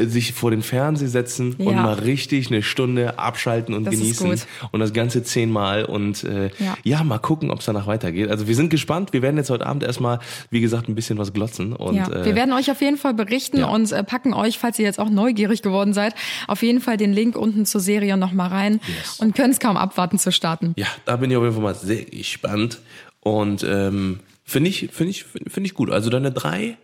sich 0.06 0.34
vor 0.34 0.52
den 0.52 0.62
Fernseher 0.62 1.08
setzen 1.10 1.54
und 1.58 1.74
Ja. 1.74 1.82
mal 1.84 1.94
richtig 1.94 2.48
eine 2.48 2.64
Stunde 2.64 3.18
abschalten 3.20 3.74
und 3.74 3.86
Das 3.86 3.94
genießen. 3.96 4.42
Und 4.72 4.80
das 4.80 4.94
Ganze 4.94 5.24
zehnmal 5.24 5.86
und 5.86 6.24
äh, 6.24 6.50
Ja. 6.60 6.78
ja. 6.84 7.04
mal 7.04 7.20
gucken, 7.20 7.52
ob 7.52 7.60
es 7.60 7.66
danach 7.66 7.88
weitergeht. 7.88 8.30
Also 8.30 8.48
wir 8.48 8.56
sind 8.56 8.70
gespannt. 8.70 9.14
Wir 9.14 9.22
werden 9.22 9.38
jetzt 9.38 9.50
heute 9.50 9.66
Abend 9.66 9.84
erstmal, 9.84 10.20
wie 10.50 10.62
gesagt, 10.62 10.88
ein 10.90 10.96
bisschen 10.96 11.18
was 11.18 11.34
glotzen. 11.34 11.74
Und, 11.74 11.96
Ja, 11.96 12.10
äh, 12.12 12.26
wir 12.26 12.36
werden 12.36 12.54
euch 12.54 12.70
auf 12.72 12.82
jeden 12.82 12.98
Fall 12.98 13.14
berichten 13.14 13.64
und 13.64 13.92
äh, 13.92 14.04
packen 14.04 14.34
euch, 14.34 14.58
falls 14.60 14.80
ihr 14.80 14.86
jetzt 14.86 15.00
auch 15.00 15.10
neugierig 15.10 15.62
geworden 15.62 15.94
seid, 15.94 16.14
auf 16.48 16.62
jeden 16.64 16.82
Fall 16.82 16.98
den 16.98 17.14
Link 17.14 17.36
unten 17.38 17.66
zur 17.66 17.82
Serie 17.82 18.18
nochmal 18.18 18.50
rein 18.50 18.80
Yes. 18.88 19.20
und 19.20 19.36
können 19.36 19.52
es 19.52 19.60
kaum 19.60 19.78
abwarten 19.78 20.18
zu 20.20 20.32
starten. 20.32 20.74
Ja, 20.78 20.88
da 21.06 21.16
bin 21.18 21.32
ich 21.32 21.38
auf 21.38 21.44
jeden 21.44 21.56
Fall 21.56 21.64
mal 21.64 21.76
sehr 21.76 22.04
gespannt. 22.06 22.80
Und 23.22 23.64
ähm, 23.68 24.20
finde 24.44 24.70
ich, 24.70 24.90
finde 24.92 25.10
ich, 25.12 25.24
finde 25.26 25.68
ich 25.68 25.74
gut. 25.74 25.90
Also 25.90 26.10
deine 26.10 26.32
drei, 26.32 26.78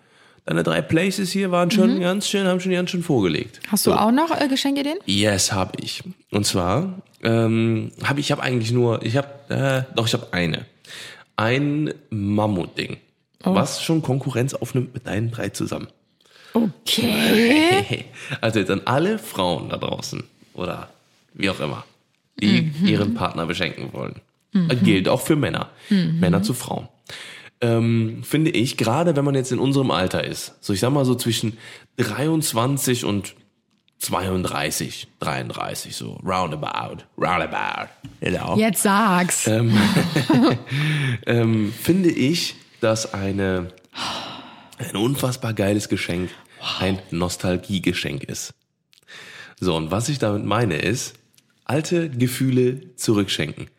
deine 0.45 0.63
drei 0.63 0.81
Places 0.81 1.31
hier 1.31 1.51
waren 1.51 1.71
schon 1.71 1.99
ganz 1.99 2.27
schön, 2.27 2.47
haben 2.47 2.59
schon 2.59 2.71
ganz 2.71 2.89
schön 2.91 3.03
vorgelegt. 3.03 3.59
Mhm. 3.63 3.71
Hast 3.71 3.85
du 3.87 3.93
auch 3.93 4.11
noch 4.11 4.31
äh, 4.39 4.47
Geschenkideen? 4.47 4.97
Yes, 5.05 5.51
habe 5.51 5.73
ich. 5.81 6.03
Und 6.31 6.45
zwar 6.45 7.01
ähm, 7.23 7.91
habe 8.03 8.19
ich 8.19 8.31
habe 8.31 8.41
eigentlich 8.41 8.71
nur, 8.71 9.03
ich 9.03 9.15
habe, 9.17 9.29
äh, 9.49 9.95
doch 9.95 10.07
ich 10.07 10.13
habe 10.13 10.27
eine, 10.31 10.65
ein 11.37 11.93
Mammutding, 12.09 12.97
Oh. 13.43 13.55
was 13.55 13.81
schon 13.81 14.03
Konkurrenz 14.03 14.53
aufnimmt 14.53 14.93
mit 14.93 15.07
deinen 15.07 15.31
drei 15.31 15.49
zusammen. 15.49 15.87
Okay. 16.53 18.05
Also 18.41 18.59
jetzt 18.59 18.69
an 18.71 18.81
alle 18.85 19.17
Frauen 19.19 19.69
da 19.69 19.77
draußen 19.77 20.23
oder 20.53 20.89
wie 21.33 21.49
auch 21.49 21.59
immer, 21.59 21.83
die 22.39 22.71
Mhm. 22.79 22.87
ihren 22.87 23.13
Partner 23.15 23.45
beschenken 23.45 23.91
wollen. 23.93 24.15
Gilt 24.83 25.07
auch 25.07 25.21
für 25.21 25.35
Männer. 25.35 25.69
Mhm. 25.89 26.19
Männer 26.19 26.43
zu 26.43 26.53
Frauen. 26.53 26.87
Ähm, 27.61 28.23
finde 28.23 28.51
ich, 28.51 28.75
gerade 28.75 29.15
wenn 29.15 29.23
man 29.23 29.35
jetzt 29.35 29.51
in 29.51 29.59
unserem 29.59 29.91
Alter 29.91 30.23
ist, 30.23 30.55
so 30.61 30.73
ich 30.73 30.79
sag 30.79 30.91
mal 30.91 31.05
so 31.05 31.15
zwischen 31.15 31.57
23 31.97 33.05
und 33.05 33.35
32, 33.99 35.07
33, 35.19 35.95
so 35.95 36.19
roundabout, 36.25 37.03
roundabout, 37.19 37.89
genau. 38.19 38.57
Jetzt 38.57 38.81
sag's. 38.81 39.45
Ähm, 39.45 39.77
ähm, 41.27 41.71
finde 41.71 42.09
ich, 42.09 42.55
dass 42.79 43.13
eine, 43.13 43.67
ein 44.79 44.95
unfassbar 44.95 45.53
geiles 45.53 45.87
Geschenk 45.87 46.31
ein 46.79 46.99
Nostalgiegeschenk 47.11 48.23
ist. 48.23 48.55
So, 49.59 49.75
und 49.75 49.91
was 49.91 50.09
ich 50.09 50.17
damit 50.17 50.45
meine 50.45 50.77
ist, 50.77 51.13
alte 51.65 52.09
Gefühle 52.09 52.95
zurückschenken. 52.95 53.69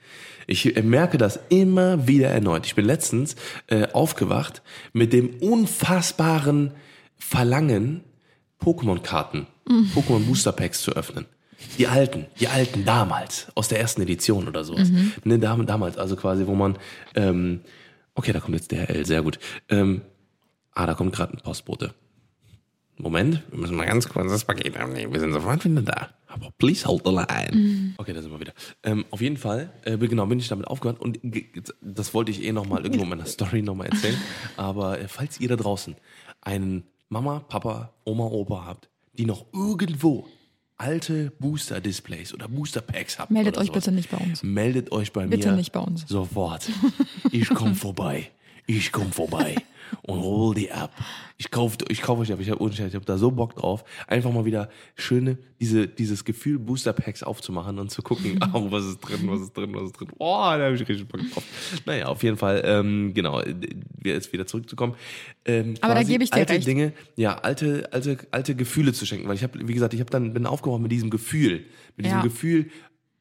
Ich 0.47 0.75
merke 0.83 1.19
das 1.19 1.39
immer 1.49 2.07
wieder 2.09 2.29
erneut. 2.29 2.67
Ich 2.67 2.75
bin 2.75 2.85
letztens 2.85 3.37
äh, 3.69 3.87
aufgewacht 3.93 4.63
mit 4.93 5.13
dem 5.13 5.31
unfassbaren 5.41 6.73
Verlangen, 7.19 8.03
Pokémon-Karten, 8.61 9.47
Pokémon 9.95 10.25
Booster 10.27 10.53
Packs 10.53 10.83
zu 10.83 10.93
öffnen. 10.93 11.27
Die 11.79 11.87
alten, 11.87 12.27
die 12.41 12.49
alten 12.49 12.85
damals, 12.85 13.47
aus 13.55 13.69
der 13.69 13.79
ersten 13.81 14.03
Edition 14.03 14.49
oder 14.49 14.65
sowas. 14.65 14.91
Ne, 15.25 15.39
dam- 15.39 15.65
damals, 15.67 15.97
also 15.97 16.17
quasi, 16.17 16.47
wo 16.49 16.55
man, 16.55 16.77
ähm, 17.15 17.61
okay, 18.15 18.33
da 18.33 18.41
kommt 18.41 18.57
jetzt 18.57 18.73
der 18.73 18.91
L, 18.91 19.07
sehr 19.07 19.23
gut. 19.23 19.39
Ähm, 19.69 20.03
ah, 20.73 20.87
da 20.87 20.95
kommt 20.95 21.15
gerade 21.15 21.35
ein 21.35 21.41
Postbote. 21.41 21.95
Moment, 22.99 23.43
wir 23.51 23.59
müssen 23.59 23.77
mal 23.77 23.87
ganz 23.87 24.09
kurz 24.09 24.31
das 24.31 24.45
Paket 24.45 24.77
abnehmen. 24.77 25.13
Wir 25.13 25.21
sind 25.21 25.33
sofort 25.33 25.65
wieder 25.65 25.83
da. 25.83 26.11
Aber 26.29 26.51
please 26.59 26.87
hold 26.87 27.03
the 27.05 27.11
line. 27.13 27.95
Okay, 27.97 28.13
da 28.13 28.23
sind 28.23 28.31
wir 28.31 28.41
wieder. 28.41 28.53
Ähm, 28.83 29.05
auf 29.11 29.21
jeden 29.21 29.37
Fall, 29.37 29.71
äh, 29.85 29.97
genau, 29.99 30.27
bin 30.27 30.39
ich 30.39 30.49
damit 30.49 30.67
aufgehört 30.67 31.01
und 31.01 31.19
das 31.81 32.15
wollte 32.15 32.31
ich 32.31 32.43
eh 32.43 32.53
nochmal 32.53 32.83
irgendwo 32.85 33.03
in 33.05 33.09
meiner 33.11 33.27
Story 33.27 33.63
nochmal 33.63 33.89
erzählen. 33.89 34.17
Aber 34.57 35.01
äh, 35.01 35.09
falls 35.09 35.41
ihr 35.41 35.49
da 35.49 35.57
draußen 35.57 35.97
einen 36.41 36.85
Mama, 37.09 37.41
Papa, 37.41 37.93
Oma, 38.05 38.25
Opa 38.25 38.65
habt, 38.67 38.89
die 39.15 39.27
noch 39.27 39.47
irgendwo 39.53 40.27
alte 40.79 41.33
Booster-Displays 41.39 42.33
oder 42.35 42.49
Booster-Packs 42.49 43.19
habt. 43.19 43.31
Meldet 43.31 43.57
euch 43.59 43.69
sowas, 43.69 43.85
bitte 43.85 43.93
nicht 43.95 44.11
bei 44.11 44.19
uns. 44.19 44.43
Meldet 44.43 44.91
euch 44.93 45.13
bei 45.13 45.27
Bitte 45.27 45.51
mir. 45.51 45.57
nicht 45.57 45.73
bei 45.73 45.81
uns. 45.81 46.05
Sofort. 46.09 46.69
Ich 47.31 47.49
komm 47.51 47.75
vorbei. 47.75 48.31
Ich 48.67 48.91
komm 48.93 49.13
vorbei 49.13 49.57
und 50.03 50.21
hol 50.21 50.55
die 50.55 50.71
ab. 50.73 50.93
Ich 51.37 51.51
kauf, 51.51 51.77
ich 51.89 52.01
kauf 52.01 52.19
euch 52.19 52.33
ab. 52.33 52.39
Ich 52.41 52.51
habe 52.51 52.71
ich 52.71 52.95
hab 52.95 53.07
da 53.07 53.19
so 53.19 53.31
Bock 53.31 53.57
drauf, 53.57 53.85
einfach 54.07 54.33
mal 54.33 54.45
wieder 54.45 54.69
schöne, 54.95 55.39
diese, 55.61 55.89
dieses 55.89 56.25
Gefühl, 56.25 56.59
Booster 56.59 56.93
Packs 56.93 57.23
aufzumachen 57.23 57.79
und 57.79 57.91
zu 57.91 58.03
gucken, 58.03 58.39
oh, 58.53 58.71
was 58.71 58.85
ist 58.85 59.01
drin, 59.01 59.21
was 59.25 59.41
ist 59.41 59.57
drin, 59.57 59.75
was 59.75 59.85
ist 59.85 60.01
drin. 60.01 60.09
Oh, 60.19 60.27
da 60.27 60.61
habe 60.65 60.75
ich 60.75 60.81
richtig 60.89 61.09
Bock 61.09 61.21
drauf. 61.33 61.45
Naja, 61.85 62.07
auf 62.07 62.23
jeden 62.23 62.37
Fall, 62.37 62.63
ähm, 62.65 63.13
genau, 63.15 63.43
wir 63.45 64.13
jetzt 64.13 64.33
wieder 64.33 64.47
zurückzukommen. 64.47 64.95
Ähm, 65.45 65.75
Aber 65.81 65.95
da 65.95 66.03
gebe 66.03 66.23
ich 66.23 66.31
dir 66.31 66.37
alte 66.37 66.53
recht. 66.55 66.67
Dinge, 66.67 66.93
ja, 67.17 67.37
alte, 67.39 67.89
alte, 67.93 68.19
alte 68.31 68.55
Gefühle 68.55 68.93
zu 68.93 69.07
schenken, 69.07 69.29
weil 69.29 69.35
ich 69.37 69.43
habe, 69.43 69.67
wie 69.67 69.75
gesagt, 69.75 69.95
ich 69.95 70.01
habe 70.01 70.11
dann 70.11 70.33
bin 70.33 70.47
aufgewacht 70.47 70.81
mit 70.81 70.93
diesem 70.93 71.11
Gefühl, 71.11 71.65
mit 71.97 72.07
diesem 72.07 72.19
Ja. 72.19 72.23
Gefühl, 72.23 72.71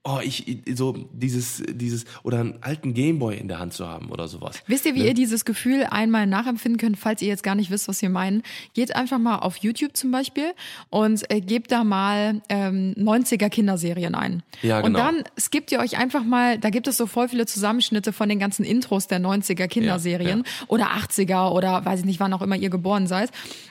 oh, 0.03 0.19
ich, 0.23 0.63
so 0.73 0.93
dieses, 1.13 1.63
dieses, 1.67 2.05
oder 2.23 2.39
einen 2.39 2.57
alten 2.61 2.93
Gameboy 2.93 3.37
in 3.37 3.47
der 3.47 3.59
Hand 3.59 3.73
zu 3.73 3.87
haben 3.87 4.09
oder 4.09 4.27
sowas. 4.27 4.61
Wisst 4.65 4.85
ihr, 4.85 4.95
wie 4.95 5.05
ihr 5.05 5.13
dieses 5.13 5.45
Gefühl 5.45 5.85
einmal 5.89 6.25
nachempfinden 6.25 6.79
könnt, 6.79 6.97
falls 6.97 7.21
ihr 7.21 7.27
jetzt 7.27 7.43
gar 7.43 7.53
nicht 7.53 7.69
wisst, 7.69 7.87
was 7.87 8.01
wir 8.01 8.09
meinen? 8.09 8.41
Geht 8.73 8.95
einfach 8.95 9.19
mal 9.19 9.37
auf 9.39 9.57
YouTube 9.57 9.95
zum 9.95 10.11
Beispiel 10.11 10.53
und 10.89 11.29
äh, 11.31 11.39
gebt 11.39 11.71
da 11.71 11.83
mal 11.83 12.41
ähm, 12.49 12.95
90er 12.97 13.49
Kinderserien 13.49 14.15
ein. 14.15 14.41
Ja, 14.63 14.79
Und 14.79 14.93
genau. 14.93 14.99
dann 14.99 15.23
skippt 15.39 15.71
ihr 15.71 15.79
euch 15.79 15.97
einfach 15.97 16.23
mal, 16.23 16.57
da 16.57 16.71
gibt 16.71 16.87
es 16.87 16.97
so 16.97 17.05
voll 17.05 17.29
viele 17.29 17.45
Zusammenschnitte 17.45 18.11
von 18.11 18.27
den 18.27 18.39
ganzen 18.39 18.65
Intros 18.65 19.07
der 19.07 19.19
90er 19.19 19.67
Kinderserien 19.67 20.43
oder 20.67 20.87
80er 20.93 21.51
oder 21.51 21.85
weiß 21.85 21.99
ich 21.99 22.05
nicht, 22.05 22.19
wann 22.19 22.33
auch 22.33 22.41
immer 22.41 22.55
ihr 22.55 22.71
geboren 22.71 23.05
seid. 23.05 23.29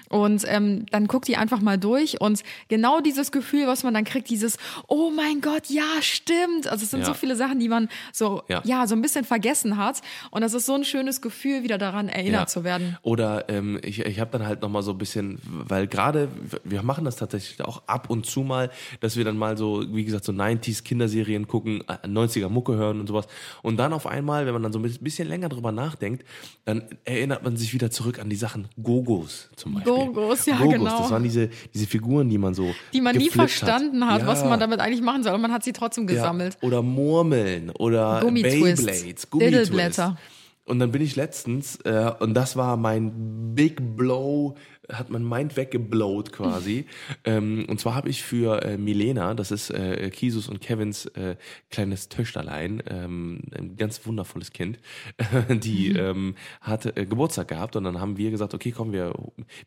Und 0.09 0.45
ähm, 0.49 0.87
dann 0.91 1.07
guckt 1.07 1.29
ihr 1.29 1.39
einfach 1.39 1.61
mal 1.61 1.79
durch 1.79 2.21
und 2.21 2.43
genau 2.69 3.01
dieses 3.01 3.31
Gefühl, 3.31 3.69
was 3.69 3.85
man 3.85 3.95
dann 3.95 4.05
kriegt, 4.05 4.29
dieses, 4.29 4.57
oh 4.89 5.11
mein 5.15 5.41
Gott, 5.41 5.67
ja, 5.69 5.85
stimmt. 6.01 6.20
Also 6.69 6.85
es 6.85 6.91
sind 6.91 7.01
Ja. 7.01 7.07
so 7.07 7.15
viele 7.15 7.35
Sachen, 7.37 7.59
die 7.59 7.69
man 7.69 7.89
so, 8.13 8.43
Ja. 8.49 8.61
ja, 8.65 8.87
so 8.87 8.95
ein 8.95 9.03
bisschen 9.03 9.25
vergessen 9.25 9.77
hat. 9.77 10.01
Und 10.31 10.43
das 10.43 10.55
ist 10.55 10.67
so 10.67 10.75
ein 10.75 10.85
schönes 10.85 11.21
Gefühl, 11.21 11.63
wieder 11.63 11.79
daran 11.79 12.09
erinnert 12.09 12.41
Ja. 12.43 12.47
zu 12.47 12.65
werden. 12.65 12.97
Oder 13.03 13.49
ähm, 13.49 13.81
ich, 13.83 14.01
ich 14.01 14.21
habe 14.21 14.31
dann 14.31 14.47
halt 14.47 14.63
nochmal 14.63 14.83
so 14.83 14.93
ein 14.93 14.99
bisschen, 14.99 15.39
weil 15.45 15.87
gerade, 15.87 16.29
wir 16.65 16.83
machen 16.83 17.05
das 17.05 17.17
tatsächlich 17.17 17.61
auch 17.65 17.83
ab 17.87 18.11
und 18.11 18.27
zu 18.27 18.41
mal, 18.43 18.71
dass 19.01 19.17
wir 19.17 19.25
dann 19.25 19.37
mal 19.37 19.57
so, 19.57 19.85
wie 19.95 20.05
gesagt, 20.05 20.25
so 20.25 20.33
90s 20.33 20.85
Kinderserien 20.85 21.49
gucken, 21.49 21.83
äh, 21.89 22.07
90er 22.07 22.49
Mucke 22.49 22.75
hören 22.77 23.01
und 23.01 23.07
sowas. 23.07 23.27
Und 23.63 23.77
dann 23.79 23.93
auf 23.93 24.07
einmal, 24.07 24.47
wenn 24.47 24.53
man 24.53 24.63
dann 24.63 24.73
so 24.73 24.79
ein 24.79 24.83
bisschen 25.01 25.29
länger 25.29 25.49
drüber 25.49 25.73
nachdenkt, 25.73 26.25
dann 26.65 26.85
erinnert 27.05 27.43
man 27.43 27.57
sich 27.57 27.73
wieder 27.75 27.91
zurück 27.91 28.19
an 28.19 28.29
die 28.31 28.37
Sachen 28.37 28.69
Gogos 28.83 29.49
zum 29.57 29.75
Beispiel. 29.75 29.93
Gogos, 29.93 30.47
ja, 30.47 30.57
Gogos, 30.59 30.73
genau. 30.75 30.99
das 30.99 31.11
waren 31.11 31.23
diese, 31.23 31.49
diese 31.75 31.87
Figuren, 31.87 32.29
die 32.29 32.39
man 32.39 32.55
so 32.55 32.73
Die 32.93 33.01
man 33.01 33.17
nie 33.17 33.31
verstanden 33.31 34.07
hat, 34.07 34.27
was 34.27 34.43
Ja. 34.43 34.49
man 34.49 34.61
damit 34.61 34.81
eigentlich 34.81 35.03
machen 35.03 35.23
soll. 35.23 35.35
Und 35.35 35.41
man 35.41 35.53
hat 35.53 35.65
sie 35.65 35.73
trotzdem 35.73 36.07
gesammelt. 36.11 36.59
Ja, 36.61 36.67
oder 36.67 36.83
Murmeln 36.83 37.71
oder 37.71 38.21
Beyblades, 38.21 39.31
Gummitwist. 39.31 39.33
Diddleblätter. 39.33 40.19
Und 40.65 40.79
dann 40.79 40.93
bin 40.93 41.03
ich 41.03 41.17
letztens, 41.17 41.77
äh, 41.85 42.13
und 42.21 42.35
das 42.35 42.55
war 42.57 42.77
mein 42.77 43.55
Big 43.55 43.97
Blow, 43.97 44.55
hat 44.93 45.11
mein 45.11 45.27
Mind 45.27 45.57
weggeblowt 45.57 46.33
quasi. 46.33 46.87
ähm, 47.25 47.67
und 47.69 47.81
zwar 47.81 47.95
habe 47.95 48.09
ich 48.09 48.23
für 48.23 48.63
äh, 48.63 48.77
Milena, 48.77 49.35
das 49.35 49.51
ist 49.51 49.71
äh, 49.71 50.11
Kisus 50.11 50.49
und 50.49 50.61
Kevins 50.61 51.07
äh, 51.07 51.37
kleines 51.71 52.09
Töchterlein, 52.09 52.83
ähm, 52.87 53.43
ein 53.57 53.77
ganz 53.77 54.05
wundervolles 54.07 54.53
Kind, 54.53 54.79
die 55.49 55.93
ähm, 55.97 56.35
hat 56.61 56.87
äh, 56.97 57.07
Geburtstag 57.07 57.49
gehabt 57.49 57.77
und 57.77 57.85
dann 57.85 58.01
haben 58.01 58.17
wir 58.17 58.31
gesagt, 58.31 58.55
okay, 58.55 58.73
komm, 58.73 58.93
wir, 58.93 59.15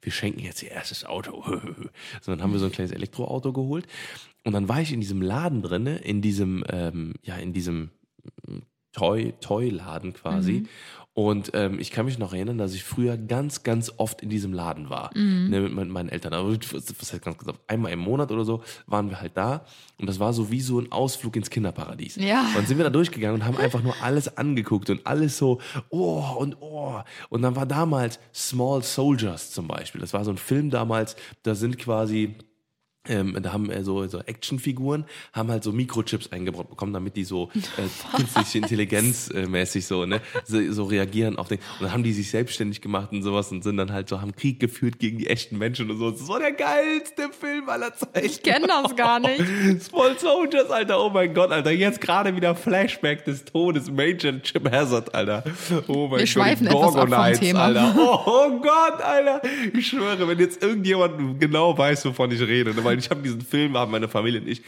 wir 0.02 0.12
schenken 0.12 0.42
jetzt 0.42 0.64
ihr 0.64 0.72
erstes 0.72 1.06
Auto. 1.06 1.44
so, 2.22 2.32
dann 2.32 2.42
haben 2.42 2.54
wir 2.54 2.60
so 2.60 2.66
ein 2.66 2.72
kleines 2.72 2.92
Elektroauto 2.92 3.54
geholt. 3.54 3.88
Und 4.46 4.54
dann 4.54 4.68
war 4.68 4.82
ich 4.82 4.92
in 4.92 5.00
diesem 5.00 5.22
Laden 5.22 5.62
drinne, 5.62 5.98
in 6.00 6.22
diesem, 6.22 6.66
ähm, 6.70 7.14
ja, 7.24 7.38
in 7.38 7.54
diesem 7.54 7.92
Toy, 8.94 9.34
Toy-Laden 9.42 10.14
quasi. 10.14 10.68
Und 11.16 11.52
ähm, 11.54 11.80
ich 11.80 11.92
kann 11.92 12.06
mich 12.08 12.18
noch 12.18 12.34
erinnern, 12.34 12.58
dass 12.58 12.74
ich 12.74 12.84
früher 12.84 13.18
ganz, 13.18 13.62
ganz 13.62 13.92
oft 13.98 14.22
in 14.24 14.30
diesem 14.30 14.52
Laden 14.52 14.90
war. 14.90 15.12
Ne, 15.50 15.62
mit, 15.62 15.90
meinen 15.90 16.10
Eltern. 16.10 16.34
Aber 16.34 16.52
was 16.52 17.14
heißt 17.14 17.22
ganz, 17.22 17.38
oft? 17.48 17.60
Einmal 17.68 17.92
im 17.92 18.00
Monat 18.00 18.32
oder 18.32 18.44
so 18.46 18.64
waren 18.88 19.12
wir 19.12 19.22
halt 19.22 19.38
da. 19.38 19.64
Und 20.00 20.08
das 20.08 20.20
war 20.20 20.34
so 20.34 20.50
wie 20.50 20.62
so 20.62 20.80
ein 20.80 20.92
Ausflug 20.92 21.36
ins 21.36 21.52
Kinderparadies. 21.52 22.16
Ja. 22.16 22.42
Und 22.48 22.56
dann 22.56 22.66
sind 22.66 22.78
wir 22.78 22.84
da 22.84 22.90
durchgegangen 22.90 23.42
und 23.42 23.48
haben 23.48 23.58
einfach 23.58 23.84
nur 23.84 23.96
alles 24.02 24.38
angeguckt 24.38 24.90
und 24.90 25.06
alles 25.06 25.38
so, 25.38 25.62
oh 25.90 26.24
und 26.40 26.58
oh. 26.62 27.00
Und 27.30 27.44
dann 27.44 27.56
war 27.56 27.68
damals 27.68 28.20
Small 28.34 28.82
Soldiers 28.82 29.52
zum 29.52 29.68
Beispiel. 29.68 30.02
Das 30.02 30.14
war 30.14 30.26
so 30.26 30.32
ein 30.32 30.38
Film 30.38 30.72
damals, 30.72 31.16
da 31.44 31.54
sind 31.54 31.78
quasi 31.78 32.36
ähm, 33.08 33.38
da 33.42 33.52
haben 33.52 33.70
äh, 33.70 33.84
so, 33.84 34.08
so 34.08 34.20
Actionfiguren, 34.20 35.06
haben 35.34 35.52
halt 35.52 35.64
so 35.64 35.72
Mikrochips 35.72 36.32
eingebaut 36.32 36.70
bekommen, 36.70 36.94
damit 36.94 37.18
die 37.18 37.26
so 37.26 37.50
äh, 37.54 38.16
künstliche 38.16 38.58
Intelligenz 38.64 39.30
äh, 39.30 39.46
mäßig 39.46 39.86
so, 39.86 40.06
ne, 40.06 40.22
so, 40.46 40.72
so 40.72 40.86
reagieren 40.86 41.38
auf 41.38 41.50
den. 41.50 41.58
Und 41.58 41.82
dann 41.82 41.94
haben 41.94 42.04
die 42.04 42.14
sich 42.14 42.32
selbstständig 42.32 42.82
gemacht 42.82 43.12
und 43.12 43.22
sowas 43.22 43.52
und 43.52 43.64
sind 43.64 43.78
dann 43.78 43.92
halt 43.92 44.08
so, 44.08 44.22
haben 44.22 44.36
Krieg 44.36 44.60
geführt 44.60 45.00
gegen 45.00 45.18
die 45.18 45.28
echten 45.28 45.58
Menschen 45.58 45.92
und 45.92 45.98
so. 45.98 46.12
Das 46.12 46.28
war 46.30 46.40
der 46.40 46.54
geilste 46.54 47.30
Film 47.38 47.68
aller 47.68 47.94
Zeiten. 47.94 48.26
Ich 48.26 48.42
kenne 48.42 48.68
das 48.68 48.96
gar 48.96 49.20
nicht. 49.20 49.44
Small 49.82 50.18
Soldiers, 50.18 50.70
Alter, 50.70 51.04
oh 51.04 51.10
mein 51.10 51.34
Gott, 51.34 51.52
Alter, 51.52 51.72
jetzt 51.72 52.00
gerade 52.00 52.36
wieder 52.36 52.56
Flashback 52.56 53.26
des 53.26 53.44
Todes, 53.44 53.92
Major 53.92 54.42
Chip 54.42 54.72
Hazard, 54.72 55.14
Alter. 55.14 55.44
Oh 55.88 56.08
mein 56.08 56.12
Wir 56.12 56.18
Gott, 56.20 56.28
schweifen 56.30 56.68
etwas 56.68 56.96
ab 56.96 57.10
vom 57.10 57.34
Thema. 57.34 57.64
Alter. 57.64 57.96
Oh, 57.98 58.20
oh 58.26 58.62
Gott, 58.62 59.02
Alter. 59.02 59.42
Ich 59.74 59.88
schwöre, 59.88 60.26
wenn 60.26 60.40
jetzt 60.40 60.64
irgendjemand 60.64 61.40
genau 61.40 61.78
weiß, 61.78 62.06
wovon 62.06 62.32
ich 62.32 62.40
rede, 62.40 62.74
ne, 62.74 62.84
weil 62.94 63.00
ich 63.00 63.10
habe 63.10 63.22
diesen 63.24 63.42
Film, 63.42 63.76
haben 63.76 63.92
meine 63.92 64.08
Familie 64.08 64.40
und 64.40 64.48
ich 64.48 64.62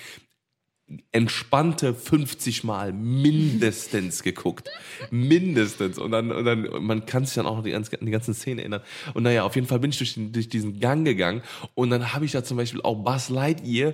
entspannte 1.11 1.93
50 1.93 2.63
Mal 2.63 2.93
mindestens 2.93 4.21
geguckt. 4.23 4.69
Mindestens. 5.09 5.97
Und 5.97 6.11
dann, 6.11 6.31
und 6.31 6.45
dann 6.45 6.83
man 6.83 7.05
kann 7.05 7.25
sich 7.25 7.35
dann 7.35 7.45
auch 7.45 7.57
noch 7.57 7.63
die, 7.63 7.71
ganze, 7.71 7.99
an 7.99 8.05
die 8.05 8.11
ganzen 8.11 8.33
Szenen 8.33 8.59
erinnern. 8.59 8.81
Und 9.13 9.23
naja, 9.23 9.43
auf 9.43 9.55
jeden 9.55 9.67
Fall 9.67 9.79
bin 9.79 9.91
ich 9.91 9.97
durch, 9.97 10.15
den, 10.15 10.31
durch 10.31 10.49
diesen 10.49 10.79
Gang 10.79 11.05
gegangen 11.05 11.41
und 11.73 11.89
dann 11.89 12.13
habe 12.13 12.25
ich 12.25 12.31
da 12.31 12.43
zum 12.43 12.57
Beispiel 12.57 12.81
auch 12.81 13.03
Buzz 13.03 13.29
Lightyear 13.29 13.93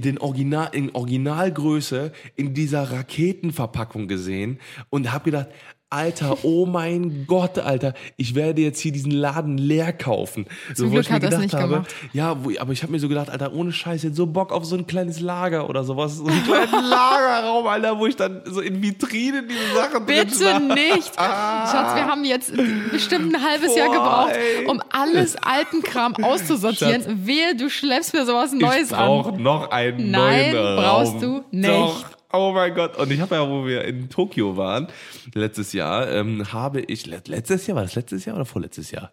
den 0.00 0.18
Original, 0.18 0.68
in 0.72 0.94
Originalgröße 0.94 2.12
in 2.34 2.52
dieser 2.52 2.90
Raketenverpackung 2.90 4.08
gesehen 4.08 4.60
und 4.90 5.10
habe 5.10 5.24
gedacht, 5.24 5.48
Alter, 5.88 6.38
oh 6.42 6.66
mein 6.66 7.26
Gott, 7.28 7.58
Alter, 7.60 7.94
ich 8.16 8.34
werde 8.34 8.60
jetzt 8.60 8.80
hier 8.80 8.90
diesen 8.90 9.12
Laden 9.12 9.56
leer 9.56 9.92
kaufen. 9.92 10.46
Zum 10.74 10.88
wo 10.88 10.94
Glück 10.94 11.02
ich 11.04 11.10
mir 11.10 11.14
hat 11.14 11.22
gedacht 11.22 11.40
nicht 11.42 11.54
habe, 11.54 11.74
gemacht. 11.74 11.94
ja, 12.12 12.44
wo, 12.44 12.50
aber 12.58 12.72
ich 12.72 12.82
habe 12.82 12.90
mir 12.90 12.98
so 12.98 13.08
gedacht, 13.08 13.30
Alter, 13.30 13.52
ohne 13.52 13.70
Scheiß, 13.70 14.02
jetzt 14.02 14.16
so 14.16 14.26
Bock 14.26 14.50
auf 14.52 14.64
so 14.64 14.74
ein 14.76 14.88
kleines 14.88 15.20
Lager 15.20 15.68
oder 15.70 15.84
sowas. 15.84 16.16
So 16.16 16.26
einen 16.26 16.42
kleinen 16.44 16.72
Lagerraum, 16.88 17.68
Alter, 17.68 17.98
wo 18.00 18.06
ich 18.08 18.16
dann 18.16 18.42
so 18.46 18.60
in 18.60 18.82
Vitrinen 18.82 19.46
diese 19.46 19.74
Sachen 19.76 20.06
drin 20.06 20.26
Bitte 20.26 20.54
habe. 20.54 20.64
nicht. 20.74 21.14
Schatz, 21.14 21.94
wir 21.94 22.04
haben 22.06 22.24
jetzt 22.24 22.52
bestimmt 22.90 23.32
ein 23.36 23.40
halbes 23.44 23.76
Jahr 23.76 23.86
Boah, 23.86 23.94
gebraucht, 23.94 24.32
ey. 24.60 24.66
um 24.66 24.82
alles 24.90 25.36
alten 25.36 25.84
Kram 25.84 26.16
auszusortieren. 26.20 27.02
Schatz. 27.02 27.12
Wehe, 27.22 27.54
du 27.56 27.70
schleppst 27.70 28.12
mir 28.12 28.26
sowas 28.26 28.52
Neues 28.52 28.90
ich 28.90 28.96
brauche 28.96 29.34
an. 29.34 29.40
noch 29.40 29.70
einen 29.70 30.10
Nein, 30.10 30.52
neuen 30.52 30.76
brauchst 30.76 31.12
Raum. 31.14 31.20
du 31.20 31.44
nicht. 31.56 31.68
Doch. 31.70 32.04
Oh 32.36 32.52
mein 32.52 32.74
Gott. 32.74 32.96
Und 32.96 33.10
ich 33.10 33.20
habe 33.20 33.34
ja, 33.34 33.48
wo 33.48 33.66
wir 33.66 33.84
in 33.84 34.08
Tokio 34.08 34.56
waren, 34.56 34.88
letztes 35.34 35.72
Jahr, 35.72 36.10
ähm, 36.10 36.52
habe 36.52 36.80
ich, 36.80 37.06
let- 37.06 37.28
letztes 37.28 37.66
Jahr, 37.66 37.76
war 37.76 37.82
das 37.84 37.94
letztes 37.94 38.24
Jahr 38.24 38.36
oder 38.36 38.44
vorletztes 38.44 38.90
Jahr? 38.90 39.12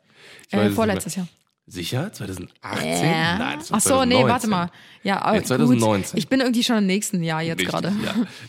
Ich 0.50 0.54
Äh, 0.54 0.70
vorletztes. 0.70 1.16
Jahr. 1.16 1.28
Sicher? 1.66 2.12
2018? 2.12 2.50
Ja. 2.92 3.38
Nein, 3.38 3.60
das 3.60 3.72
war 3.72 3.78
Ach 3.78 3.82
so, 3.82 4.04
nee, 4.04 4.16
2019. 4.16 4.28
warte 4.28 4.48
mal. 4.48 4.70
Ja, 5.04 5.34
Ja, 5.34 5.42
2019. 5.42 6.12
Gut. 6.12 6.20
Ich 6.20 6.28
bin 6.28 6.42
irgendwie 6.42 6.62
schon 6.62 6.78
im 6.80 6.86
nächsten 6.86 7.24
Jahr 7.24 7.42
jetzt 7.42 7.60
Richtig, 7.62 7.72
gerade. 7.72 7.94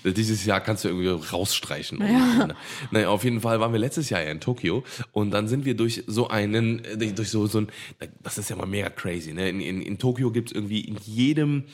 Ja. 0.05 0.11
Dieses 0.13 0.45
Jahr 0.45 0.61
kannst 0.61 0.83
du 0.83 0.89
irgendwie 0.89 1.09
rausstreichen. 1.31 2.01
Ja. 2.01 2.49
Naja, 2.91 3.09
auf 3.11 3.23
jeden 3.23 3.41
Fall 3.41 3.61
waren 3.61 3.71
wir 3.73 3.79
letztes 3.79 4.11
Jahr 4.11 4.21
ja 4.21 4.31
in 4.33 4.41
Tokio 4.41 4.83
und 5.13 5.31
dann 5.31 5.47
sind 5.47 5.65
wir 5.65 5.77
durch 5.77 6.03
so 6.09 6.27
einen, 6.27 6.85
äh, 6.85 7.13
durch 7.13 7.31
so, 7.31 7.47
so 7.47 7.59
ein, 7.59 7.69
das 8.21 8.37
ist 8.37 8.51
ja 8.51 8.57
mal 8.57 8.67
mega 8.67 8.91
crazy, 8.91 9.33
ne? 9.33 9.49
In, 9.49 9.61
in, 9.61 9.81
in 9.81 9.97
Tokio 9.99 10.33
gibt's 10.33 10.51
irgendwie 10.51 10.81
in 10.81 10.97
jedem, 11.05 11.65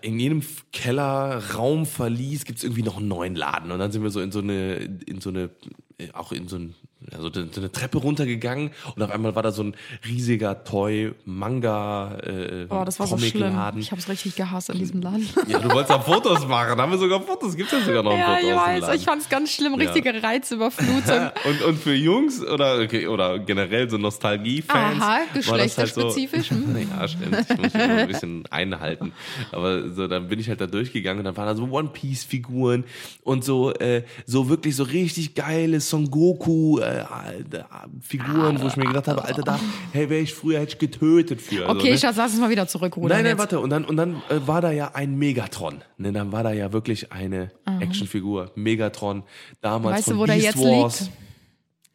in 0.00 0.18
jedem 0.18 0.42
Keller, 0.72 1.42
Raum, 1.54 1.84
Verlies 1.84 2.44
gibt 2.44 2.58
es 2.58 2.64
irgendwie 2.64 2.82
noch 2.82 2.96
einen 2.96 3.08
neuen 3.08 3.34
Laden. 3.34 3.70
Und 3.70 3.78
dann 3.78 3.92
sind 3.92 4.02
wir 4.02 4.10
so 4.10 4.20
in 4.20 4.32
so 4.32 4.38
eine, 4.38 4.76
in 4.76 5.20
so 5.20 5.30
eine, 5.30 5.44
äh, 5.44 5.48
auch 6.12 6.32
in 6.32 6.48
so 6.48 6.56
ein 6.56 6.74
also 7.12 7.30
so 7.32 7.60
eine 7.60 7.70
Treppe 7.70 7.98
runtergegangen 7.98 8.70
und 8.94 9.02
auf 9.02 9.10
einmal 9.10 9.34
war 9.34 9.42
da 9.42 9.52
so 9.52 9.62
ein 9.62 9.74
riesiger 10.06 10.64
Toy 10.64 11.12
Manga 11.24 12.18
äh, 12.18 12.66
Oh, 12.68 12.82
das 12.84 12.98
war 12.98 13.06
so 13.06 13.18
schlimm. 13.18 13.54
Ich 13.78 13.90
habe 13.92 14.00
es 14.00 14.08
richtig 14.08 14.34
gehasst 14.34 14.70
in 14.70 14.78
diesem 14.78 15.02
Laden. 15.02 15.28
Ja, 15.46 15.60
du 15.60 15.70
wolltest 15.70 15.90
da 15.90 16.00
Fotos 16.00 16.46
machen. 16.48 16.76
Da 16.76 16.82
haben 16.82 16.90
wir 16.90 16.98
sogar 16.98 17.20
Fotos. 17.20 17.54
Gibt 17.54 17.70
ja 17.70 17.80
sogar 17.80 18.02
noch 18.02 18.12
ein 18.12 18.18
Ja, 18.18 18.34
Foto 18.34 18.46
ich 18.46 18.52
aus 18.52 18.64
dem 18.66 18.82
weiß. 18.82 18.94
Ich 18.96 19.04
fand 19.04 19.22
es 19.22 19.28
ganz 19.28 19.52
schlimm. 19.52 19.74
Richtige 19.74 20.22
Reizüberflutung. 20.22 21.30
und, 21.44 21.62
und 21.62 21.78
für 21.78 21.94
Jungs 21.94 22.44
oder, 22.44 22.80
okay, 22.80 23.06
oder 23.06 23.38
generell 23.38 23.88
so 23.88 23.98
Nostalgie-Fans. 23.98 25.00
Aha, 25.00 25.18
halt 25.18 25.34
geschlechterspezifisch. 25.34 26.48
So, 26.48 26.54
ja, 26.98 27.08
stimmt. 27.08 27.46
Ich 27.48 27.56
muss 27.56 27.74
mich 27.74 27.74
ein 27.74 28.08
bisschen 28.08 28.46
einhalten. 28.50 29.12
Aber 29.52 29.90
so, 29.90 30.08
dann 30.08 30.28
bin 30.28 30.40
ich 30.40 30.48
halt 30.48 30.60
da 30.60 30.66
durchgegangen 30.66 31.20
und 31.20 31.24
dann 31.26 31.36
waren 31.36 31.46
da 31.46 31.54
so 31.54 31.70
One-Piece-Figuren 31.70 32.84
und 33.22 33.44
so, 33.44 33.72
äh, 33.74 34.02
so 34.24 34.48
wirklich 34.48 34.74
so 34.74 34.82
richtig 34.82 35.34
geile 35.34 35.80
Son 35.88 36.10
Goku, 36.10 36.78
äh, 36.80 37.04
Figuren, 38.00 38.60
wo 38.60 38.66
ich 38.66 38.76
mir 38.76 38.86
gedacht 38.86 39.08
habe, 39.08 39.24
Alter, 39.24 39.42
da, 39.42 39.60
hey, 39.92 40.08
wäre 40.10 40.20
ich 40.22 40.34
früher, 40.34 40.60
hätte 40.60 40.72
ich 40.72 40.78
getötet 40.78 41.40
für. 41.40 41.68
Okay, 41.68 41.92
also, 41.92 42.06
Schatz, 42.06 42.16
lass 42.16 42.32
uns 42.32 42.40
mal 42.40 42.50
wieder 42.50 42.66
zurückrudern. 42.68 43.10
Nein, 43.16 43.24
nein, 43.24 43.32
jetzt. 43.32 43.38
warte. 43.38 43.60
Und 43.60 43.70
dann, 43.70 43.84
und 43.84 43.96
dann 43.96 44.16
äh, 44.28 44.46
war 44.46 44.60
da 44.60 44.70
ja 44.70 44.92
ein 44.94 45.16
Megatron. 45.16 45.82
Ne, 45.98 46.12
dann 46.12 46.32
war 46.32 46.42
da 46.42 46.52
ja 46.52 46.72
wirklich 46.72 47.12
eine 47.12 47.50
Actionfigur. 47.80 48.52
Megatron. 48.54 49.22
Damals 49.60 49.96
Weißt 49.98 50.04
von 50.08 50.14
du, 50.14 50.20
wo 50.20 50.26
der 50.26 50.34
Beast 50.34 50.46
jetzt 50.46 50.58
Wars. 50.58 51.00
liegt? 51.00 51.12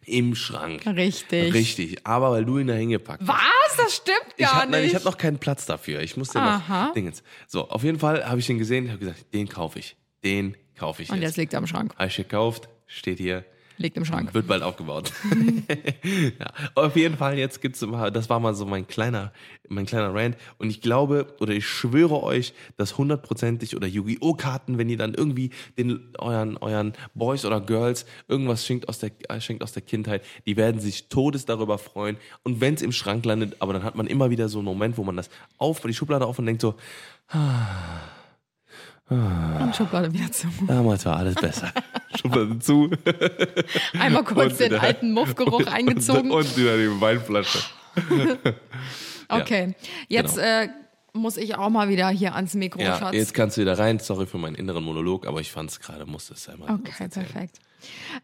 Im 0.04 0.34
Schrank. 0.36 0.86
Richtig. 0.88 1.54
Richtig. 1.54 2.06
Aber 2.08 2.32
weil 2.32 2.44
du 2.44 2.58
ihn 2.58 2.68
da 2.68 2.74
hingepackt 2.74 3.22
hast. 3.22 3.28
Was? 3.30 3.78
Das 3.78 3.96
stimmt 3.96 4.18
Ich 4.36 4.46
gar 4.46 4.64
hab, 4.64 4.70
nein, 4.70 4.82
ich 4.84 4.94
nicht. 4.94 4.96
habe 4.96 5.06
noch 5.06 5.18
keinen 5.18 5.38
Platz 5.38 5.66
dafür. 5.68 6.02
Ich 6.02 6.18
musste 6.18 6.40
Aha. 6.40 6.88
noch 6.88 6.94
Dingens. 6.94 7.24
So, 7.48 7.70
auf 7.70 7.84
jeden 7.84 8.00
Fall 8.00 8.26
habe 8.28 8.40
ich 8.40 8.48
den 8.48 8.58
gesehen. 8.58 8.86
Ich 8.86 8.92
habe 8.92 9.00
gesagt, 9.00 9.26
den 9.34 9.48
kaufe 9.48 9.80
ich. 9.80 9.96
Den 10.24 10.58
kaufe 10.78 11.04
ich 11.04 11.10
Und 11.12 11.18
jetzt. 11.18 11.24
jetzt 11.32 11.38
liegt 11.38 11.54
er 11.54 11.60
im 11.60 11.68
Schrank. 11.68 11.94
Habe 11.98 12.08
ich 12.08 12.16
gekauft. 12.16 12.68
Steht 12.88 13.20
hier. 13.20 13.46
Liegt 13.78 13.98
im 13.98 14.06
Schrank. 14.06 14.34
Wird 14.34 14.48
bald 14.48 14.64
aufgebaut. 14.64 15.12
ja, 16.40 16.48
auf 16.76 16.96
jeden 16.96 17.18
Fall, 17.18 17.38
jetzt 17.38 17.62
gibt's 17.62 17.82
immer, 17.82 18.12
das 18.12 18.30
war 18.30 18.40
mal 18.40 18.54
so 18.54 18.66
mein 18.66 18.88
kleiner, 18.88 19.32
mein 19.70 19.86
kleiner 19.86 20.14
Rant. 20.14 20.38
Und 20.58 20.70
ich 20.70 20.82
glaube, 20.82 21.28
oder 21.40 21.54
ich 21.54 21.66
schwöre 21.66 22.24
euch, 22.24 22.54
dass 22.78 22.98
hundertprozentig 22.98 23.76
oder 23.76 23.88
Yu-Gi-Oh! 23.88 24.34
Karten, 24.34 24.78
wenn 24.78 24.90
ihr 24.90 24.98
dann 24.98 25.14
irgendwie 25.14 25.52
den, 25.78 26.10
euren, 26.18 26.58
euren 26.58 26.94
Boys 27.14 27.46
oder 27.46 27.62
Girls 27.62 28.06
irgendwas 28.28 28.66
schenkt 28.66 28.90
aus 28.90 29.00
der, 29.00 29.12
äh, 29.30 29.40
schenkt 29.42 29.64
aus 29.64 29.72
der 29.72 29.82
Kindheit, 29.82 30.24
die 30.46 30.58
werden 30.58 30.80
sich 30.80 31.10
todes 31.10 31.46
darüber 31.46 31.78
freuen. 31.78 32.18
Und 32.44 32.62
wenn's 32.62 32.82
im 32.82 32.92
Schrank 32.92 33.26
landet, 33.26 33.58
aber 33.60 33.74
dann 33.74 33.84
hat 33.84 33.96
man 33.96 34.08
immer 34.08 34.30
wieder 34.30 34.50
so 34.50 34.60
einen 34.60 34.66
Moment, 34.66 34.98
wo 34.98 35.04
man 35.04 35.18
das 35.18 35.30
auf, 35.58 35.82
die 35.82 35.94
Schublade 35.94 36.26
auf 36.26 36.40
und 36.40 36.46
denkt 36.46 36.62
so, 36.62 36.76
Und 39.16 39.76
Schublade 39.76 40.14
wieder 40.14 40.32
zu. 40.32 40.48
damals 40.68 41.06
war 41.06 41.18
alles 41.18 41.36
besser. 41.36 41.72
Schublade 42.20 42.58
zu. 42.60 42.90
Einmal 44.00 44.24
kurz 44.24 44.58
den 44.58 44.72
wieder- 44.72 44.82
alten 44.82 45.12
Muffgeruch 45.12 45.68
eingezogen. 45.72 46.32
Und, 46.32 46.46
und 46.46 46.58
wieder 46.58 46.78
die 46.78 47.02
Weinflasche. 47.02 47.60
Okay, 49.28 49.76
jetzt 50.08 50.38
äh, 50.38 50.70
muss 51.14 51.38
ich 51.38 51.56
auch 51.56 51.70
mal 51.70 51.90
wieder 51.90 52.10
hier 52.10 52.36
ans 52.36 52.54
Mikro, 52.54 52.80
Ja, 52.82 52.98
Schatz. 53.00 53.14
jetzt 53.14 53.34
kannst 53.34 53.58
du 53.58 53.62
wieder 53.62 53.78
rein. 53.78 54.00
Sorry 54.00 54.26
für 54.26 54.38
meinen 54.38 54.56
inneren 54.56 54.84
Monolog, 54.84 55.28
aber 55.28 55.42
ich 55.42 55.52
fand 55.52 55.70
es 55.72 55.80
gerade, 55.80 56.06
musste 56.06 56.34
es 56.34 56.48
einmal. 56.50 56.70
Okay, 56.76 57.08
perfekt. 57.10 57.60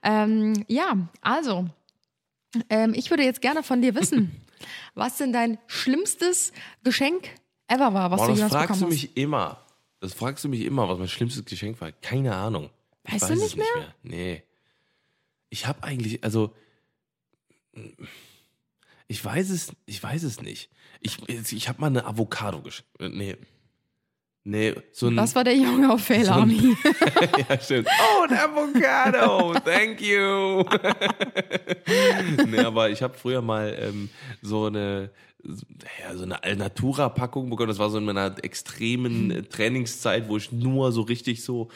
Ähm, 0.03 0.63
ja, 0.67 0.93
also, 1.21 1.65
ähm, 2.69 2.93
ich 2.95 3.09
würde 3.09 3.23
jetzt 3.23 3.41
gerne 3.41 3.63
von 3.63 3.81
dir 3.81 3.95
wissen, 3.95 4.31
was 4.95 5.17
denn 5.17 5.33
dein 5.33 5.57
schlimmstes 5.67 6.51
Geschenk 6.83 7.29
ever 7.67 7.93
war, 7.93 8.11
was 8.11 8.19
Boah, 8.21 8.27
du 8.27 8.31
das 8.33 8.37
jemals 8.39 8.53
fragst 8.53 8.67
bekommen 8.67 8.81
du 8.91 8.95
hast. 8.95 9.03
mich 9.03 9.17
immer. 9.17 9.57
Das 9.99 10.13
fragst 10.13 10.43
du 10.43 10.49
mich 10.49 10.61
immer, 10.61 10.87
was 10.87 10.99
mein 10.99 11.07
schlimmstes 11.07 11.45
Geschenk 11.45 11.81
war. 11.81 11.91
Keine 11.91 12.35
Ahnung. 12.35 12.69
Ich 13.05 13.13
Weißt 13.13 13.23
weiß 13.23 13.29
du 13.29 13.35
es 13.35 13.41
nicht 13.41 13.57
nicht 13.57 13.75
mehr. 13.75 13.95
Nee. 14.03 14.43
Ich 15.49 15.65
habe 15.65 15.83
eigentlich, 15.83 16.23
also 16.23 16.53
ich 19.07 19.23
weiß 19.23 19.49
es, 19.49 19.71
ich 19.85 20.01
weiß 20.01 20.23
es 20.23 20.41
nicht. 20.41 20.69
Ich, 20.99 21.17
ich 21.29 21.69
habe 21.69 21.81
mal 21.81 21.87
eine 21.87 22.05
Avocado 22.05 22.61
geschenkt. 22.61 22.91
Nee. 22.99 23.37
Nee, 24.43 24.75
so 24.93 25.07
ein. 25.07 25.17
Das 25.17 25.35
war 25.35 25.43
der 25.43 25.57
Junge 25.57 25.91
auf 25.91 26.05
Fail 26.05 26.23
So 26.23 26.31
Army. 26.31 26.73
ja, 27.49 27.59
stimmt. 27.59 27.89
Oh, 27.89 28.23
ein 28.29 28.37
Avocado. 28.37 29.53
Thank 29.59 29.99
you. 29.99 30.63
nee, 32.47 32.59
aber 32.59 32.89
ich 32.89 33.01
habe 33.01 33.17
früher 33.17 33.41
mal 33.41 33.77
ähm, 33.77 34.09
so 34.41 34.67
eine 34.67 35.11
ja, 35.47 36.15
so 36.15 36.23
eine 36.23 36.43
Alnatura-Packung 36.43 37.49
bekommen. 37.49 37.69
Das 37.69 37.79
war 37.79 37.89
so 37.89 37.97
in 37.97 38.05
meiner 38.05 38.35
extremen 38.43 39.31
äh, 39.31 39.43
Trainingszeit, 39.43 40.27
wo 40.27 40.37
ich 40.37 40.51
nur 40.51 40.91
so 40.91 41.01
richtig 41.01 41.43
so 41.43 41.69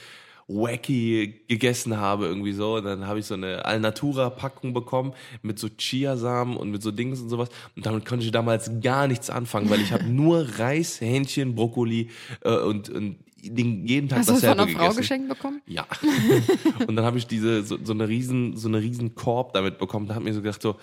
wacky 0.48 1.42
gegessen 1.48 1.98
habe 1.98 2.26
irgendwie 2.26 2.54
so. 2.54 2.76
Und 2.76 2.86
dann 2.86 3.08
habe 3.08 3.20
ich 3.20 3.26
so 3.26 3.36
eine 3.36 3.66
Alnatura-Packung 3.66 4.74
bekommen 4.74 5.14
mit 5.42 5.60
so 5.60 5.70
Chiasamen 5.70 6.58
und 6.58 6.72
mit 6.72 6.82
so 6.84 6.92
Dings 6.92 7.22
und 7.22 7.30
sowas. 7.30 7.50
Und 7.76 7.86
damit 7.86 8.06
konnte 8.06 8.26
ich 8.26 8.32
damals 8.32 8.72
gar 8.82 9.08
nichts 9.08 9.30
anfangen, 9.30 9.70
weil 9.70 9.82
ich 9.82 9.92
habe 9.92 10.04
nur 10.08 10.48
Reis, 10.58 11.00
Hähnchen, 11.00 11.56
Brokkoli 11.56 12.10
äh, 12.42 12.58
und, 12.58 12.90
und 12.90 13.18
den, 13.44 13.88
jeden 13.88 14.08
Tag 14.08 14.20
Hast 14.20 14.30
du 14.30 14.34
das 14.34 14.42
von 14.42 14.58
dasselbe 14.58 14.80
einer 14.80 14.90
Frau 14.92 14.96
geschenkt 14.96 15.30
bekommen? 15.30 15.62
Ja. 15.66 15.88
und 16.88 16.96
dann 16.96 17.06
habe 17.06 17.18
ich 17.18 17.26
diese 17.26 17.64
so, 17.64 17.78
so 17.84 17.94
eine 17.94 18.08
riesen 18.08 18.56
so 18.56 18.68
eine 18.68 18.80
riesen 18.80 19.16
Korb 19.16 19.54
damit 19.54 19.80
bekommen. 19.80 20.08
Da 20.08 20.16
hat 20.16 20.24
mir 20.24 20.34
so 20.34 20.42
gedacht 20.42 20.62
so 20.62 20.76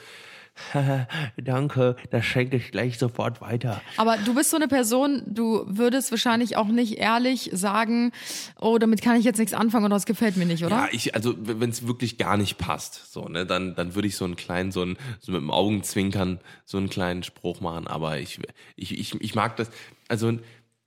Danke, 1.37 1.97
das 2.11 2.25
schenke 2.25 2.57
ich 2.57 2.71
gleich 2.71 2.99
sofort 2.99 3.41
weiter. 3.41 3.81
Aber 3.97 4.17
du 4.19 4.35
bist 4.35 4.51
so 4.51 4.57
eine 4.57 4.69
Person, 4.69 5.23
du 5.27 5.65
würdest 5.67 6.11
wahrscheinlich 6.11 6.57
auch 6.57 6.69
nicht 6.69 6.99
ehrlich 6.99 7.51
sagen, 7.53 8.13
oh, 8.61 8.79
damit 8.79 9.03
kann 9.03 9.17
ich 9.17 9.25
jetzt 9.25 9.39
nichts 9.39 9.55
anfangen 9.55 9.87
oder 9.87 9.97
das 9.97 10.07
gefällt 10.07 10.37
mir 10.37 10.47
nicht, 10.47 10.65
oder? 10.65 10.77
Ja, 10.77 10.89
ich, 10.93 11.15
also 11.15 11.35
wenn 11.39 11.71
es 11.71 11.87
wirklich 11.87 12.19
gar 12.19 12.37
nicht 12.37 12.59
passt, 12.59 13.13
so, 13.13 13.29
ne, 13.29 13.47
dann, 13.47 13.75
dann 13.75 13.95
würde 13.95 14.09
ich 14.09 14.17
so 14.17 14.25
einen 14.25 14.37
kleinen, 14.37 14.73
so, 14.73 14.83
einen, 14.83 14.97
so 15.21 15.33
mit 15.33 15.41
dem 15.41 15.51
Augenzwinkern 15.51 16.41
so 16.65 16.79
einen 16.79 16.91
kleinen 16.91 17.23
Spruch 17.23 17.61
machen. 17.61 17.87
Aber 17.87 18.19
ich, 18.19 18.41
ich, 18.77 18.99
ich, 18.99 19.21
ich 19.21 19.35
mag 19.35 19.57
das. 19.57 19.71
Also 20.09 20.39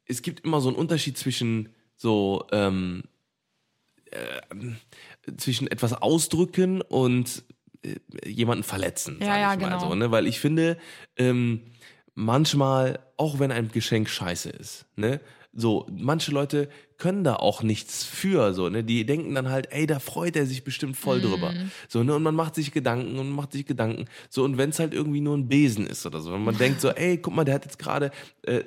es 0.05 0.21
gibt 0.21 0.41
immer 0.45 0.61
so 0.61 0.69
einen 0.69 0.77
Unterschied 0.77 1.17
zwischen 1.17 1.69
so 1.95 2.45
ähm, 2.51 3.03
äh, 4.11 4.41
zwischen 5.37 5.67
etwas 5.67 5.93
ausdrücken 5.93 6.81
und 6.81 7.43
jemanden 8.25 8.63
verletzen, 8.63 9.17
Ja, 9.19 9.25
sag 9.27 9.39
ja, 9.39 9.53
ich 9.53 9.59
mal 9.59 9.69
genau. 9.69 9.79
so, 9.89 9.95
ne? 9.95 10.11
Weil 10.11 10.27
ich 10.27 10.39
finde, 10.39 10.77
ähm, 11.17 11.61
manchmal, 12.13 12.99
auch 13.17 13.39
wenn 13.39 13.51
ein 13.51 13.71
Geschenk 13.71 14.09
scheiße 14.09 14.49
ist, 14.49 14.85
ne? 14.95 15.19
So, 15.53 15.85
manche 15.91 16.31
Leute 16.31 16.69
können 17.01 17.23
da 17.23 17.35
auch 17.37 17.63
nichts 17.63 18.03
für, 18.03 18.53
so, 18.53 18.69
ne? 18.69 18.83
Die 18.83 19.05
denken 19.07 19.33
dann 19.33 19.49
halt, 19.49 19.69
ey, 19.71 19.87
da 19.87 19.97
freut 19.99 20.35
er 20.35 20.45
sich 20.45 20.63
bestimmt 20.63 20.95
voll 20.95 21.19
drüber. 21.19 21.51
So, 21.89 22.03
ne? 22.03 22.13
Und 22.13 22.21
man 22.21 22.35
macht 22.35 22.53
sich 22.53 22.71
Gedanken 22.71 23.17
und 23.17 23.31
macht 23.31 23.53
sich 23.53 23.65
Gedanken. 23.65 24.05
So, 24.29 24.43
und 24.43 24.59
wenn 24.59 24.69
es 24.69 24.77
halt 24.77 24.93
irgendwie 24.93 25.19
nur 25.21 25.35
ein 25.35 25.47
Besen 25.47 25.87
ist 25.87 26.05
oder 26.05 26.21
so, 26.21 26.31
wenn 26.31 26.43
man 26.43 26.55
denkt 26.57 26.79
so, 26.79 26.89
ey, 26.95 27.17
guck 27.17 27.35
mal, 27.35 27.43
der 27.43 27.55
hat 27.55 27.65
jetzt 27.65 27.79
gerade, 27.79 28.11
äh, 28.43 28.61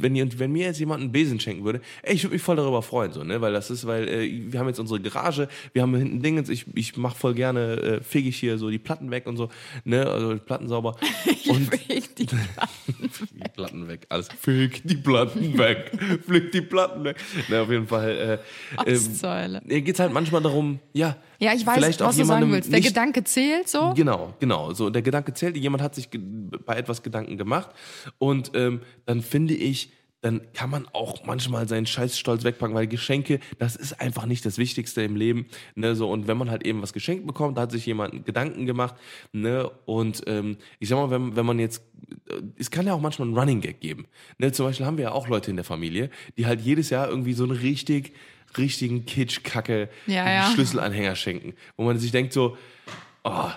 wenn, 0.00 0.14
ihr- 0.14 0.38
wenn 0.38 0.52
mir 0.52 0.66
jetzt 0.66 0.78
jemand 0.80 1.00
einen 1.02 1.12
Besen 1.12 1.40
schenken 1.40 1.64
würde, 1.64 1.80
ey, 2.02 2.14
ich 2.14 2.22
würde 2.24 2.34
mich 2.34 2.42
voll 2.42 2.56
darüber 2.56 2.82
freuen, 2.82 3.12
so, 3.12 3.24
ne? 3.24 3.40
Weil 3.40 3.54
das 3.54 3.70
ist, 3.70 3.86
weil 3.86 4.06
äh, 4.06 4.52
wir 4.52 4.60
haben 4.60 4.66
jetzt 4.68 4.78
unsere 4.80 5.00
Garage, 5.00 5.48
wir 5.72 5.80
haben 5.80 5.94
hinten 5.96 6.20
Dingens, 6.22 6.50
ich, 6.50 6.66
ich 6.74 6.96
mach 6.98 7.16
voll 7.16 7.32
gerne, 7.32 7.76
äh, 7.80 8.00
fege 8.02 8.28
ich 8.28 8.36
hier 8.38 8.58
so 8.58 8.68
die 8.68 8.78
Platten 8.78 9.10
weg 9.10 9.26
und 9.26 9.38
so, 9.38 9.48
ne? 9.84 10.06
Also 10.06 10.34
die 10.34 10.40
Platten 10.40 10.68
sauber. 10.68 10.96
Und 11.48 11.74
Feg 11.74 12.14
die- 12.16 12.26
die 13.32 13.48
Platten 13.54 13.88
weg. 13.88 14.06
Alles 14.10 14.28
flieg 14.28 14.82
die 14.84 14.96
Platten 14.96 15.56
weg. 15.56 15.90
Flieg 16.26 16.52
die 16.52 16.60
Platten 16.60 17.04
weg. 17.04 17.16
Na, 17.48 17.62
auf 17.62 17.70
jeden 17.70 17.77
Fall. 17.86 18.40
Äh, 18.76 18.76
Was 18.76 19.22
ähm, 19.22 19.30
Hölle? 19.30 19.62
mir 19.64 19.80
geht's 19.82 20.00
halt 20.00 20.12
manchmal 20.12 20.42
darum, 20.42 20.78
ja. 20.92 21.16
Ja, 21.38 21.52
ich 21.54 21.64
weiß, 21.64 21.76
vielleicht 21.76 22.02
auch 22.02 22.08
was 22.08 22.16
du 22.16 22.24
sagen 22.24 22.50
willst. 22.50 22.70
Der 22.72 22.80
nicht- 22.80 22.88
Gedanke 22.88 23.22
zählt 23.24 23.68
so. 23.68 23.92
Genau, 23.94 24.34
genau. 24.40 24.72
So, 24.72 24.90
der 24.90 25.02
Gedanke 25.02 25.32
zählt. 25.34 25.56
Jemand 25.56 25.82
hat 25.82 25.94
sich 25.94 26.08
bei 26.66 26.76
etwas 26.76 27.02
Gedanken 27.02 27.36
gemacht. 27.36 27.70
Und 28.18 28.50
ähm, 28.54 28.80
dann 29.06 29.22
finde 29.22 29.54
ich, 29.54 29.92
dann 30.20 30.52
kann 30.52 30.70
man 30.70 30.86
auch 30.92 31.24
manchmal 31.24 31.68
seinen 31.68 31.86
Scheißstolz 31.86 32.42
wegpacken, 32.42 32.74
weil 32.74 32.88
Geschenke, 32.88 33.38
das 33.58 33.76
ist 33.76 34.00
einfach 34.00 34.26
nicht 34.26 34.44
das 34.44 34.58
Wichtigste 34.58 35.02
im 35.02 35.14
Leben. 35.14 35.46
Ne, 35.74 35.94
so, 35.94 36.10
und 36.10 36.26
wenn 36.26 36.36
man 36.36 36.50
halt 36.50 36.66
eben 36.66 36.82
was 36.82 36.92
geschenkt 36.92 37.26
bekommt, 37.26 37.56
da 37.56 37.62
hat 37.62 37.72
sich 37.72 37.86
jemand 37.86 38.26
Gedanken 38.26 38.66
gemacht. 38.66 38.96
Ne, 39.32 39.70
und 39.86 40.22
ähm, 40.26 40.56
ich 40.80 40.88
sag 40.88 40.96
mal, 40.96 41.10
wenn, 41.10 41.36
wenn 41.36 41.46
man 41.46 41.58
jetzt, 41.58 41.82
äh, 42.28 42.42
es 42.56 42.70
kann 42.70 42.86
ja 42.86 42.94
auch 42.94 43.00
manchmal 43.00 43.28
einen 43.28 43.38
Running 43.38 43.60
Gag 43.60 43.80
geben. 43.80 44.06
Ne, 44.38 44.50
zum 44.50 44.66
Beispiel 44.66 44.86
haben 44.86 44.96
wir 44.96 45.04
ja 45.04 45.12
auch 45.12 45.28
Leute 45.28 45.50
in 45.50 45.56
der 45.56 45.64
Familie, 45.64 46.10
die 46.36 46.46
halt 46.46 46.60
jedes 46.60 46.90
Jahr 46.90 47.08
irgendwie 47.08 47.32
so 47.32 47.44
einen 47.44 47.52
richtig, 47.52 48.12
richtigen 48.56 49.04
Kitsch-Kacke 49.06 49.88
Ja, 50.06 50.30
ja. 50.30 50.50
Schlüsselanhänger 50.50 51.14
schenken, 51.14 51.54
wo 51.76 51.84
man 51.84 51.98
sich 51.98 52.10
denkt 52.10 52.32
so, 52.32 52.56
oh, 53.24 53.50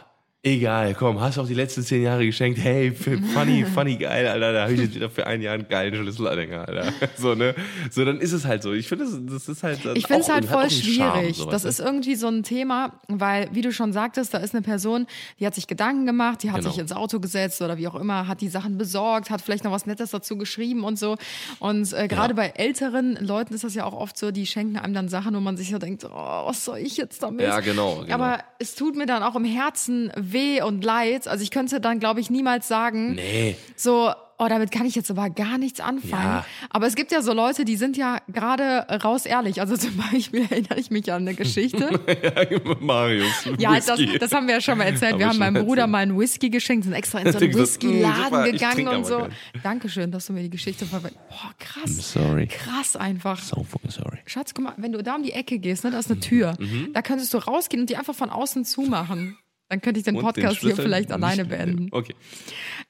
Egal, 0.44 0.96
komm, 0.96 1.22
hast 1.22 1.38
auch 1.38 1.46
die 1.46 1.54
letzten 1.54 1.84
zehn 1.84 2.02
Jahre 2.02 2.26
geschenkt. 2.26 2.58
Hey, 2.60 2.92
funny, 2.92 3.64
funny, 3.76 3.96
geil, 3.98 4.26
Alter. 4.28 4.52
Da 4.54 4.64
habe 4.64 4.74
ich 4.74 4.80
jetzt 4.80 4.96
wieder 4.96 5.08
für 5.12 5.28
ein 5.28 5.40
Jahr 5.40 5.54
einen 5.54 5.68
geilen 5.70 5.94
Schlüsselanhänger, 5.94 6.68
Alter. 6.68 6.92
So, 7.16 7.36
ne? 7.36 7.54
So, 7.92 8.04
dann 8.06 8.20
ist 8.20 8.32
es 8.32 8.46
halt 8.46 8.64
so. 8.64 8.74
Ich 8.74 8.88
finde, 8.88 9.06
das, 9.06 9.20
das 9.24 9.48
ist 9.50 9.62
halt. 9.62 9.86
Ich 9.94 10.08
finde 10.08 10.22
es 10.24 10.30
halt 10.30 10.46
voll 10.46 10.68
Charme, 10.72 11.20
schwierig. 11.20 11.36
sowas, 11.38 11.52
das 11.52 11.64
ne? 11.66 11.70
ist 11.70 11.80
irgendwie 11.80 12.16
so 12.16 12.28
ein 12.28 12.42
Thema, 12.42 12.94
weil, 13.08 13.50
wie 13.54 13.62
du 13.62 13.72
schon 13.72 13.94
sagtest, 13.94 14.34
da 14.34 14.40
ist 14.40 14.56
eine 14.56 14.64
Person, 14.64 15.06
die 15.40 15.46
hat 15.46 15.54
sich 15.54 15.68
Gedanken 15.68 16.08
gemacht, 16.08 16.42
die 16.42 16.50
hat 16.50 16.62
Genau. 16.62 16.72
sich 16.72 16.80
ins 16.82 16.92
Auto 16.92 17.20
gesetzt 17.20 17.62
oder 17.62 17.78
wie 17.78 17.88
auch 17.88 17.94
immer, 17.96 18.28
hat 18.28 18.42
die 18.42 18.48
Sachen 18.50 18.80
besorgt, 18.80 19.30
hat 19.30 19.42
vielleicht 19.44 19.64
noch 19.64 19.72
was 19.72 19.86
Nettes 19.86 20.10
dazu 20.10 20.40
geschrieben 20.40 20.84
und 20.84 20.98
so. 20.98 21.18
Und 21.60 21.94
äh, 21.94 22.08
gerade 22.08 22.30
Ja. 22.34 22.36
bei 22.38 22.48
älteren 22.56 23.16
Leuten 23.24 23.54
ist 23.54 23.64
das 23.64 23.76
ja 23.76 23.86
auch 23.86 23.94
oft 23.94 24.18
so, 24.18 24.32
die 24.32 24.48
schenken 24.48 24.78
einem 24.78 24.96
dann 24.96 25.08
Sachen, 25.08 25.36
wo 25.36 25.40
man 25.40 25.56
sich 25.56 25.70
so 25.70 25.78
denkt, 25.78 26.04
oh, 26.04 26.10
was 26.48 26.66
soll 26.66 26.80
ich 26.80 26.98
jetzt 26.98 27.22
damit? 27.22 27.42
Ja, 27.46 27.60
genau, 27.60 27.98
genau. 28.02 28.16
Aber 28.16 28.40
es 28.58 28.74
tut 28.74 28.96
mir 28.96 29.06
dann 29.06 29.22
auch 29.22 29.36
im 29.36 29.46
Herzen 29.46 30.12
weh 30.34 30.62
und 30.62 30.84
leid. 30.84 31.28
Also 31.28 31.44
ich 31.44 31.52
könnte 31.52 31.80
dann, 31.82 32.00
glaube 32.00 32.20
ich, 32.20 32.30
niemals 32.30 32.68
sagen, 32.68 33.14
Nee. 33.16 33.56
so, 33.76 34.12
oh, 34.40 34.48
damit 34.48 34.72
kann 34.72 34.88
ich 34.88 34.96
jetzt 34.96 35.12
aber 35.12 35.30
gar 35.30 35.60
nichts 35.60 35.80
anfangen. 35.80 36.24
Ja. 36.24 36.46
Aber 36.72 36.88
es 36.88 36.96
gibt 36.96 37.12
ja 37.12 37.22
so 37.22 37.32
Leute, 37.32 37.64
die 37.64 37.76
sind 37.76 37.96
ja 37.96 38.18
gerade 38.28 38.88
raus 39.04 39.28
ehrlich. 39.28 39.62
Also 39.62 39.78
zum 39.78 39.96
Beispiel 40.12 40.48
erinnere 40.50 40.80
ich 40.80 40.90
mich 40.90 41.12
an 41.14 41.22
eine 41.28 41.36
Geschichte. 41.36 42.00
ja, 42.24 42.76
Marius. 42.80 43.46
ja, 43.60 43.76
das, 43.76 44.00
das 44.20 44.32
haben 44.34 44.48
wir 44.48 44.56
ja 44.56 44.62
schon 44.62 44.80
mal 44.80 44.86
erzählt. 44.86 45.12
Haben 45.14 45.20
wir 45.20 45.28
haben 45.30 45.38
meinem 45.38 45.64
Bruder 45.66 45.86
mal 45.86 46.00
einen 46.00 46.18
Whisky 46.18 46.50
geschenkt, 46.50 46.86
sind 46.86 46.94
extra 46.94 47.20
in 47.20 47.32
so 47.32 47.38
einen 47.38 47.52
"Mm, 47.52 47.56
Whisky-Laden 47.56 48.52
gegangen 48.52 48.88
und 48.88 49.06
so. 49.06 49.18
gern. 49.20 49.32
Dankeschön, 49.62 50.12
dass 50.12 50.26
du 50.26 50.34
mir 50.34 50.42
die 50.42 50.50
Geschichte 50.50 50.88
verwendet. 50.88 51.20
Boah, 51.30 51.52
krass. 51.60 52.14
Sorry. 52.14 52.48
Krass 52.48 52.96
einfach. 52.96 53.40
So 53.40 53.64
fucking 53.64 53.92
sorry. 53.92 54.18
Schatz, 54.26 54.56
guck 54.56 54.64
mal, 54.64 54.74
wenn 54.78 54.92
du 54.92 55.04
da 55.04 55.16
um 55.18 55.24
die 55.24 55.34
Ecke 55.34 55.60
gehst, 55.60 55.84
ne, 55.84 55.92
da 55.92 56.00
ist 56.00 56.10
eine 56.10 56.20
Tür. 56.20 56.56
Mhm. 56.60 56.90
Da 56.94 57.04
könntest 57.04 57.32
du 57.36 57.38
rausgehen 57.38 57.82
und 57.82 57.90
die 57.92 57.96
einfach 57.98 58.16
von 58.16 58.32
außen 58.32 58.66
zumachen. 58.66 59.38
Dann 59.72 59.80
könnte 59.82 60.00
ich 60.00 60.04
den 60.04 60.16
Podcast 60.20 60.58
hier 60.58 60.70
Schlüssel 60.72 60.84
vielleicht 60.84 61.14
alleine 61.14 61.46
beenden. 61.46 61.88
Okay. 61.92 62.14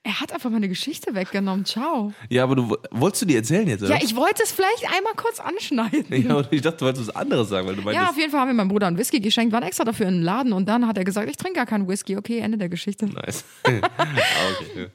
Er 0.02 0.20
hat 0.20 0.34
einfach 0.34 0.50
meine 0.50 0.68
Geschichte 0.68 1.14
weggenommen. 1.14 1.64
Ciao. 1.64 2.12
Ja, 2.28 2.42
aber 2.42 2.56
du 2.56 2.76
wolltest 2.90 3.22
du 3.22 3.28
die 3.28 3.36
erzählen 3.36 3.68
jetzt, 3.68 3.84
oder? 3.84 3.92
Ja, 3.98 4.00
ich 4.04 4.16
wollte 4.16 4.42
es 4.42 4.52
vielleicht 4.52 4.86
einmal 4.86 5.14
kurz 5.16 5.40
anschneiden. 5.40 6.06
Ja, 6.28 6.36
und 6.38 6.48
ich 6.52 6.62
dachte, 6.62 6.78
du 6.78 6.86
wolltest 6.86 7.08
was 7.10 7.16
anderes 7.16 7.50
sagen, 7.50 7.68
weil 7.68 7.76
du 7.76 7.82
Ja, 7.82 7.86
meintest, 7.86 8.10
auf 8.10 8.18
jeden 8.18 8.32
Fall 8.32 8.40
haben 8.42 8.48
wir 8.50 8.56
meinem 8.56 8.70
Bruder 8.70 8.88
einen 8.88 8.98
Whisky 8.98 9.20
geschenkt, 9.20 9.54
waren 9.54 9.62
extra 9.64 9.84
dafür 9.84 10.08
in 10.08 10.16
den 10.16 10.24
Laden 10.24 10.54
und 10.54 10.68
dann 10.68 10.88
hat 10.88 10.98
er 10.98 11.04
gesagt, 11.04 11.30
ich 11.30 11.38
trinke 11.38 11.58
gar 11.58 11.68
keinen 11.68 11.88
Whisky. 11.88 12.18
Okay, 12.18 12.40
Ende 12.40 12.58
der 12.58 12.70
Geschichte. 12.70 13.06
nice. 13.06 13.44
ah, 13.64 13.70
okay. 13.70 13.82
ja. 14.76 14.86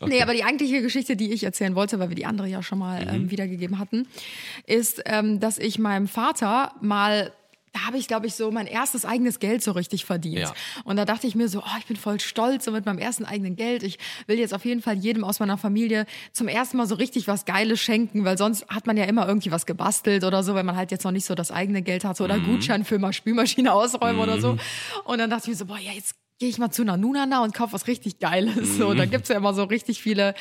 okay. 0.00 0.08
Nee, 0.14 0.22
aber 0.22 0.34
die 0.34 0.44
eigentliche 0.44 0.80
Geschichte, 0.80 1.16
die 1.16 1.32
ich 1.32 1.42
erzählen 1.42 1.74
wollte, 1.74 1.98
weil 1.98 2.08
wir 2.10 2.16
die 2.16 2.26
andere 2.26 2.46
ja 2.46 2.62
schon 2.62 2.78
mal 2.78 3.04
Mhm. 3.04 3.14
ähm, 3.14 3.30
wiedergegeben 3.32 3.80
hatten, 3.80 4.06
ist, 4.66 5.02
ähm, 5.06 5.40
dass 5.40 5.58
ich 5.58 5.80
meinem 5.80 6.06
Vater 6.06 6.72
mal 6.80 7.32
da 7.72 7.86
habe 7.86 7.96
ich, 7.96 8.06
glaube 8.06 8.26
ich, 8.26 8.34
so 8.34 8.50
mein 8.50 8.66
erstes 8.66 9.04
eigenes 9.04 9.38
Geld 9.38 9.62
so 9.62 9.72
richtig 9.72 10.04
verdient. 10.04 10.38
Ja. 10.38 10.52
Und 10.84 10.96
da 10.96 11.04
dachte 11.04 11.26
ich 11.26 11.34
mir 11.34 11.48
so, 11.48 11.60
oh, 11.60 11.76
ich 11.78 11.86
bin 11.86 11.96
voll 11.96 12.20
stolz 12.20 12.66
so 12.66 12.70
mit 12.70 12.84
meinem 12.84 12.98
ersten 12.98 13.24
eigenen 13.24 13.56
Geld. 13.56 13.82
Ich 13.82 13.98
will 14.26 14.38
jetzt 14.38 14.52
auf 14.52 14.64
jeden 14.64 14.82
Fall 14.82 14.98
jedem 14.98 15.24
aus 15.24 15.40
meiner 15.40 15.56
Familie 15.56 16.04
zum 16.32 16.48
ersten 16.48 16.76
Mal 16.76 16.86
so 16.86 16.96
richtig 16.96 17.28
was 17.28 17.46
Geiles 17.46 17.80
schenken, 17.80 18.24
weil 18.24 18.36
sonst 18.36 18.68
hat 18.68 18.86
man 18.86 18.96
ja 18.96 19.04
immer 19.04 19.26
irgendwie 19.26 19.50
was 19.50 19.64
gebastelt 19.64 20.24
oder 20.24 20.42
so, 20.42 20.54
wenn 20.54 20.66
man 20.66 20.76
halt 20.76 20.90
jetzt 20.90 21.04
noch 21.04 21.12
nicht 21.12 21.24
so 21.24 21.34
das 21.34 21.50
eigene 21.50 21.80
Geld 21.82 22.04
hatte 22.04 22.22
oder 22.22 22.38
Gutschein 22.38 22.84
für 22.84 22.98
mal 22.98 23.12
Spülmaschine 23.12 23.72
ausräumen 23.72 24.20
oder 24.20 24.38
so. 24.40 24.58
Und 25.04 25.18
dann 25.18 25.30
dachte 25.30 25.44
ich 25.44 25.48
mir 25.48 25.56
so, 25.56 25.64
boah, 25.64 25.78
ja, 25.78 25.92
jetzt 25.92 26.14
gehe 26.38 26.48
ich 26.48 26.58
mal 26.58 26.70
zu 26.70 26.82
einer 26.82 26.96
Nunana 26.96 27.42
und 27.42 27.54
kaufe 27.54 27.72
was 27.72 27.86
richtig 27.86 28.18
Geiles. 28.18 28.76
So, 28.76 28.94
da 28.94 29.06
gibt's 29.06 29.28
ja 29.28 29.36
immer 29.36 29.54
so 29.54 29.64
richtig 29.64 30.02
viele 30.02 30.34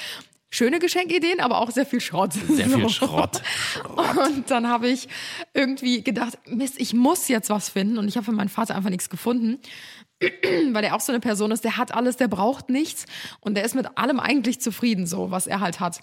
schöne 0.51 0.77
Geschenkideen, 0.79 1.39
aber 1.39 1.59
auch 1.59 1.71
sehr 1.71 1.85
viel 1.85 2.01
Schrott. 2.01 2.33
Sehr 2.33 2.67
viel 2.69 2.81
So. 2.81 2.89
Schrott. 2.89 3.41
Und 4.27 4.51
dann 4.51 4.67
habe 4.67 4.89
ich 4.89 5.07
irgendwie 5.53 6.03
gedacht, 6.03 6.37
Mist, 6.45 6.75
ich 6.77 6.93
muss 6.93 7.27
jetzt 7.29 7.49
was 7.49 7.69
finden. 7.69 7.97
Und 7.97 8.07
ich 8.07 8.17
habe 8.17 8.25
für 8.25 8.31
meinen 8.31 8.49
Vater 8.49 8.75
einfach 8.75 8.89
nichts 8.91 9.09
gefunden. 9.09 9.59
Weil 10.71 10.83
er 10.83 10.95
auch 10.95 10.99
so 11.01 11.11
eine 11.11 11.19
Person 11.19 11.51
ist, 11.51 11.63
der 11.63 11.77
hat 11.77 11.93
alles, 11.95 12.17
der 12.17 12.27
braucht 12.27 12.69
nichts. 12.69 13.05
Und 13.39 13.55
der 13.55 13.63
ist 13.63 13.73
mit 13.73 13.97
allem 13.97 14.19
eigentlich 14.19 14.61
zufrieden, 14.61 15.07
so, 15.07 15.31
was 15.31 15.47
er 15.47 15.61
halt 15.61 15.79
hat. 15.79 16.01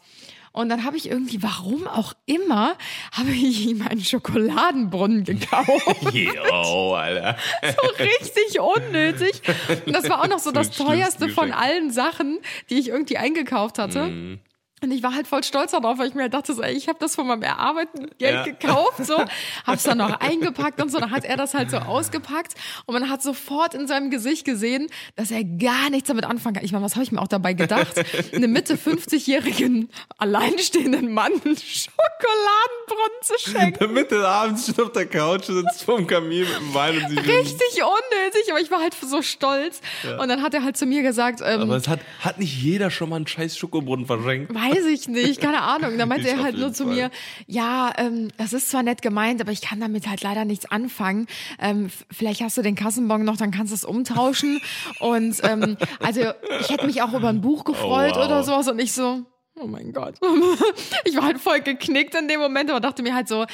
Und 0.58 0.70
dann 0.70 0.84
habe 0.84 0.96
ich 0.96 1.08
irgendwie, 1.08 1.40
warum 1.40 1.86
auch 1.86 2.14
immer, 2.26 2.76
habe 3.12 3.30
ich 3.30 3.68
ihm 3.68 3.86
einen 3.86 4.02
Schokoladenbrunnen 4.02 5.22
gekauft. 5.22 6.12
Yo, 6.12 6.94
Alter. 6.94 7.36
so 7.62 7.88
richtig 8.02 8.60
unnötig. 8.60 9.40
Und 9.86 9.92
das 9.94 10.08
war 10.10 10.20
auch 10.20 10.26
noch 10.26 10.40
so 10.40 10.50
das 10.50 10.70
Das 10.70 10.76
teuerste 10.76 11.28
von 11.28 11.52
allen 11.52 11.92
Sachen, 11.92 12.40
die 12.70 12.80
ich 12.80 12.88
irgendwie 12.88 13.18
eingekauft 13.18 13.78
hatte. 13.78 14.06
Mhm. 14.06 14.40
Und 14.82 14.90
ich 14.92 15.02
war 15.02 15.14
halt 15.14 15.26
voll 15.26 15.42
stolz 15.44 15.72
darauf, 15.72 15.98
weil 15.98 16.08
ich 16.08 16.14
mir 16.14 16.22
halt 16.22 16.34
dachte, 16.34 16.54
so, 16.54 16.62
ey, 16.62 16.74
ich 16.76 16.88
habe 16.88 16.98
das 17.00 17.14
von 17.14 17.26
meinem 17.26 17.42
erarbeiteten 17.42 18.10
Geld 18.18 18.34
Ja. 18.34 18.42
gekauft, 18.44 19.04
so, 19.04 19.16
hab's 19.66 19.82
dann 19.84 19.98
noch 19.98 20.20
eingepackt 20.20 20.80
und 20.80 20.90
so. 20.90 20.98
Dann 20.98 21.10
hat 21.10 21.24
er 21.24 21.36
das 21.36 21.54
halt 21.54 21.70
so 21.70 21.78
ausgepackt 21.78 22.54
und 22.86 22.94
man 22.94 23.10
hat 23.10 23.22
sofort 23.22 23.74
in 23.74 23.86
seinem 23.86 24.10
Gesicht 24.10 24.44
gesehen, 24.44 24.88
dass 25.16 25.30
er 25.30 25.42
gar 25.44 25.90
nichts 25.90 26.08
damit 26.08 26.24
anfangen 26.24 26.54
kann. 26.56 26.64
Ich 26.64 26.72
meine, 26.72 26.84
was 26.84 26.94
habe 26.94 27.02
ich 27.04 27.12
mir 27.12 27.20
auch 27.20 27.28
dabei 27.28 27.54
gedacht? 27.54 27.94
Eine 28.34 28.48
Mitte 28.48 28.74
50-jährigen 28.76 29.88
alleinstehenden 30.18 31.12
Mann 31.12 31.32
einen 31.44 31.56
Schokoladenbrunnen 31.56 33.22
zu 33.22 33.34
schenken. 33.38 33.78
Damit 33.80 34.10
du 34.10 34.26
abends 34.26 34.66
schon 34.66 34.84
auf 34.84 34.92
der 34.92 35.06
Couch 35.06 35.44
sitzt 35.44 35.82
vorm 35.84 36.06
Kamin 36.06 36.40
mit 36.40 36.56
dem 36.56 36.74
Wein 36.74 36.96
und 36.96 37.08
sie 37.10 37.16
richtig 37.18 37.82
unnötig, 37.82 38.50
aber 38.50 38.60
ich 38.60 38.70
war 38.70 38.80
halt 38.80 38.94
so 38.94 39.22
stolz. 39.22 39.80
Und 40.20 40.28
dann 40.28 40.42
hat 40.42 40.54
er 40.54 40.62
halt 40.64 40.76
zu 40.76 40.86
mir 40.86 41.02
gesagt, 41.02 41.40
ähm, 41.44 41.62
Aber 41.62 41.76
es 41.76 41.88
hat, 41.88 42.00
hat 42.20 42.38
nicht 42.38 42.56
jeder 42.62 42.90
schon 42.90 43.08
mal 43.08 43.16
einen 43.16 43.26
scheiß 43.26 43.56
Schokobrunnen 43.56 44.06
verschenkt. 44.06 44.52
Weiß 44.70 44.84
ich 44.86 45.08
nicht, 45.08 45.40
keine 45.40 45.62
Ahnung. 45.62 45.98
Dann 45.98 46.08
meinte 46.08 46.28
Ich 46.28 46.34
er 46.34 46.42
halt 46.42 46.56
nur 46.58 46.72
zu 46.72 46.84
Fall. 46.84 46.94
mir, 46.94 47.10
ja, 47.46 47.92
ähm, 47.96 48.28
das 48.36 48.52
ist 48.52 48.70
zwar 48.70 48.82
nett 48.82 49.02
gemeint, 49.02 49.40
aber 49.40 49.52
ich 49.52 49.60
kann 49.60 49.80
damit 49.80 50.08
halt 50.08 50.22
leider 50.22 50.44
nichts 50.44 50.70
anfangen. 50.70 51.26
Ähm, 51.58 51.90
vielleicht 52.10 52.40
hast 52.40 52.56
du 52.56 52.62
den 52.62 52.74
Kassenbon 52.74 53.24
noch, 53.24 53.36
dann 53.36 53.50
kannst 53.50 53.72
du 53.72 53.74
es 53.74 53.84
umtauschen. 53.84 54.60
Und 55.00 55.36
ähm, 55.42 55.76
also 56.00 56.20
ich 56.60 56.70
hätte 56.70 56.86
mich 56.86 57.02
auch 57.02 57.12
über 57.12 57.28
ein 57.28 57.40
Buch 57.40 57.64
gefreut 57.64 58.14
wow. 58.16 58.26
oder 58.26 58.42
sowas 58.44 58.68
und 58.68 58.78
ich 58.78 58.92
so, 58.92 59.24
oh 59.56 59.66
mein 59.66 59.92
Gott. 59.92 60.14
ich 61.04 61.16
war 61.16 61.24
halt 61.24 61.38
voll 61.38 61.60
geknickt 61.60 62.14
in 62.14 62.28
dem 62.28 62.40
Moment, 62.40 62.70
aber 62.70 62.80
dachte 62.80 63.02
mir 63.02 63.14
halt 63.14 63.28
so, 63.28 63.46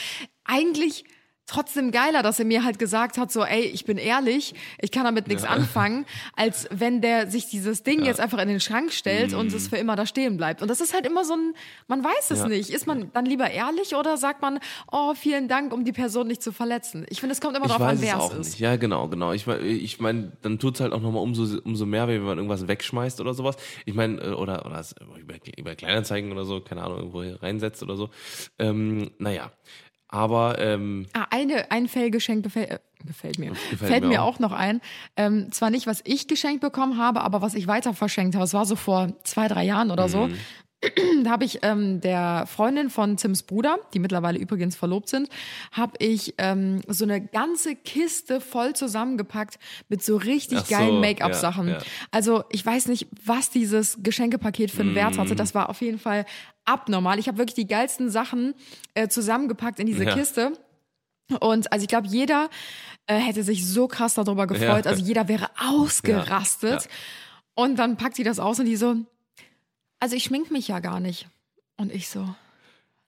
eigentlich 0.44 1.04
trotzdem 1.46 1.90
geiler, 1.90 2.22
dass 2.22 2.38
er 2.38 2.44
mir 2.44 2.64
halt 2.64 2.78
gesagt 2.78 3.18
hat, 3.18 3.30
so, 3.30 3.44
ey, 3.44 3.62
ich 3.62 3.84
bin 3.84 3.98
ehrlich, 3.98 4.54
ich 4.80 4.90
kann 4.90 5.04
damit 5.04 5.28
nichts 5.28 5.44
anfangen, 5.44 6.06
als 6.34 6.66
wenn 6.70 7.00
der 7.00 7.30
sich 7.30 7.46
dieses 7.48 7.82
Ding 7.82 8.04
jetzt 8.04 8.20
einfach 8.20 8.38
in 8.38 8.48
den 8.48 8.60
Schrank 8.60 8.92
stellt 8.92 9.34
und 9.34 9.52
es 9.52 9.68
für 9.68 9.76
immer 9.76 9.94
da 9.96 10.06
stehen 10.06 10.36
bleibt. 10.36 10.62
Und 10.62 10.68
das 10.68 10.80
ist 10.80 10.94
halt 10.94 11.06
immer 11.06 11.24
so 11.24 11.34
ein, 11.34 11.54
man 11.86 12.02
weiß 12.02 12.30
es 12.30 12.38
Ja. 12.40 12.48
nicht. 12.48 12.70
Ist 12.70 12.86
man 12.86 13.10
dann 13.12 13.26
lieber 13.26 13.50
ehrlich 13.50 13.94
oder 13.94 14.16
sagt 14.16 14.42
man, 14.42 14.58
oh, 14.90 15.14
vielen 15.14 15.48
Dank, 15.48 15.72
um 15.72 15.84
die 15.84 15.92
Person 15.92 16.26
nicht 16.28 16.42
zu 16.42 16.52
verletzen? 16.52 17.04
Ich 17.10 17.20
finde, 17.20 17.34
es 17.34 17.40
kommt 17.40 17.56
immer 17.56 17.66
darauf 17.68 17.82
an, 17.82 17.96
es 17.96 18.02
wer 18.02 18.18
es 18.18 18.32
ist. 18.32 18.38
nicht. 18.52 18.58
Ja, 18.60 18.76
genau, 18.76 19.08
genau. 19.08 19.32
Ich 19.32 19.46
meine, 19.46 19.60
ich 19.62 20.00
mein, 20.00 20.32
dann 20.42 20.58
tut's 20.58 20.80
halt 20.80 20.92
auch 20.92 21.00
nochmal 21.00 21.22
umso, 21.22 21.58
umso 21.64 21.84
mehr, 21.86 22.08
wenn 22.08 22.22
man 22.22 22.38
irgendwas 22.38 22.66
wegschmeißt 22.66 23.20
oder 23.20 23.34
sowas. 23.34 23.56
Ich 23.84 23.94
meine, 23.94 24.20
äh, 24.20 24.28
oder, 24.32 24.64
oder 24.66 24.78
es 24.80 24.94
über, 25.20 25.34
über 25.56 25.74
Kleinanzeigen 25.74 26.32
oder 26.32 26.44
so, 26.44 26.60
keine 26.60 26.82
Ahnung, 26.82 26.98
irgendwo 26.98 27.22
hier 27.22 27.42
reinsetzt 27.42 27.82
oder 27.82 27.96
so. 27.96 28.10
Ähm, 28.58 29.10
naja. 29.18 29.52
Aber, 30.14 30.58
ähm, 30.60 31.06
Ah, 31.12 31.26
eine, 31.30 31.70
ein 31.70 31.88
Fellgeschenk 31.88 32.44
gefällt, 32.44 32.70
äh, 32.70 32.78
gefällt 33.04 33.38
mir. 33.38 33.50
Gefällt 33.50 33.78
Fällt 33.90 34.02
mir 34.04 34.08
mir 34.10 34.22
auch. 34.22 34.36
auch 34.36 34.38
noch 34.38 34.52
ein. 34.52 34.80
Ähm, 35.16 35.50
zwar 35.50 35.70
nicht, 35.70 35.86
was 35.86 36.00
ich 36.04 36.28
geschenkt 36.28 36.60
bekommen 36.60 36.98
habe, 36.98 37.20
aber 37.22 37.42
was 37.42 37.54
ich 37.54 37.66
weiter 37.66 37.94
verschenkt 37.94 38.34
habe. 38.36 38.44
Es 38.44 38.54
war 38.54 38.64
so 38.64 38.76
vor 38.76 39.12
zwei, 39.24 39.48
drei 39.48 39.64
Jahren 39.64 39.90
oder 39.90 40.08
so. 40.08 40.28
Da 41.22 41.30
habe 41.30 41.44
ich 41.44 41.60
ähm, 41.62 42.00
der 42.00 42.46
Freundin 42.46 42.90
von 42.90 43.16
Tims 43.16 43.42
Bruder, 43.42 43.78
die 43.94 43.98
mittlerweile 43.98 44.38
übrigens 44.38 44.76
verlobt 44.76 45.08
sind, 45.08 45.28
habe 45.72 45.92
ich 45.98 46.34
ähm, 46.38 46.80
so 46.88 47.04
eine 47.04 47.20
ganze 47.20 47.74
Kiste 47.76 48.40
voll 48.40 48.74
zusammengepackt 48.74 49.58
mit 49.88 50.02
so 50.02 50.16
richtig 50.16 50.58
Ach 50.62 50.66
so, 50.66 50.74
geilen 50.76 51.00
Make-up-Sachen. 51.00 51.68
ja, 51.68 51.74
ja. 51.78 51.82
Also 52.10 52.44
ich 52.50 52.64
weiß 52.64 52.88
nicht, 52.88 53.06
was 53.24 53.50
dieses 53.50 53.98
Geschenkepaket 54.02 54.70
für 54.70 54.82
einen 54.82 54.94
Wert 54.94 55.14
Mhm. 55.16 55.20
hatte. 55.20 55.34
Das 55.36 55.54
war 55.54 55.68
auf 55.70 55.80
jeden 55.80 55.98
Fall 55.98 56.26
abnormal. 56.64 57.18
Ich 57.18 57.28
habe 57.28 57.38
wirklich 57.38 57.54
die 57.54 57.66
geilsten 57.66 58.10
Sachen 58.10 58.54
äh, 58.94 59.08
zusammengepackt 59.08 59.78
in 59.80 59.86
diese 59.86 60.04
Ja. 60.04 60.14
Kiste. 60.14 60.52
Und 61.40 61.72
also 61.72 61.82
ich 61.84 61.88
glaube, 61.88 62.06
jeder 62.06 62.50
äh, 63.06 63.16
hätte 63.16 63.42
sich 63.42 63.66
so 63.66 63.88
krass 63.88 64.14
darüber 64.14 64.46
gefreut. 64.46 64.86
Also 64.86 65.02
jeder 65.02 65.26
wäre 65.28 65.48
ausgerastet. 65.58 66.88
Und 67.54 67.78
dann 67.78 67.96
packt 67.96 68.16
sie 68.16 68.24
das 68.24 68.38
aus 68.40 68.58
und 68.58 68.66
die 68.66 68.76
so, 68.76 68.96
also 70.04 70.16
ich 70.16 70.24
schmink 70.24 70.50
mich 70.50 70.68
ja 70.68 70.80
gar 70.80 71.00
nicht. 71.00 71.28
Und 71.78 71.90
ich 71.90 72.10
so, 72.10 72.28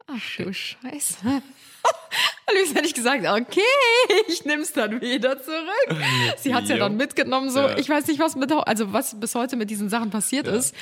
ach 0.06 0.36
du 0.38 0.54
Scheiße. 0.54 1.42
Und 2.48 2.54
ich 2.64 2.74
hätte 2.76 2.86
ich 2.86 2.94
gesagt, 2.94 3.26
okay, 3.26 3.60
ich 4.28 4.44
nehm's 4.44 4.72
dann 4.72 5.00
wieder 5.00 5.42
zurück. 5.42 6.00
Sie 6.38 6.54
hat's 6.54 6.68
ja 6.68 6.76
Jo. 6.76 6.82
dann 6.84 6.96
mitgenommen, 6.96 7.50
so. 7.50 7.58
Ja. 7.58 7.76
Ich 7.76 7.88
weiß 7.88 8.06
nicht, 8.06 8.20
was 8.20 8.36
mit, 8.36 8.52
also 8.52 8.92
was 8.92 9.18
bis 9.18 9.34
heute 9.34 9.56
mit 9.56 9.68
diesen 9.68 9.88
Sachen 9.88 10.10
passiert 10.10 10.46
ist. 10.46 10.72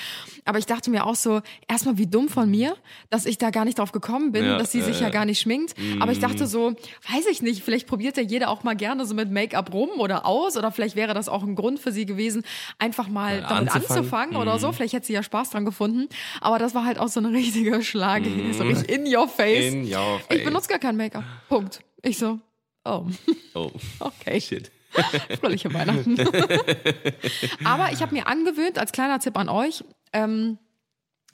Aber 0.44 0.58
ich 0.58 0.66
dachte 0.66 0.90
mir 0.90 1.06
auch 1.06 1.14
so, 1.14 1.40
erstmal 1.66 1.96
wie 1.96 2.06
dumm 2.06 2.28
von 2.28 2.50
mir, 2.50 2.76
dass 3.08 3.24
ich 3.24 3.38
da 3.38 3.48
gar 3.48 3.64
nicht 3.64 3.78
drauf 3.78 3.92
gekommen 3.92 4.30
bin, 4.32 4.44
Ja, 4.44 4.58
dass 4.58 4.72
sie 4.72 4.80
ja, 4.80 4.84
sich 4.84 5.00
ja 5.00 5.06
ja. 5.06 5.08
gar 5.12 5.24
nicht 5.24 5.40
schminkt. 5.40 5.74
Aber 6.00 6.12
ich 6.12 6.18
dachte 6.20 6.46
so, 6.46 6.72
weiß 7.10 7.26
ich 7.30 7.40
nicht, 7.40 7.62
vielleicht 7.64 7.86
probiert 7.86 8.18
ja 8.18 8.22
jeder 8.22 8.50
auch 8.50 8.62
mal 8.62 8.76
gerne 8.76 9.06
so 9.06 9.14
mit 9.14 9.30
Make-up 9.30 9.72
rum 9.72 9.88
oder 9.96 10.26
aus. 10.26 10.58
Oder 10.58 10.70
vielleicht 10.70 10.96
wäre 10.96 11.14
das 11.14 11.30
auch 11.30 11.42
ein 11.44 11.54
Grund 11.54 11.80
für 11.80 11.92
sie 11.92 12.04
gewesen, 12.04 12.44
einfach 12.78 13.08
mal 13.08 13.36
Ja, 13.40 13.48
damit 13.48 13.74
anzufangen. 13.74 13.98
anzufangen 13.98 14.36
oder 14.36 14.58
so. 14.58 14.70
Vielleicht 14.72 14.92
hätte 14.92 15.06
sie 15.06 15.14
ja 15.14 15.22
Spaß 15.22 15.48
dran 15.48 15.64
gefunden. 15.64 16.10
Aber 16.42 16.58
das 16.58 16.74
war 16.74 16.84
halt 16.84 16.98
auch 16.98 17.08
so 17.08 17.20
ein 17.20 17.26
richtiger 17.26 17.80
Schlag. 17.82 18.22
So 18.52 18.64
richtig 18.64 18.90
in 18.90 19.06
your 19.12 19.26
face. 19.28 19.72
in 19.72 19.84
your 19.84 20.20
Ich 20.28 20.36
face. 20.36 20.44
benutze 20.44 20.68
gar 20.68 20.78
kein 20.78 20.93
Make-up. 20.96 21.24
Punkt. 21.48 21.80
Ich 22.02 22.18
so, 22.18 22.38
oh, 22.84 23.06
Oh, 23.54 23.70
okay. 24.00 24.40
shit. 24.40 24.70
Fröhliche 25.40 25.72
Weihnachten. 25.74 26.16
Aber 27.64 27.92
ich 27.92 28.00
habe 28.02 28.14
mir 28.14 28.26
angewöhnt, 28.28 28.78
als 28.78 28.92
kleiner 28.92 29.18
Tipp 29.18 29.36
an 29.36 29.48
euch, 29.48 29.82
ähm, 30.12 30.58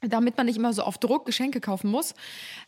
damit 0.01 0.39
man 0.39 0.47
nicht 0.47 0.57
immer 0.57 0.73
so 0.73 0.83
auf 0.83 0.97
Druck 0.97 1.27
Geschenke 1.27 1.61
kaufen 1.61 1.91
muss, 1.91 2.15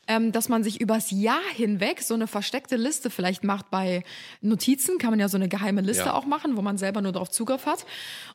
ähm, 0.07 0.33
dass 0.33 0.51
man 0.51 0.63
sich 0.63 0.83
übers 0.83 1.11
Jahr 1.11 1.41
hinweg 1.55 2.03
so 2.03 2.13
eine 2.13 2.27
versteckte 2.27 2.77
Liste 2.77 3.09
vielleicht 3.09 3.43
macht 3.43 3.71
bei 3.71 4.03
Notizen, 4.43 4.99
kann 4.99 5.11
man 5.11 5.19
ja 5.21 5.29
so 5.31 5.39
eine 5.39 5.49
geheime 5.49 5.81
Liste 5.81 6.05
Ja. 6.07 6.13
auch 6.15 6.27
machen, 6.27 6.59
wo 6.59 6.63
man 6.63 6.77
selber 6.77 7.01
nur 7.01 7.13
darauf 7.13 7.31
Zugriff 7.31 7.65
hat. 7.65 7.87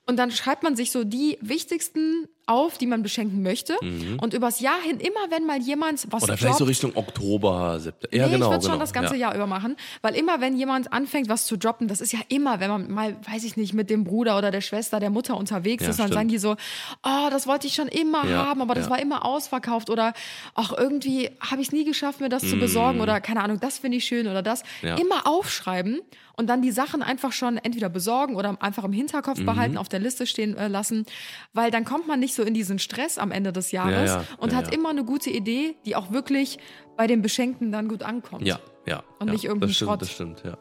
Und 0.08 0.18
dann 0.18 0.32
schreibt 0.32 0.64
man 0.64 0.76
sich 0.76 0.91
so 0.91 1.03
die 1.03 1.38
wichtigsten 1.41 2.28
auf, 2.48 2.78
die 2.78 2.88
man 2.88 3.04
beschenken 3.04 3.43
möchte. 3.43 3.76
Und 4.20 4.34
übers 4.34 4.60
Jahr 4.60 4.82
hin, 4.82 5.00
immer 5.00 5.30
wenn 5.30 5.45
mal 5.45 5.60
jemand 5.62 6.08
was 6.12 6.24
Mhm. 6.24 6.30
Oder 6.30 6.38
vielleicht 6.38 6.58
so 6.58 6.66
droppt, 6.66 6.70
Richtung 6.70 6.95
Oktober, 6.95 7.80
September. 7.80 8.16
Ja, 8.16 8.28
nee, 8.28 8.34
genau. 8.34 8.45
ich 8.45 8.52
würde 8.52 8.62
genau. 8.62 8.72
schon 8.74 8.80
das 8.80 8.93
ganze 8.93 9.16
ja. 9.16 9.28
Jahr 9.28 9.36
über 9.36 9.48
machen, 9.48 9.76
weil 10.02 10.16
immer 10.16 10.41
wenn 10.41 10.58
jemand 10.58 10.91
anfängt, 10.93 11.30
was 11.30 11.45
zu 11.45 11.58
droppen, 11.58 11.88
das 11.88 12.02
ist 12.02 12.14
ja 12.14 12.20
immer, 12.30 12.60
wenn 12.60 12.70
man 12.70 12.91
mal, 12.91 13.16
weiß 13.30 13.43
ich 13.43 13.58
nicht, 13.58 13.74
mit 13.74 13.89
dem 13.89 14.04
Bruder 14.04 14.38
oder 14.38 14.52
der 14.52 14.62
Schwester, 14.62 15.00
der 15.00 15.10
Mutter 15.10 15.38
unterwegs 15.38 15.84
Ja, 15.84 15.89
ist, 15.89 16.00
dann 16.00 16.08
stimmt. 16.08 16.14
sagen 16.18 16.28
die 16.30 16.38
so, 16.38 16.56
oh, 17.04 17.30
das 17.30 17.48
wollte 17.48 17.68
ich 17.68 17.76
schon 17.76 17.88
immer 17.88 18.26
Ja, 18.26 18.45
haben, 18.45 18.62
aber 18.62 18.76
das 18.76 18.89
war 18.89 19.00
immer 19.00 19.26
ausverkauft 19.26 19.89
oder 19.89 20.14
ach, 20.56 20.72
irgendwie 20.78 21.30
habe 21.39 21.62
ich 21.62 21.68
es 21.68 21.74
nie 21.74 21.86
geschafft, 21.86 22.22
mir 22.22 22.30
das 22.30 22.43
zu 22.43 22.58
besorgen 22.58 23.02
oder 23.02 23.20
keine 23.22 23.43
Ahnung, 23.43 23.60
das 23.60 23.80
finde 23.80 23.98
ich 23.98 24.06
schön 24.06 24.28
oder 24.28 24.41
das. 24.41 24.64
Mm. 24.82 24.98
Immer 24.98 25.28
aufschreiben 25.28 26.02
und 26.38 26.48
dann 26.48 26.62
die 26.62 26.72
Sachen 26.72 27.02
einfach 27.02 27.32
schon 27.32 27.58
entweder 27.58 27.90
besorgen 27.90 28.36
oder 28.36 28.62
einfach 28.62 28.84
im 28.84 28.92
Mhm. 28.92 28.98
Hinterkopf 28.98 29.44
behalten, 29.44 29.78
auf 29.78 29.90
der 29.90 30.00
Liste 30.00 30.26
stehen 30.28 30.56
äh, 30.56 30.68
lassen, 30.68 31.06
weil 31.54 31.72
dann 31.72 31.84
kommt 31.84 32.08
man 32.08 32.20
nicht 32.20 32.36
so 32.36 32.44
in 32.44 32.54
diesen 32.54 32.80
Stress 32.80 33.18
am 33.18 33.32
Ende 33.32 33.52
des 33.52 33.72
Jahres 33.72 34.10
Ja, 34.12 34.22
ja, 34.22 34.26
und 34.38 34.52
ja, 34.52 34.58
hat 34.60 34.74
immer 34.74 34.90
eine 34.90 35.04
gute 35.04 35.30
Idee, 35.30 35.76
die 35.86 35.96
auch 35.96 36.12
wirklich 36.12 36.60
bei 36.96 37.08
den 37.08 37.22
Beschenkten 37.22 37.72
dann 37.72 37.88
gut 37.88 38.04
ankommt. 38.04 38.46
Ja, 38.46 38.60
ja. 38.86 39.04
Und 39.20 39.28
ja. 39.28 39.34
nicht 39.34 39.46
stimmt, 39.46 39.76
Schrott. 39.76 40.02
Das 40.02 40.12
stimmt, 40.12 40.44
ja. 40.46 40.58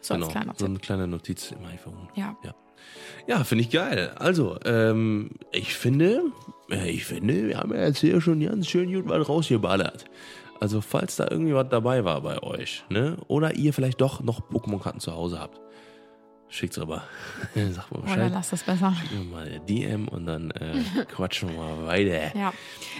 So 0.00 0.14
genau. 0.14 0.30
so 0.56 0.64
eine 0.64 0.78
kleine 0.78 1.06
Notiz 1.06 1.52
im 1.52 1.64
iPhone. 1.66 2.08
Ja. 2.14 2.36
Ja, 2.42 2.54
ja 3.26 3.44
finde 3.44 3.62
ich 3.62 3.70
geil. 3.70 4.12
Also, 4.18 4.58
ähm, 4.64 5.30
ich 5.52 5.74
finde, 5.74 6.22
äh, 6.70 6.90
ich 6.90 7.04
finde, 7.04 7.48
wir 7.48 7.58
haben 7.58 7.72
ja 7.72 7.86
jetzt 7.86 7.98
hier 7.98 8.20
schon 8.20 8.40
ganz 8.40 8.66
schön 8.66 8.92
gut 8.92 9.08
was 9.08 9.28
rausgeballert. 9.28 10.06
Also, 10.62 10.80
falls 10.80 11.16
da 11.16 11.26
irgendwie 11.28 11.56
was 11.56 11.68
dabei 11.70 12.04
war 12.04 12.20
bei 12.20 12.40
euch, 12.40 12.84
ne? 12.88 13.16
Oder 13.26 13.56
ihr 13.56 13.74
vielleicht 13.74 14.00
doch 14.00 14.20
noch 14.20 14.48
Pokémon-Karten 14.48 15.00
zu 15.00 15.12
Hause 15.12 15.40
habt, 15.40 15.60
schickt's 16.52 16.78
aber. 16.78 17.02
Sag 17.54 17.90
mal 17.90 17.98
Oder 17.98 18.02
Bescheid. 18.02 18.32
lass 18.34 18.50
das 18.50 18.62
besser. 18.62 18.94
Schickt 19.00 19.12
mir 19.12 19.24
mal 19.24 19.46
eine 19.46 19.60
DM 19.60 20.08
und 20.08 20.26
dann 20.26 20.50
äh, 20.52 20.74
quatschen 21.14 21.48
wir 21.50 21.56
mal 21.58 21.86
weiter. 21.86 22.36
Ja. 22.36 22.52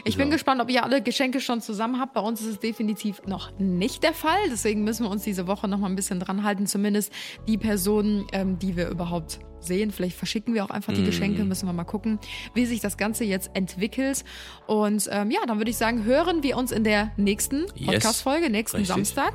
Ich 0.04 0.16
bin 0.16 0.30
gespannt, 0.30 0.60
ob 0.60 0.70
ihr 0.70 0.82
alle 0.84 1.02
Geschenke 1.02 1.40
schon 1.40 1.60
zusammen 1.60 2.00
habt. 2.00 2.14
Bei 2.14 2.20
uns 2.20 2.40
ist 2.40 2.46
es 2.46 2.58
definitiv 2.58 3.22
noch 3.26 3.50
nicht 3.58 4.02
der 4.02 4.14
Fall. 4.14 4.38
Deswegen 4.50 4.84
müssen 4.84 5.04
wir 5.04 5.10
uns 5.10 5.22
diese 5.22 5.46
Woche 5.46 5.68
noch 5.68 5.78
mal 5.78 5.88
ein 5.88 5.96
bisschen 5.96 6.18
dran 6.20 6.42
halten. 6.44 6.66
Zumindest 6.66 7.12
die 7.46 7.58
Personen, 7.58 8.26
ähm, 8.32 8.58
die 8.58 8.76
wir 8.76 8.88
überhaupt 8.88 9.38
sehen. 9.60 9.92
Vielleicht 9.92 10.16
verschicken 10.16 10.54
wir 10.54 10.64
auch 10.64 10.70
einfach 10.70 10.92
die 10.92 11.04
Geschenke. 11.04 11.44
Müssen 11.44 11.68
wir 11.68 11.72
mal 11.72 11.84
gucken, 11.84 12.18
wie 12.54 12.66
sich 12.66 12.80
das 12.80 12.96
Ganze 12.96 13.22
jetzt 13.24 13.50
entwickelt. 13.54 14.24
Und 14.66 15.08
ähm, 15.12 15.30
ja, 15.30 15.40
dann 15.46 15.58
würde 15.58 15.70
ich 15.70 15.76
sagen, 15.76 16.02
hören 16.04 16.42
wir 16.42 16.56
uns 16.56 16.72
in 16.72 16.82
der 16.82 17.12
nächsten 17.16 17.66
Yes. 17.76 17.86
Podcast-Folge, 17.86 18.50
nächsten 18.50 18.78
Richtig. 18.78 18.92
Samstag, 18.92 19.34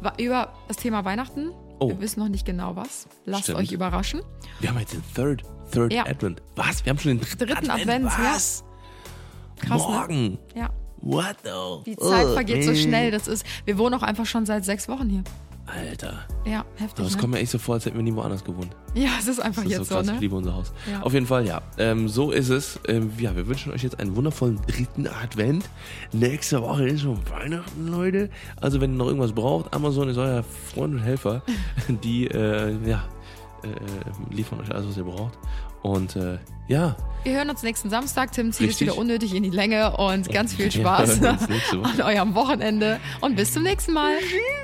wa- 0.00 0.12
über 0.18 0.52
das 0.68 0.76
Thema 0.76 1.04
Weihnachten. 1.04 1.50
Oh. 1.80 1.88
Wir 1.90 2.00
wissen 2.00 2.20
noch 2.20 2.28
nicht 2.28 2.44
genau 2.44 2.74
was. 2.76 3.06
Lasst 3.24 3.44
Stimmt. 3.44 3.58
euch 3.58 3.72
überraschen. 3.72 4.20
Wir 4.60 4.70
haben 4.70 4.78
jetzt 4.80 4.94
den 4.94 5.02
Third, 5.14 5.42
Third 5.72 5.92
Ja. 5.92 6.06
Advent. 6.06 6.42
Was? 6.56 6.84
Wir 6.84 6.90
haben 6.90 6.98
schon 6.98 7.12
den 7.12 7.20
dritten, 7.20 7.38
Dritten 7.46 7.70
Advent, 7.70 8.04
ja. 8.06 8.18
Was? 8.34 8.64
Krass, 9.60 9.82
ne? 9.82 9.88
Morgen. 9.94 10.38
Ja. 10.54 10.70
What 11.00 11.36
though? 11.44 11.82
Die 11.86 11.96
Zeit 11.96 12.26
Oh, 12.26 12.32
vergeht 12.34 12.64
so 12.64 12.74
schnell. 12.74 13.10
Das 13.12 13.28
ist, 13.28 13.46
wir 13.64 13.78
wohnen 13.78 13.94
auch 13.94 14.02
einfach 14.02 14.26
schon 14.26 14.46
seit 14.46 14.64
sechs 14.64 14.88
Wochen 14.88 15.08
hier. 15.08 15.22
Alter. 15.74 16.26
Ja, 16.46 16.64
heftig. 16.76 17.04
Das 17.04 17.14
ne? 17.14 17.20
kommt 17.20 17.34
mir 17.34 17.40
echt 17.40 17.50
so 17.50 17.58
vor, 17.58 17.74
als 17.74 17.84
hätten 17.86 17.96
wir 17.96 18.02
nie 18.02 18.14
woanders 18.14 18.42
gewohnt. 18.44 18.74
Ja, 18.94 19.10
es 19.18 19.28
ist 19.28 19.38
einfach 19.40 19.62
Das 19.64 19.72
ist 19.72 19.78
jetzt 19.78 19.88
so 19.88 19.94
krass, 19.96 20.06
so, 20.06 20.12
ich 20.12 20.16
ne? 20.16 20.20
liebe 20.22 20.34
unser 20.36 20.54
Haus. 20.54 20.72
Ja. 20.90 21.02
Auf 21.02 21.12
jeden 21.12 21.26
Fall, 21.26 21.46
ja. 21.46 21.60
Ähm, 21.76 22.08
so 22.08 22.30
ist 22.30 22.48
es. 22.48 22.80
Ähm, 22.88 23.12
ja, 23.18 23.34
wir 23.36 23.46
wünschen 23.46 23.72
euch 23.72 23.82
jetzt 23.82 24.00
einen 24.00 24.16
wundervollen 24.16 24.58
dritten 24.66 25.06
Advent. 25.06 25.68
Nächste 26.12 26.62
Woche 26.62 26.88
ist 26.88 27.02
schon 27.02 27.18
Weihnachten, 27.30 27.88
Leute. 27.88 28.30
Also 28.60 28.80
wenn 28.80 28.92
ihr 28.94 28.96
noch 28.98 29.06
irgendwas 29.06 29.32
braucht, 29.32 29.74
Amazon 29.74 30.08
ist 30.08 30.16
euer 30.16 30.42
Freund 30.42 30.94
und 30.94 31.00
Helfer. 31.00 31.42
Die, 32.02 32.26
äh, 32.28 32.76
ja, 32.88 33.04
äh, 33.62 34.34
liefern 34.34 34.60
euch 34.60 34.70
alles, 34.72 34.88
was 34.88 34.96
ihr 34.96 35.04
braucht. 35.04 35.38
Und 35.82 36.16
äh, 36.16 36.38
ja, 36.66 36.96
Wir 37.22 37.34
hören 37.36 37.50
uns 37.50 37.62
nächsten 37.62 37.88
Samstag. 37.88 38.32
Tim 38.32 38.52
zieht 38.52 38.70
es 38.70 38.80
wieder 38.80 38.98
unnötig 38.98 39.32
in 39.34 39.44
die 39.44 39.50
Länge 39.50 39.96
und 39.96 40.28
ganz 40.30 40.54
viel 40.56 40.66
Ja, 40.66 40.70
Spaß 40.72 41.20
Woche. 41.22 41.84
an 41.84 42.00
eurem 42.00 42.34
Wochenende. 42.34 42.98
Und 43.20 43.36
bis 43.36 43.52
zum 43.52 43.62
nächsten 43.62 43.92
Mal. 43.92 44.14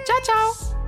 Ciao, 0.05 0.19
ciao. 0.25 0.84